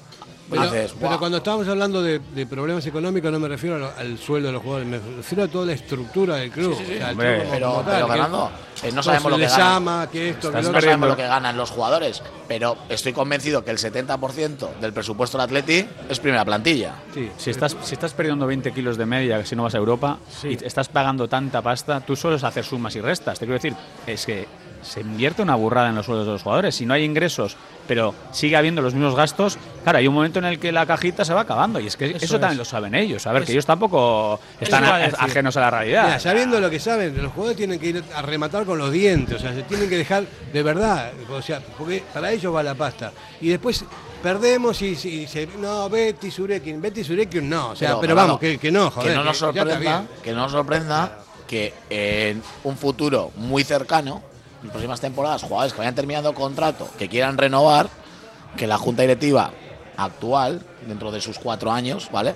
[0.49, 1.17] Pero, haces, pero "Buah".
[1.19, 4.61] cuando estábamos hablando de, de problemas económicos no me refiero lo- al sueldo de los
[4.61, 6.73] jugadores, me refiero a toda la estructura del club.
[6.73, 7.35] O sea, el Hombre.
[7.35, 8.51] club como- Pero, como tal, pero que- Fernando,
[8.83, 10.07] eh, no sabemos lo que ganan.
[10.09, 13.77] que esto, que no sabemos lo que ganan los jugadores, pero estoy convencido que el
[13.79, 16.93] 70% del presupuesto del Atleti es primera plantilla.
[17.13, 20.19] Sí, Si estás, si estás perdiendo 20 kilos de media si no vas a Europa
[20.43, 23.39] y estás pagando tanta pasta, tú sueles hacer sumas y restas.
[23.39, 24.47] Te quiero decir, es que
[24.85, 26.75] se invierte una burrada en los sueldos de los jugadores.
[26.75, 27.57] Si no hay ingresos,
[27.87, 31.25] pero sigue habiendo los mismos gastos, claro, hay un momento en el que la cajita
[31.25, 31.79] se va acabando.
[31.79, 32.57] Y es que eso, Eso también es.
[32.59, 33.25] lo saben ellos.
[33.27, 36.05] A ver, que ellos tampoco están a a- ajenos a la realidad.
[36.05, 39.35] Mira, sabiendo lo que saben, los jugadores tienen que ir a rematar con los dientes,
[39.35, 42.75] o sea, se tienen que dejar de verdad, o sea, porque para ellos va la
[42.75, 43.11] pasta.
[43.41, 43.83] Y después
[44.23, 48.57] perdemos y, y se, no, Betty Surekin, Betty Surekin no, o sea, pero, vamos, que,
[48.57, 49.09] que no, joder.
[49.11, 54.23] que no nos sorprenda, que no nos sorprenda que en un futuro muy cercano
[54.65, 57.87] en próximas temporadas jugadores que vayan terminando contrato, que quieran renovar,
[58.57, 59.51] que la junta directiva
[59.97, 62.35] actual, dentro de sus cuatro años, ¿vale?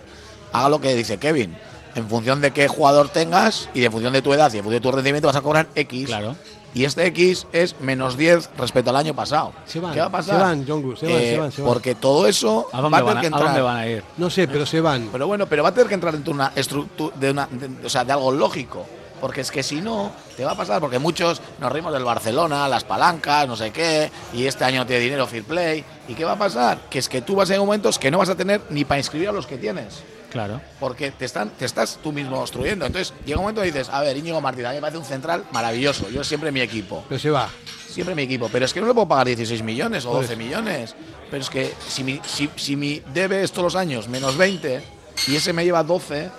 [0.53, 1.57] Haga lo que dice Kevin.
[1.95, 4.81] En función de qué jugador tengas y en función de tu edad y en función
[4.81, 6.05] de tu rendimiento vas a cobrar X.
[6.07, 6.35] Claro.
[6.75, 9.53] Y este X es menos 10 respecto al año pasado.
[9.65, 10.35] Se van, ¿Qué va a pasar?
[10.35, 11.71] se van, se van, Eh, se van, se van.
[11.73, 13.43] Porque todo eso ¿A dónde va a tener van a- que a entrar.
[13.45, 14.03] dónde van a ir?
[14.17, 15.09] No sé, pero se van.
[15.11, 17.85] Pero bueno, pero va a tener que entrar dentro de una estructura, de, una, de-
[17.87, 18.85] o sea, de algo lógico.
[19.19, 22.67] Porque es que si no, te va a pasar, porque muchos nos rimos del Barcelona,
[22.67, 25.83] las palancas, no sé qué, y este año no tiene dinero, fair play.
[26.07, 26.79] ¿Y qué va a pasar?
[26.89, 28.99] Que es que tú vas a llegar momentos que no vas a tener ni para
[28.99, 30.01] inscribir a los que tienes.
[30.31, 30.61] Claro.
[30.79, 32.85] Porque te, están, te estás tú mismo obstruyendo.
[32.85, 35.05] Entonces llega un momento y dices, a ver, Íñigo Martínez, a mí me parece un
[35.05, 36.07] central maravilloso.
[36.11, 37.03] Yo siempre mi equipo.
[37.09, 37.49] Pero se va.
[37.89, 38.47] Siempre mi equipo.
[38.51, 40.37] Pero es que no le puedo pagar 16 millones o Por 12 eso.
[40.41, 40.95] millones.
[41.31, 44.81] Pero es que si mi, si, si mi debe es todos los años menos 20
[45.27, 46.29] y ese me lleva 12,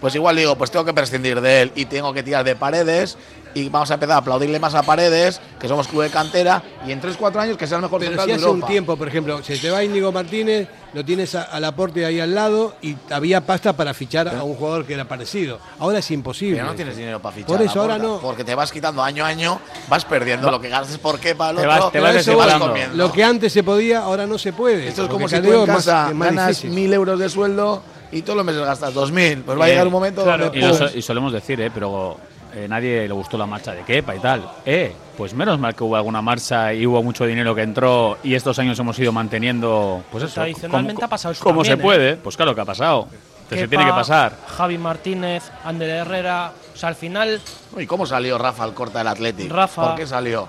[0.00, 3.16] pues igual digo, pues tengo que prescindir de él y tengo que tirar de paredes
[3.54, 6.92] y vamos a empezar a aplaudirle más a paredes, que somos club de cantera, y
[6.92, 8.66] en 3-4 años que sea el mejor Pero central si de hace Europa.
[8.66, 12.20] un tiempo, por ejemplo, se te va Íñigo Martínez, lo tienes a- al aporte ahí
[12.20, 15.58] al lado y había pasta para fichar a un jugador que era parecido.
[15.78, 16.56] Ahora es imposible.
[16.58, 17.48] Pero no tienes dinero para fichar.
[17.56, 18.18] Por eso a ahora no.
[18.18, 19.58] Porque te vas quitando año a año,
[19.88, 21.70] vas perdiendo lo que ganas por qué para el Te otro.
[21.84, 22.66] vas- te vas pero eso desequilibrando.
[22.68, 22.96] comiendo.
[22.98, 24.86] Lo que antes se podía, ahora no se puede.
[24.88, 27.82] Esto es como si tú en más- casa es más ganas mil euros de sueldo
[28.12, 29.42] y todos los meses gastas dos mil.
[29.42, 32.18] Pues va a Eh, llegar un momento claro, donde y, solemos decir, eh, pero
[32.54, 34.48] eh, nadie le gustó la marcha de Kepa y tal.
[34.64, 38.34] Eh, pues menos mal que hubo alguna marcha y hubo mucho dinero que entró y
[38.34, 41.76] estos años hemos ido manteniendo, pues eso, Tradicionalmente como, ha pasado eso como se ¿eh?
[41.76, 42.16] puede.
[42.16, 43.08] Pues claro que ha pasado.
[43.48, 44.36] Que se tiene que pasar.
[44.56, 46.52] Javi Martínez, Ander Herrera.
[46.74, 47.40] O sea, al final.
[47.76, 49.48] ¿Y cómo salió Rafa al corta del Athletic?
[49.52, 49.86] Rafa.
[49.88, 50.48] ¿Por qué salió?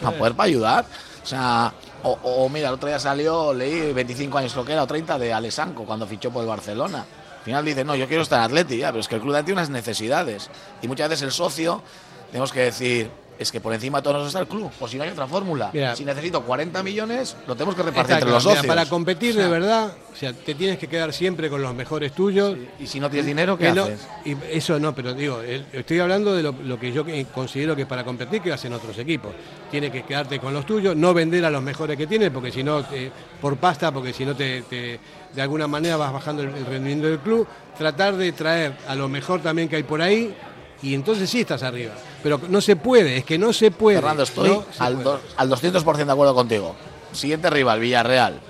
[0.00, 0.18] Para es.
[0.18, 0.84] poder para ayudar.
[1.22, 1.72] O sea,
[2.02, 5.32] o, mira, el otro día salió, leí 25 años creo que era, o 30 de
[5.32, 7.04] Alessanco cuando fichó por el Barcelona.
[7.38, 9.34] Al final dice, no, yo quiero estar en Atleti, ya, pero es que el club
[9.36, 10.50] tiene unas necesidades.
[10.82, 11.82] Y muchas veces el socio,
[12.30, 14.96] tenemos que decir, es que por encima de todo nos está el club, o si
[14.96, 15.70] no hay otra fórmula.
[15.72, 15.94] Mira.
[15.94, 18.66] si necesito 40 millones, lo tenemos que repartir entre los mira, socios.
[18.66, 21.74] para competir O sea, de verdad, o sea, te tienes que quedar siempre con los
[21.74, 22.56] mejores tuyos.
[22.80, 24.00] Y si no tienes dinero, ¿qué no- haces?
[24.24, 25.40] y eso no, pero digo,
[25.72, 29.32] estoy hablando de lo, lo que yo considero que para competir que hacen otros equipos.
[29.70, 32.62] Tienes que quedarte con los tuyos, no vender a los mejores que tienes, porque si
[32.64, 33.10] no, te-
[33.40, 34.98] por pasta, porque si no te, te-
[35.34, 37.46] de alguna manera vas bajando el, el rendimiento del club.
[37.76, 40.34] Tratar de traer a lo mejor también que hay por ahí.
[40.82, 41.92] Y entonces sí estás arriba.
[42.22, 43.96] Pero no se puede, es que no se puede.
[43.98, 46.74] Fernando, estoy no al, do- al 200% de acuerdo contigo.
[47.12, 48.40] Siguiente rival, Villarreal.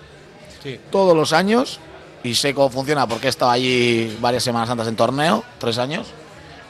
[0.62, 0.78] Sí.
[0.90, 1.78] Todos los años,
[2.22, 6.08] y sé cómo funciona porque he estado allí varias semanas antes en torneo, tres años.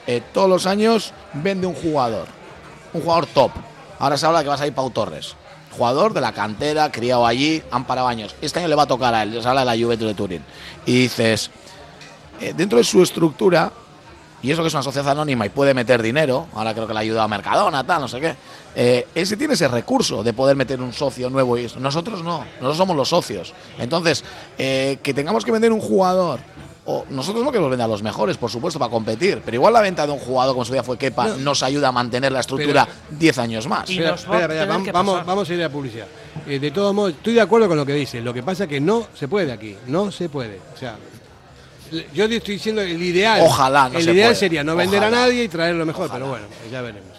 [0.07, 2.27] eh, todos los años vende un jugador,
[2.93, 3.51] un jugador top.
[3.99, 5.35] Ahora se habla que vas a ir Pau Torres.
[5.77, 8.35] Jugador de la cantera, criado allí, han parado años.
[8.41, 10.43] Este año le va a tocar a él, se habla de la Juventus de Turín.
[10.87, 11.51] Y dices,
[12.41, 13.71] eh, dentro de su estructura,
[14.43, 16.99] y eso que es una sociedad anónima y puede meter dinero, ahora creo que le
[16.99, 18.35] ha ayudado a Mercadona, tal, no sé qué,
[18.75, 21.81] eh, él sí tiene ese recurso de poder meter un socio nuevo y eso.
[21.81, 23.53] Nosotros no, nosotros somos los socios.
[23.79, 24.25] Entonces,
[24.57, 26.41] eh, que tengamos que vender un jugador,
[26.91, 29.83] o nosotros no queremos vender a los mejores, por supuesto, para competir, pero igual la
[29.83, 31.37] venta de un jugador como su día fue Kepa No.
[31.37, 33.91] nos ayuda a mantener la estructura 10 años más.
[33.91, 36.07] Espera, espera, espera, vamos, vamos, vamos a ir a publicidad.
[36.47, 38.23] Eh, de todos modos, estoy de acuerdo con lo que dice.
[38.23, 39.77] Lo que pasa es que no se puede aquí.
[39.87, 40.61] No se puede.
[40.75, 40.97] O sea,
[42.15, 43.41] yo te estoy diciendo el ideal.
[43.43, 46.29] Ojalá no El se ideal sería no vender a nadie y traer lo mejor, pero
[46.29, 47.19] bueno, ya veremos.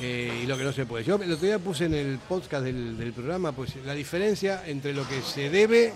[0.00, 1.04] eh, y lo que no se puede.
[1.04, 4.92] Yo el otro día puse en el podcast del, del programa pues la diferencia entre
[4.92, 5.92] lo que se debe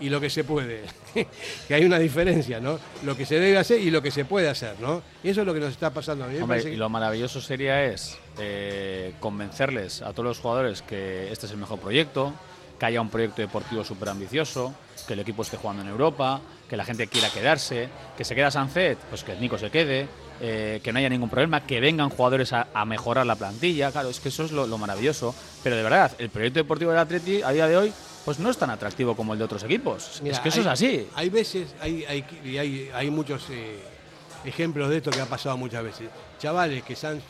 [0.00, 0.82] y lo que se puede.
[1.68, 2.78] que hay una diferencia, ¿no?
[3.04, 5.02] Lo que se debe hacer y lo que se puede hacer, ¿no?
[5.22, 6.38] Y eso es lo que nos está pasando a mí.
[6.38, 11.52] Hombre, y lo maravilloso sería es eh, convencerles a todos los jugadores que este es
[11.52, 12.32] el mejor proyecto,
[12.78, 14.74] que haya un proyecto deportivo súper ambicioso,
[15.06, 18.50] que el equipo esté jugando en Europa, que la gente quiera quedarse, que se queda
[18.50, 20.08] Sanzet, pues que el Nico se quede,
[20.40, 24.08] eh, que no haya ningún problema, que vengan jugadores a, a mejorar la plantilla, claro,
[24.08, 25.34] es que eso es lo, lo maravilloso.
[25.62, 27.92] Pero de verdad, el proyecto deportivo del Atleti a día de hoy
[28.24, 30.20] pues no es tan atractivo como el de otros equipos.
[30.22, 31.06] Mira, es que eso hay- es así.
[31.14, 33.78] Hay veces, hay, hay, y hay, hay muchos eh,
[34.44, 36.08] ejemplos de esto que ha pasado muchas veces.
[36.38, 37.22] Chavales que se han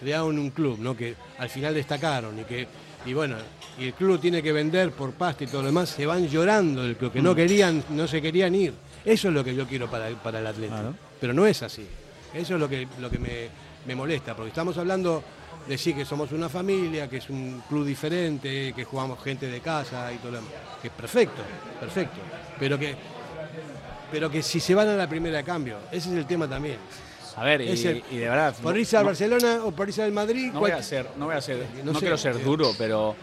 [0.00, 0.96] creado en un club, ¿no?
[0.96, 2.66] que al final destacaron y que,
[3.06, 3.36] y bueno,
[3.78, 6.82] y el club tiene que vender por pasta y todo lo demás, se van llorando
[6.82, 7.36] del club, que no Mm.
[7.36, 8.74] querían, no se querían ir.
[9.04, 10.92] Eso es lo que yo quiero para, para el atleta.
[11.20, 11.86] Pero no es así.
[12.34, 13.48] Eso es lo que, lo que me,
[13.86, 15.22] me molesta, porque estamos hablando
[15.68, 19.60] de sí que somos una familia, que es un club diferente, que jugamos gente de
[19.60, 20.52] casa y todo lo demás.
[20.82, 21.42] Que es perfecto,
[21.80, 22.18] perfecto.
[22.58, 22.94] Pero que,
[24.10, 26.76] pero que si se van a la primera de cambio, ese es el tema también.
[27.36, 28.54] A ver, y, Es el- y de verdad.
[28.62, 30.50] Por no- irse al no- Barcelona o por irse al Madrid.
[30.52, 33.16] No voy a ser, no voy a ser, No no, sé, quiero ser duro, pero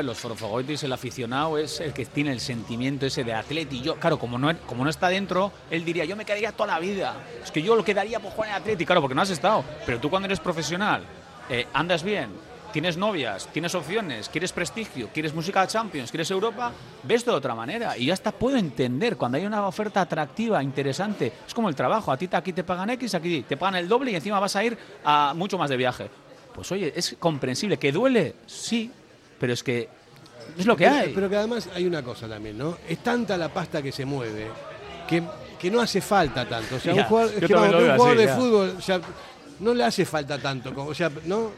[0.00, 3.82] los Forfogoitis, el aficionado es el que tiene el sentimiento ese de atleti.
[3.82, 6.78] Yo, claro, como no, como no está dentro, él diría, yo me quedaría toda la
[6.78, 7.16] vida.
[7.44, 9.64] Es que yo lo quedaría por jugar en atleti, claro, porque no has estado.
[9.84, 11.04] Pero tú cuando eres profesional,
[11.50, 12.30] eh, andas bien,
[12.72, 17.96] tienes novias, tienes opciones, quieres prestigio, quieres música Champions, quieres Europa, ves de otra manera.
[17.98, 21.32] Y ya hasta puedo entender cuando hay una oferta atractiva, interesante.
[21.46, 24.10] Es como el trabajo, a ti aquí te pagan X, aquí te pagan el doble
[24.10, 26.08] y encima vas a ir a mucho más de viaje.
[26.54, 27.78] Pues oye, es comprensible.
[27.78, 28.36] ¿Que duele?
[28.46, 28.90] Sí,
[29.42, 29.88] pero es que
[30.56, 31.12] es lo que pero, hay.
[31.12, 32.78] Pero que además hay una cosa también, ¿no?
[32.88, 34.46] Es tanta la pasta que se mueve
[35.08, 35.20] que,
[35.58, 36.76] que no hace falta tanto.
[36.76, 38.36] O sea, Ya, un jugador, es que vamos, un jugador así, de ya.
[38.36, 38.76] fútbol,
[39.58, 40.72] no le hace falta tanto.
[40.72, 41.50] como- O sea, no.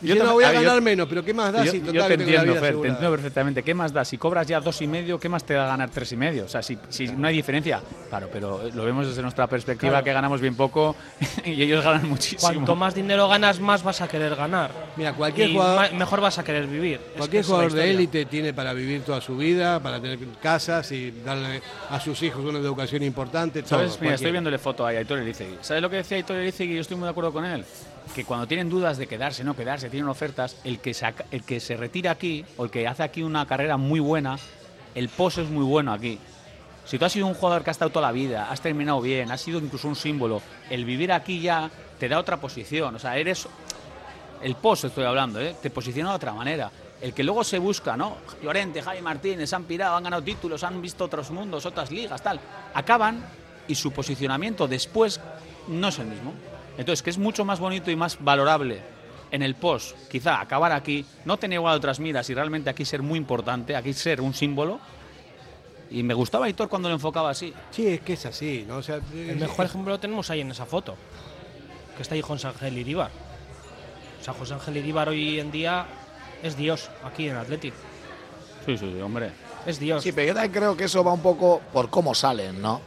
[0.00, 1.86] Yo Dice, no voy a yo- ganar menos, pero ¿qué más da yo, si yo
[1.92, 3.62] total te tengo la entiendo, vida Fer, te entiendo perfectamente.
[3.62, 4.04] ¿Qué más da?
[4.04, 6.44] Si cobras ya dos y medio, ¿qué más te da ganar tres y medio?
[6.44, 7.80] O sea, si, si no hay diferencia.
[8.08, 10.04] Claro, pero lo vemos desde nuestra perspectiva Claro.
[10.04, 10.94] que ganamos bien poco
[11.44, 12.40] y ellos ganan muchísimo.
[12.40, 14.70] Cuanto más dinero ganas, más vas a querer ganar.
[14.96, 17.00] Mira, cualquier Y jugador- mejor vas a querer vivir.
[17.16, 21.10] Cualquier es jugador de élite tiene para vivir toda su vida, para tener casas y
[21.24, 21.60] darle
[21.90, 23.62] a sus hijos una educación importante.
[23.62, 24.00] todo, ¿Sabes?
[24.00, 25.56] Mira, estoy viéndole foto ahí a Aitor Elizegui.
[25.60, 26.74] ¿Sabes lo que decía Aitor Elizegui?
[26.76, 27.64] Yo estoy muy de acuerdo con él.
[28.14, 31.60] Que cuando tienen dudas de quedarse, no quedarse, tienen ofertas, el que, saca- el que
[31.60, 34.38] se retira aquí o el que hace aquí una carrera muy buena,
[34.94, 36.18] el pozo es muy bueno aquí.
[36.84, 39.30] Si tú has sido un jugador que ha estado toda la vida, has terminado bien,
[39.30, 40.40] has sido incluso un símbolo,
[40.70, 42.94] el vivir aquí ya te da otra posición.
[42.96, 43.46] O sea, eres
[44.42, 45.54] el post estoy hablando, ¿eh?
[45.62, 46.70] te posiciona de otra manera.
[47.00, 48.16] El que luego se busca, ¿no?
[48.42, 52.40] Llorente, Javi Martínez, han pirado, han ganado títulos, han visto otros mundos, otras ligas, tal.
[52.74, 53.24] Acaban
[53.68, 55.20] y su posicionamiento después
[55.68, 56.32] no es el mismo.
[56.78, 58.80] Entonces, que es mucho más bonito y más valorable
[59.30, 63.02] en el post, quizá acabar aquí, no tener igual otras miras y realmente aquí ser
[63.02, 64.78] muy importante, aquí ser un símbolo.
[65.90, 67.52] Y me gustaba Aitor cuando lo enfocaba así.
[67.70, 68.76] Sí, es que es así, ¿no?
[68.76, 70.96] O sea, El mejor ejemplo lo tenemos ahí en esa foto.
[71.96, 73.10] Que está ahí José Ángel Iríbar.
[74.20, 75.86] O sea, José Ángel Iríbar hoy en día
[76.42, 77.74] es Dios aquí en Athletic.
[78.66, 79.32] Sí, sí, sí, hombre.
[79.66, 80.02] Es Dios.
[80.02, 82.80] Sí, pero yo también creo que eso va un poco por cómo salen, ¿no?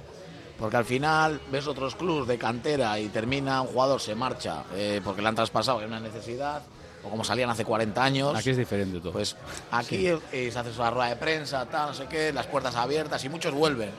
[0.62, 5.02] Porque al final ves otros clubes de cantera y termina un jugador, se marcha eh,
[5.04, 6.62] porque le han traspasado, es una necesidad,
[7.04, 8.36] o como salían hace 40 años.
[8.38, 9.12] Aquí es diferente todo.
[9.12, 9.36] Pues
[9.72, 13.26] aquí eh, se hace su rueda de prensa, tal, no sé qué, las puertas abiertas
[13.26, 13.90] y muchos vuelven.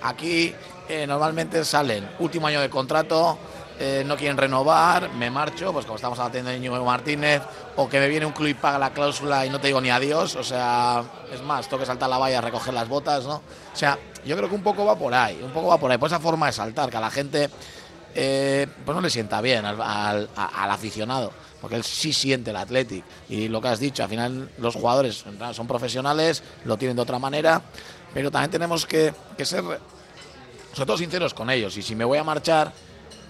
[0.00, 0.54] Aquí
[0.88, 3.36] eh, normalmente salen, último año de contrato,
[3.84, 7.42] eh, no quieren renovar, me marcho, pues como estamos haciendo de Íñigo Martínez,
[7.74, 9.90] o que me viene un club y paga la cláusula y no te digo ni
[9.90, 11.02] adiós, o sea,
[11.32, 13.42] es más, tengo saltar la valla recoger las botas, ¿no?
[13.74, 15.98] O sea, yo creo que un poco va por ahí, un poco va por ahí,
[15.98, 17.50] por esa forma de saltar, que a la gente
[18.14, 23.04] eh, pues no le sienta bien al, aficionado, porque él sí siente el Athletic.
[23.30, 27.18] Y lo que has dicho, al final los jugadores son profesionales, lo tienen de otra
[27.18, 27.60] manera,
[28.14, 29.64] pero también tenemos que, que ser,
[30.72, 31.76] sobre todo, sinceros con ellos.
[31.76, 32.72] Y si me voy a marchar,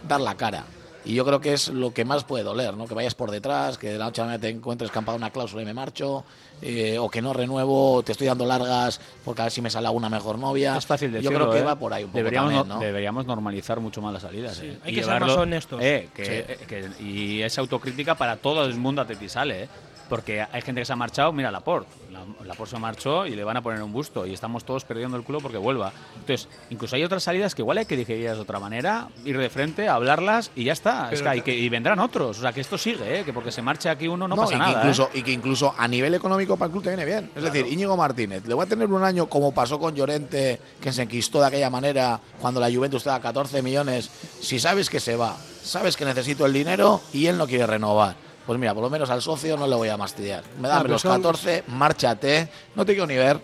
[0.09, 0.65] dar la cara.
[1.05, 2.87] Y yo creo que es lo que más puede doler, ¿no?
[2.87, 5.31] Que vayas por detrás, que de la noche a la mañana te encuentres escampada una
[5.31, 6.25] cláusula y me marcho,
[6.61, 9.89] eh, o que no renuevo, te estoy dando largas porque a ver si me sale
[9.89, 10.77] alguna mejor novia.
[10.77, 11.65] Es fácil Yo decirlo, creo que ¿eh?
[11.65, 14.57] va por ahí un poco deberíamos, también, no- deberíamos normalizar mucho más las salidas.
[14.59, 14.79] Sí, ¿eh?
[14.85, 15.81] hay Y que ser más honestos.
[15.83, 16.31] eh, que- Sí.
[16.33, 19.69] eh, que- y esa autocrítica para todo el mundo a sale, ¿eh?
[20.13, 21.89] Porque hay gente que se ha marchado, mira Laporte.
[22.13, 25.17] La- Laporte se marchó y le van a poner un busto y estamos todos perdiendo
[25.17, 25.91] el culo porque vuelva.
[26.19, 29.49] Entonces, incluso hay otras salidas que igual hay que digerirlas de otra manera, ir de
[29.49, 31.11] frente, hablarlas y ya está.
[31.11, 32.39] Es que hay que- y vendrán otros.
[32.39, 33.25] O sea, que esto sigue, ¿eh?
[33.25, 34.81] Que porque se marche aquí uno no, pasa y nada.
[34.81, 35.21] incluso, ¿eh?
[35.21, 37.31] y que incluso a nivel económico para el club te viene bien.
[37.35, 40.93] Es decir, Íñigo Martínez, le voy a tener un año como pasó con Llorente, que
[40.93, 44.11] se enquistó de aquella manera cuando la Juventus te da 14 millones.
[44.43, 48.31] Si sabes que se va, sabes que necesito el dinero y él no quiere renovar.
[48.47, 50.43] Pues mira, por lo menos al socio no le voy a mastiar.
[50.61, 52.49] Me Ah, dame pero los son- 14, márchate.
[52.75, 53.39] No te quiero ni ver.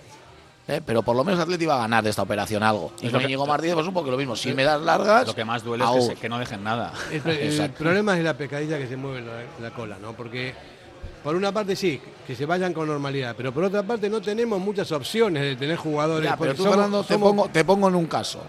[0.66, 0.82] ¿eh?
[0.84, 2.92] Pero por lo menos Atleti va a ganar de esta operación algo.
[3.00, 4.36] Y Es con lo que- Íñigo Martínez, pues un poco lo mismo.
[4.36, 5.26] Si me das largas.
[5.26, 6.92] Lo que más duele es que, se- que no dejen nada.
[7.10, 7.20] El,
[7.78, 9.24] problema es la pescadilla que se mueve
[9.62, 10.12] la, cola, ¿no?
[10.12, 10.52] Porque
[11.22, 14.58] por una parte sí, que se vayan con normalidad, pero por otra parte no tenemos
[14.60, 16.28] muchas opciones de tener jugadores.
[16.28, 18.42] Ya, pero tú, somos- Fernando, te, somos- pongo, te pongo en un caso.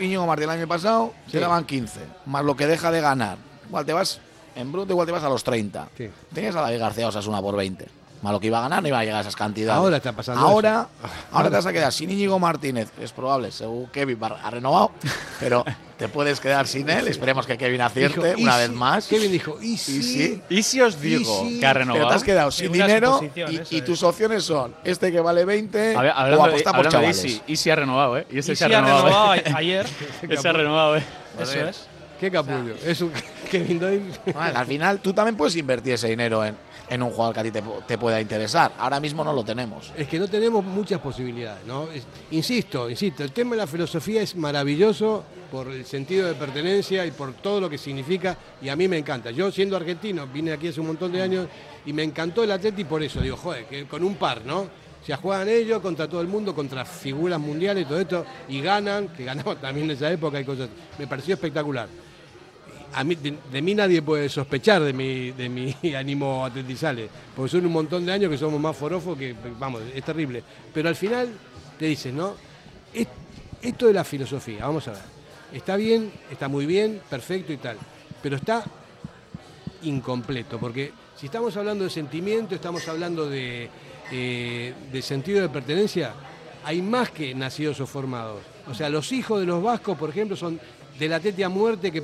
[0.00, 1.32] Íñigo Martínez el año pasado Sí.
[1.32, 3.38] se daban 15, más lo que deja de ganar.
[3.68, 4.20] Igual te vas,
[4.56, 5.88] en bruto igual te vas a los 30.
[5.96, 6.08] Sí.
[6.32, 7.86] Tenías a David García Osasuna por 20.
[8.22, 9.76] Más lo que iba a ganar no iba a llegar a esas cantidades.
[9.78, 11.14] Ahora está pasando Ahora, eso.
[11.30, 14.92] ahora te vas a quedar sin Íñigo Martínez, es probable, según Kevin ha renovado,
[15.38, 15.62] pero
[15.98, 17.06] te puedes quedar sin él.
[17.06, 18.58] Esperemos que Kevin acierte Dijo, "Y una si-".
[18.60, 19.06] vez más.
[19.08, 20.02] Kevin dijo, ¿y Y si?
[20.02, 20.42] sí.
[20.48, 22.08] ¿Y si os digo Y si- que ha Pero renovado?
[22.08, 23.84] te has quedado sin dinero y, eso y es.
[23.84, 27.12] tus opciones son este que vale 20 A ver, o hablando, apostar por hablando de
[27.12, 27.24] chavales.
[27.24, 28.26] Easy, Easy ha renovado, ¿eh?
[28.30, 29.04] Y ese Y se si ha ha renovado.
[29.04, 29.44] renovado ¿eh?
[29.54, 29.86] ayer.
[30.30, 31.04] Ese ha renovado, ¿eh?
[31.38, 31.88] Eso es.
[32.24, 32.74] Qué capullo.
[32.82, 33.12] Es un
[33.50, 34.02] Kevin Doyle.
[34.34, 36.56] Vale, al final tú también puedes invertir ese dinero en,
[36.88, 38.72] en un jugador que a ti te, te pueda interesar.
[38.78, 39.92] Ahora mismo no lo tenemos.
[39.94, 41.90] Es que no tenemos muchas posibilidades, ¿no?
[41.90, 45.22] Es- insisto, insisto, el tema de la filosofía es maravilloso
[45.52, 48.96] por el sentido de pertenencia y por todo lo que significa y a mí me
[48.96, 49.30] encanta.
[49.30, 51.46] Yo siendo argentino, vine aquí hace un montón de años
[51.84, 54.60] y me encantó el Atleti por eso, digo, joder, que con un par, ¿no?
[54.60, 58.62] O sea, juegan ellos contra todo el mundo, contra figuras mundiales y todo esto, y
[58.62, 60.70] ganan, que ganaban también en esa época y cosas.
[60.98, 61.86] Me pareció espectacular.
[63.02, 68.06] De, mí nadie puede sospechar de mi, de mi ánimo atletizales, porque son un montón
[68.06, 70.42] de años que somos más forofos que, vamos, es terrible.
[70.72, 71.28] Pero al final
[71.78, 72.34] te dicen, ¿no?
[72.92, 73.08] Es-
[73.60, 75.02] esto de la filosofía, vamos a ver.
[75.52, 77.76] Está bien, está muy bien, perfecto y tal,
[78.22, 78.62] pero está
[79.82, 83.68] incompleto, porque si estamos hablando de sentimiento, estamos hablando de,
[84.12, 86.12] eh, de sentido de pertenencia,
[86.64, 88.40] hay más que nacidos o formados.
[88.70, 90.58] O sea, los hijos de los vascos, por ejemplo, son
[90.98, 92.02] de la tete a muerte, que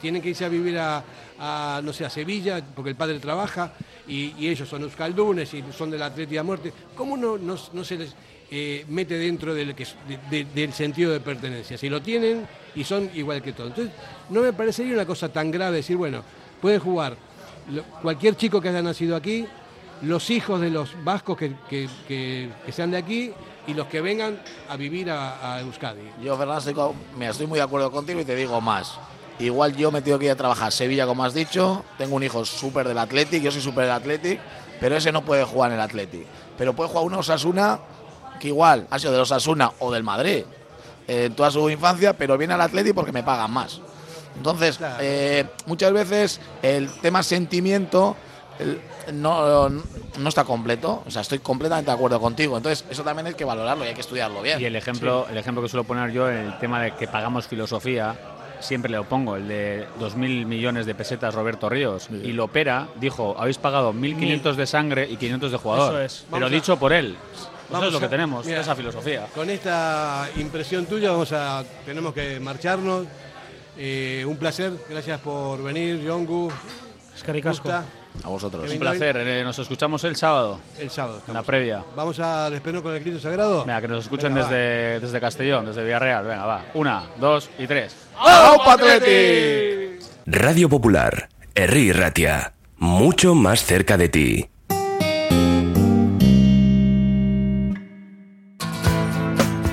[0.00, 3.72] tienen que irse a vivir a, no sé, a Sevilla, porque el padre trabaja,
[4.08, 6.72] y, ellos son euskaldunes y son de la tete a muerte.
[6.96, 8.14] ¿Cómo no, no, no se les
[8.50, 11.78] eh, mete dentro del, que, de- de- del sentido de pertenencia?
[11.78, 13.70] Si lo tienen y son igual que todos.
[13.70, 13.94] Entonces,
[14.30, 16.22] no me parecería una cosa tan grave decir, bueno,
[16.60, 17.16] puede jugar
[18.02, 19.46] cualquier chico que haya nacido aquí,
[20.02, 23.32] los hijos de los vascos que, que- que- sean de aquí
[23.66, 26.00] y los que vengan a vivir a, Euskadi.
[26.22, 26.36] Yo,
[26.74, 28.98] co- mira, estoy muy de acuerdo contigo y te digo más.
[29.40, 31.84] Igual yo me tengo que ir a trabajar a Sevilla, como has dicho.
[31.98, 34.38] Tengo un hijo súper del Athletic, yo soy súper del Athletic,
[34.78, 36.26] pero ese no puede jugar en el Athletic.
[36.58, 37.78] Pero puede jugar una Osasuna
[38.38, 40.44] que igual ha sido del Osasuna o del Madrid
[41.08, 43.80] eh, en toda su infancia, pero viene al Athletic porque me pagan más.
[44.36, 48.16] Entonces, eh, muchas veces el tema sentimiento
[48.58, 48.80] el-
[49.12, 51.02] no, no está completo.
[51.06, 52.56] O sea, estoy completamente de acuerdo contigo.
[52.58, 54.60] Entonces, eso también hay que valorarlo y hay que estudiarlo bien.
[54.60, 58.14] Y el ejemplo, el ejemplo que suelo poner yo, el tema de que pagamos filosofía,
[58.60, 62.08] siempre le opongo, el de 2.000 millones de pesetas Roberto Ríos.
[62.10, 65.94] Y lo opera, dijo, habéis pagado 1.500 de sangre y 500 de jugador.
[65.94, 66.26] Eso es.
[66.30, 67.16] Pero a- dicho por él.
[67.70, 69.26] Eso es lo que a- tenemos, mira, esa filosofía.
[69.34, 73.06] Con esta impresión tuya vamos a, tenemos que marcharnos.
[73.78, 76.50] Eh, un placer, gracias por venir, Yongu.
[77.14, 77.32] Es que
[78.24, 78.70] A vosotros.
[78.70, 81.14] Un placer, eh, nos escuchamos el sábado, El sábado.
[81.14, 81.46] en la estamos.
[81.46, 81.84] previa.
[81.96, 83.60] Vamos a despedirnos con el Cristo Sagrado.
[83.64, 84.52] Venga, que nos escuchen Venga, va.
[84.52, 86.24] desde, desde Castellón, desde Villarreal.
[86.26, 86.64] Venga, va.
[86.74, 87.94] Una, dos y tres.
[88.18, 89.98] ¡Aupa Atleti!
[90.26, 92.52] Radio Popular, Herri Ratia.
[92.78, 94.48] Mucho más cerca de ti.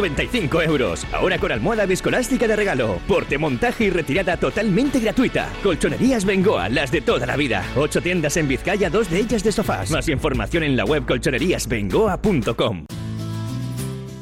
[0.00, 1.06] 395 euros.
[1.12, 3.00] Ahora con almohada viscoelástica de regalo.
[3.06, 5.48] Porte, montaje y retirada totalmente gratuita.
[5.62, 7.64] Colchonerías Bengoa, las de toda la vida.
[7.76, 9.90] Ocho tiendas en Vizcaya, dos de ellas de sofás.
[9.90, 12.86] Más información en la web colchoneríasbengoa.com.